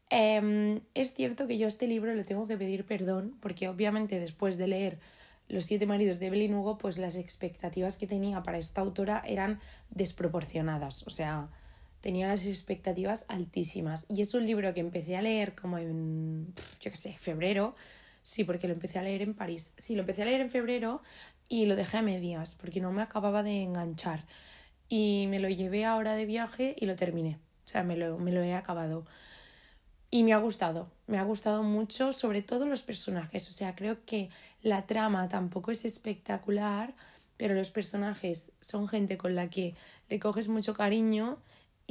Em, 0.08 0.80
es 0.94 1.14
cierto 1.14 1.46
que 1.46 1.58
yo 1.58 1.68
este 1.68 1.86
libro 1.86 2.12
le 2.12 2.24
tengo 2.24 2.48
que 2.48 2.56
pedir 2.56 2.84
perdón 2.86 3.36
porque 3.40 3.68
obviamente 3.68 4.18
después 4.18 4.58
de 4.58 4.66
leer 4.66 4.98
Los 5.46 5.62
siete 5.62 5.86
maridos 5.86 6.18
de 6.18 6.26
Evelyn 6.26 6.56
Hugo, 6.56 6.76
pues 6.76 6.98
las 6.98 7.14
expectativas 7.14 7.96
que 7.98 8.08
tenía 8.08 8.42
para 8.42 8.58
esta 8.58 8.80
autora 8.80 9.22
eran 9.24 9.60
desproporcionadas. 9.90 11.04
O 11.06 11.10
sea, 11.10 11.50
tenía 12.00 12.28
las 12.28 12.46
expectativas 12.46 13.26
altísimas. 13.28 14.06
Y 14.08 14.22
es 14.22 14.34
un 14.34 14.46
libro 14.46 14.72
que 14.74 14.80
empecé 14.80 15.16
a 15.16 15.22
leer 15.22 15.54
como 15.54 15.78
en, 15.78 16.52
yo 16.80 16.90
qué 16.90 16.96
sé, 16.96 17.16
febrero. 17.18 17.74
Sí, 18.22 18.44
porque 18.44 18.68
lo 18.68 18.74
empecé 18.74 18.98
a 18.98 19.02
leer 19.02 19.22
en 19.22 19.34
París. 19.34 19.74
Sí, 19.78 19.94
lo 19.94 20.00
empecé 20.00 20.22
a 20.22 20.26
leer 20.26 20.40
en 20.40 20.50
febrero 20.50 21.02
y 21.48 21.66
lo 21.66 21.76
dejé 21.76 21.98
a 21.98 22.02
medias 22.02 22.54
porque 22.54 22.80
no 22.80 22.92
me 22.92 23.02
acababa 23.02 23.42
de 23.42 23.62
enganchar. 23.62 24.24
Y 24.88 25.26
me 25.28 25.40
lo 25.40 25.48
llevé 25.48 25.84
ahora 25.84 26.14
de 26.14 26.26
viaje 26.26 26.74
y 26.78 26.86
lo 26.86 26.96
terminé. 26.96 27.38
O 27.64 27.68
sea, 27.68 27.82
me 27.82 27.96
lo, 27.96 28.18
me 28.18 28.32
lo 28.32 28.42
he 28.42 28.54
acabado. 28.54 29.04
Y 30.10 30.24
me 30.24 30.32
ha 30.32 30.38
gustado, 30.38 30.90
me 31.06 31.18
ha 31.18 31.22
gustado 31.22 31.62
mucho, 31.62 32.12
sobre 32.12 32.42
todo 32.42 32.66
los 32.66 32.82
personajes. 32.82 33.48
O 33.48 33.52
sea, 33.52 33.76
creo 33.76 34.04
que 34.04 34.28
la 34.60 34.86
trama 34.86 35.28
tampoco 35.28 35.70
es 35.70 35.84
espectacular, 35.84 36.94
pero 37.36 37.54
los 37.54 37.70
personajes 37.70 38.52
son 38.60 38.88
gente 38.88 39.16
con 39.16 39.36
la 39.36 39.48
que 39.48 39.76
le 40.08 40.18
coges 40.18 40.48
mucho 40.48 40.74
cariño 40.74 41.38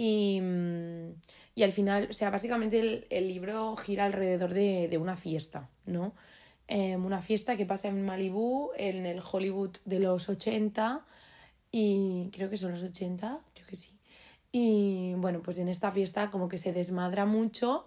y, 0.01 0.39
mm, 0.39 1.15
y 1.55 1.63
al 1.63 1.73
final, 1.73 2.07
o 2.09 2.13
sea, 2.13 2.29
básicamente 2.29 3.05
el, 3.09 3.27
libro 3.27 3.75
gira 3.75 4.05
alrededor 4.05 4.53
de, 4.53 4.87
de 4.87 4.97
una 4.97 5.17
fiesta, 5.17 5.69
¿no? 5.85 6.15
Em, 6.67 7.05
una 7.05 7.21
fiesta 7.21 7.57
que 7.57 7.65
pasa 7.65 7.89
en 7.89 8.05
Malibú, 8.05 8.71
en 8.77 9.05
el 9.05 9.19
Hollywood 9.19 9.75
de 9.83 9.99
los 9.99 10.29
80, 10.29 11.05
y 11.69 12.29
creo 12.31 12.49
que 12.49 12.55
son 12.55 12.71
los 12.71 12.83
80, 12.83 13.41
creo 13.53 13.67
que 13.67 13.75
sí. 13.75 13.99
Y 14.53 15.15
bueno, 15.17 15.41
pues 15.41 15.57
en 15.57 15.67
esta 15.67 15.91
fiesta 15.91 16.31
como 16.31 16.47
que 16.47 16.57
se 16.57 16.71
desmadra 16.71 17.25
mucho 17.25 17.85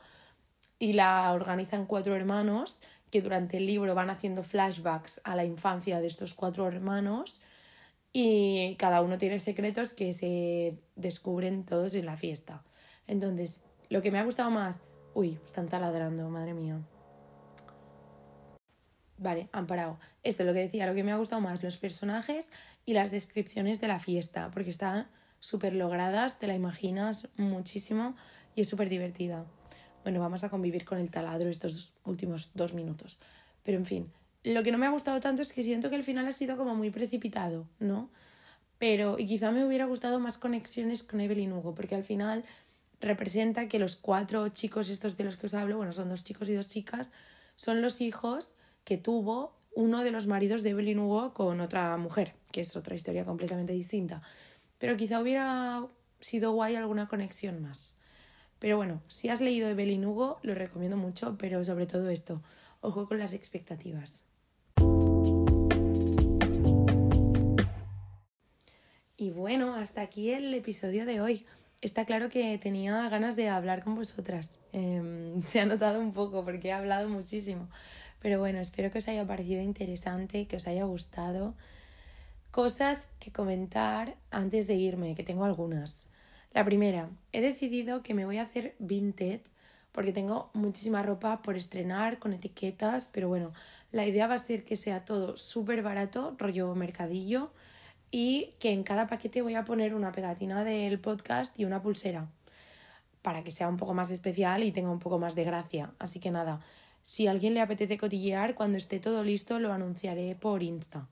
y 0.79 0.93
la 0.93 1.33
organizan 1.33 1.87
cuatro 1.87 2.15
hermanos 2.15 2.83
que 3.11 3.23
durante 3.23 3.57
el 3.57 3.67
libro 3.67 3.95
van 3.95 4.11
haciendo 4.11 4.43
flashbacks 4.43 5.23
a 5.25 5.35
la 5.35 5.45
infancia 5.45 6.01
de 6.03 6.09
estos 6.09 6.35
cuatro 6.35 6.69
hermanos 6.69 7.41
y 8.13 8.77
cada 8.77 9.03
uno 9.03 9.19
tiene 9.19 9.39
secretos 9.39 9.95
que 9.95 10.13
se 10.13 10.79
descubren 10.97 11.65
todos 11.65 11.95
en 11.95 12.07
la 12.07 12.17
fiesta. 12.17 12.63
Entonces, 13.07 13.65
lo 13.89 14.03
que 14.03 14.11
me 14.11 14.19
ha 14.19 14.25
gustado 14.25 14.51
más... 14.51 14.81
Uy, 15.15 15.39
están 15.45 15.69
taladrando, 15.69 16.29
madre 16.31 16.55
mía. 16.55 16.81
Vale, 19.19 19.49
han 19.53 19.67
parado. 19.67 19.99
Esto 20.23 20.43
es 20.43 20.47
lo 20.47 20.53
que 20.53 20.61
decía, 20.61 20.87
lo 20.87 20.95
que 20.95 21.05
me 21.05 21.13
ha 21.13 21.17
gustado 21.17 21.41
más, 21.41 21.63
los 21.63 21.77
personajes 21.77 22.51
y 22.85 22.95
las 22.95 23.11
descripciones 23.11 23.81
de 23.81 23.89
la 23.89 24.01
fiesta, 24.01 24.51
porque 24.53 24.71
están 24.71 25.07
súper 25.39 25.75
logradas, 25.75 26.39
te 26.39 26.47
la 26.47 26.55
imaginas 26.55 27.29
muchísimo 27.37 28.17
y 28.55 28.63
es 28.63 28.69
súper 28.69 28.89
divertida. 28.89 29.45
Bueno, 30.03 30.21
vamos 30.21 30.43
a 30.45 30.49
convivir 30.49 30.85
con 30.85 30.99
el 30.99 31.11
taladro 31.11 31.49
estos 31.49 31.93
últimos 32.05 32.51
dos 32.55 32.75
minutos. 32.75 33.19
Pero 33.63 33.79
en 33.79 33.87
fin, 33.87 34.13
lo 34.45 34.63
que 34.63 34.73
no 34.73 34.79
me 34.79 34.87
ha 34.87 34.91
gustado 34.91 35.21
tanto 35.21 35.43
es 35.43 35.53
que 35.53 35.63
siento 35.63 35.91
que 35.91 35.97
el 35.97 36.05
final 36.05 36.27
ha 36.27 36.33
sido 36.33 36.57
como 36.57 36.75
muy 36.75 36.91
precipitado, 36.91 37.67
¿no? 37.79 38.11
Pero, 38.79 39.19
y 39.19 39.27
quizá 39.27 39.53
me 39.53 39.65
hubiera 39.65 39.85
gustado 39.85 40.19
más 40.19 40.39
conexiones 40.39 41.05
con 41.05 41.21
Evelyn 41.21 41.53
Hugo, 41.53 41.75
porque 41.75 41.95
al 41.95 42.03
final 42.03 42.45
representa 43.01 43.69
que 43.69 43.79
los 43.79 43.97
cuatro 43.97 44.49
chicos 44.49 44.89
estos 44.89 45.17
de 45.17 45.25
los 45.25 45.37
que 45.37 45.47
os 45.47 45.55
hablo, 45.55 45.77
bueno, 45.77 45.93
son 45.93 46.09
dos 46.09 46.25
chicos 46.25 46.49
y 46.49 46.55
dos 46.55 46.69
chicas, 46.69 47.11
son 47.57 47.81
los 47.83 48.01
hijos 48.01 48.55
que 48.85 48.97
tuvo 48.97 49.57
uno 49.75 50.03
de 50.03 50.11
los 50.11 50.27
maridos 50.27 50.63
de 50.63 50.71
Evelyn 50.71 50.99
Hugo 50.99 51.33
con 51.33 51.61
otra 51.61 51.97
mujer, 51.97 52.35
que 52.51 52.63
es 52.63 52.75
otra 52.77 52.95
historia 52.95 53.25
completamente 53.25 53.73
distinta. 53.73 54.23
Pero 54.79 54.97
quizá 54.97 55.21
hubiera 55.21 55.87
sido 56.21 56.53
guay 56.53 56.75
alguna 56.75 57.09
conexión 57.09 57.63
más. 57.63 57.99
Pero 58.59 58.77
bueno, 58.77 59.03
si 59.09 59.29
has 59.29 59.41
leído 59.41 59.69
Evelyn 59.69 60.05
Hugo, 60.05 60.41
lo 60.43 60.55
recomiendo 60.55 60.97
mucho, 60.97 61.37
pero 61.39 61.65
sobre 61.65 61.87
todo 61.87 62.09
esto, 62.11 62.43
ojo 62.81 63.09
con 63.09 63.19
las 63.19 63.33
expectativas. 63.33 64.23
Y 69.23 69.31
bueno, 69.31 69.77
hasta 69.77 70.01
aquí 70.01 70.33
el 70.33 70.53
episodio 70.53 71.07
de 71.07 71.21
hoy. 71.21 71.47
Está 71.81 72.05
claro 72.05 72.29
que 72.29 72.59
tenía 72.59 73.09
ganas 73.09 73.37
de 73.37 73.49
hablar 73.49 73.85
con 73.85 73.95
vosotras. 73.95 74.59
Em, 74.73 75.41
se 75.41 75.61
ha 75.61 75.65
notado 75.65 76.01
un 76.01 76.13
poco 76.13 76.45
porque 76.45 76.71
he 76.71 76.73
hablado 76.73 77.09
muchísimo. 77.09 77.69
Pero 78.19 78.41
bueno, 78.41 78.59
espero 78.59 78.91
que 78.91 78.99
os 78.99 79.07
haya 79.07 79.25
parecido 79.25 79.63
interesante, 79.63 80.49
que 80.49 80.57
os 80.57 80.67
haya 80.67 80.83
gustado. 80.87 81.55
Cosas 82.51 83.13
que 83.21 83.31
comentar 83.31 84.17
antes 84.33 84.67
de 84.67 84.75
irme, 84.75 85.15
que 85.15 85.23
tengo 85.23 85.45
algunas. 85.45 86.11
La 86.53 86.65
primera, 86.65 87.09
he 87.31 87.41
decidido 87.41 88.03
que 88.03 88.15
me 88.15 88.25
voy 88.25 88.39
a 88.39 88.43
hacer 88.43 88.75
vintage 88.81 89.45
porque 89.93 90.11
tengo 90.11 90.51
muchísima 90.53 91.05
ropa 91.05 91.43
por 91.43 91.57
estrenar 91.57 92.19
con 92.19 92.33
etiquetas, 92.33 93.09
pero 93.13 93.29
bueno, 93.29 93.53
la 93.93 94.05
idea 94.05 94.27
va 94.27 94.35
a 94.35 94.39
ser 94.39 94.65
que 94.65 94.75
sea 94.75 95.05
todo 95.05 95.37
súper 95.37 95.83
barato, 95.83 96.35
rollo 96.39 96.75
mercadillo, 96.75 97.53
y 98.13 98.55
que 98.61 98.71
en 98.71 98.85
cada 98.85 99.09
paquete 99.09 99.43
voy 99.43 99.57
a 99.57 99.65
poner 99.65 99.95
una 99.95 100.13
pegatina 100.13 100.63
del 100.63 101.01
podcast 101.01 101.59
y 101.59 101.65
una 101.65 101.83
pulsera 101.83 102.29
para 103.23 103.43
que 103.43 103.51
sea 103.51 103.69
un 103.69 103.79
poco 103.79 103.95
más 103.95 104.11
especial 104.11 104.63
y 104.63 104.71
tenga 104.71 104.91
un 104.91 104.99
poco 104.99 105.19
más 105.19 105.35
de 105.35 105.45
gracia. 105.45 105.93
Así 105.99 106.21
que 106.21 106.31
nada, 106.31 106.61
si 107.03 107.27
a 107.27 107.31
alguien 107.31 107.55
le 107.55 107.61
apetece 107.61 107.97
cotillear, 107.97 108.55
cuando 108.55 108.77
esté 108.77 109.01
todo 109.01 109.25
listo 109.25 109.59
lo 109.59 109.73
anunciaré 109.73 110.35
por 110.35 110.63
Insta. 110.63 111.09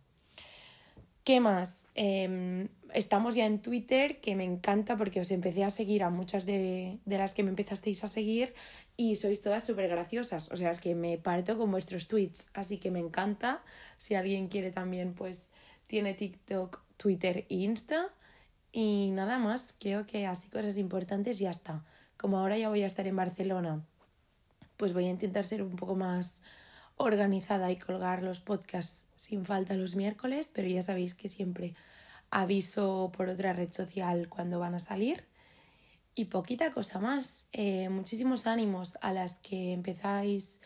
¿Qué 1.24 1.40
más? 1.40 1.86
Em, 1.94 2.68
estamos 2.92 3.34
ya 3.34 3.46
en 3.46 3.60
Twitter, 3.60 4.20
que 4.20 4.34
me 4.34 4.44
encanta 4.44 4.96
porque 4.96 5.20
os 5.20 5.30
empecé 5.30 5.64
a 5.64 5.70
seguir 5.70 6.02
a 6.02 6.10
muchas 6.10 6.44
de, 6.44 6.98
de 7.04 7.18
las 7.18 7.32
que 7.32 7.42
me 7.42 7.50
empezasteis 7.50 8.02
a 8.04 8.08
seguir 8.08 8.52
y 8.96 9.16
sois 9.16 9.40
todas 9.40 9.64
súper 9.64 9.88
graciosas. 9.88 10.50
O 10.50 10.56
sea, 10.56 10.70
es 10.70 10.80
que 10.80 10.94
me 10.94 11.16
parto 11.16 11.56
con 11.56 11.70
vuestros 11.70 12.08
tweets, 12.08 12.50
así 12.52 12.78
que 12.78 12.90
me 12.90 12.98
encanta. 12.98 13.62
Si 13.96 14.14
alguien 14.14 14.48
quiere 14.48 14.70
también, 14.70 15.14
pues 15.14 15.50
tiene 15.86 16.14
TikTok, 16.14 16.82
Twitter 17.00 17.46
e 17.48 17.54
Insta. 17.54 18.08
Y 18.72 19.10
nada 19.12 19.38
más, 19.38 19.74
creo 19.78 20.06
que 20.06 20.26
así 20.26 20.48
cosas 20.48 20.76
importantes 20.76 21.38
ya 21.38 21.50
está. 21.50 21.84
Como 22.16 22.38
ahora 22.38 22.58
ya 22.58 22.68
voy 22.68 22.82
a 22.82 22.86
estar 22.86 23.06
en 23.06 23.16
Barcelona 23.16 23.82
pues 24.80 24.94
voy 24.94 25.04
a 25.04 25.10
intentar 25.10 25.44
ser 25.44 25.62
un 25.62 25.76
poco 25.76 25.94
más 25.94 26.40
organizada 26.96 27.70
y 27.70 27.76
colgar 27.76 28.22
los 28.22 28.40
podcasts 28.40 29.08
sin 29.14 29.44
falta 29.44 29.74
los 29.74 29.94
miércoles, 29.94 30.50
pero 30.50 30.68
ya 30.68 30.80
sabéis 30.80 31.14
que 31.14 31.28
siempre 31.28 31.74
aviso 32.30 33.12
por 33.14 33.28
otra 33.28 33.52
red 33.52 33.70
social 33.70 34.30
cuando 34.30 34.58
van 34.58 34.74
a 34.74 34.78
salir. 34.78 35.26
Y 36.14 36.24
poquita 36.24 36.72
cosa 36.72 36.98
más. 36.98 37.50
Eh, 37.52 37.90
muchísimos 37.90 38.46
ánimos 38.46 38.96
a 39.02 39.12
las 39.12 39.34
que 39.34 39.72
empezáis 39.72 40.62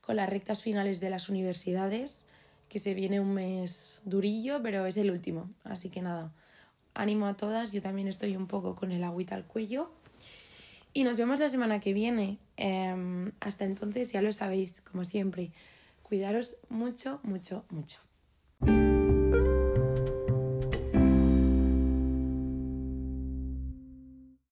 con 0.00 0.16
las 0.16 0.30
rectas 0.30 0.62
finales 0.62 0.98
de 1.00 1.10
las 1.10 1.28
universidades, 1.28 2.26
que 2.68 2.78
se 2.78 2.94
viene 2.94 3.20
un 3.20 3.34
mes 3.34 4.02
durillo, 4.04 4.60
pero 4.62 4.86
es 4.86 4.96
el 4.96 5.10
último. 5.10 5.50
Así 5.64 5.90
que 5.90 6.02
nada, 6.02 6.32
ánimo 6.94 7.26
a 7.26 7.36
todas. 7.36 7.72
Yo 7.72 7.82
también 7.82 8.08
estoy 8.08 8.36
un 8.36 8.46
poco 8.46 8.76
con 8.76 8.92
el 8.92 9.04
agüita 9.04 9.34
al 9.34 9.44
cuello. 9.44 9.90
Y 10.92 11.04
nos 11.04 11.16
vemos 11.16 11.38
la 11.38 11.48
semana 11.48 11.80
que 11.80 11.92
viene. 11.92 12.38
Em, 12.56 13.32
hasta 13.40 13.64
entonces, 13.64 14.12
ya 14.12 14.22
lo 14.22 14.32
sabéis, 14.32 14.80
como 14.80 15.04
siempre, 15.04 15.52
cuidaros 16.02 16.56
mucho, 16.68 17.20
mucho, 17.22 17.64
mucho. 17.70 18.07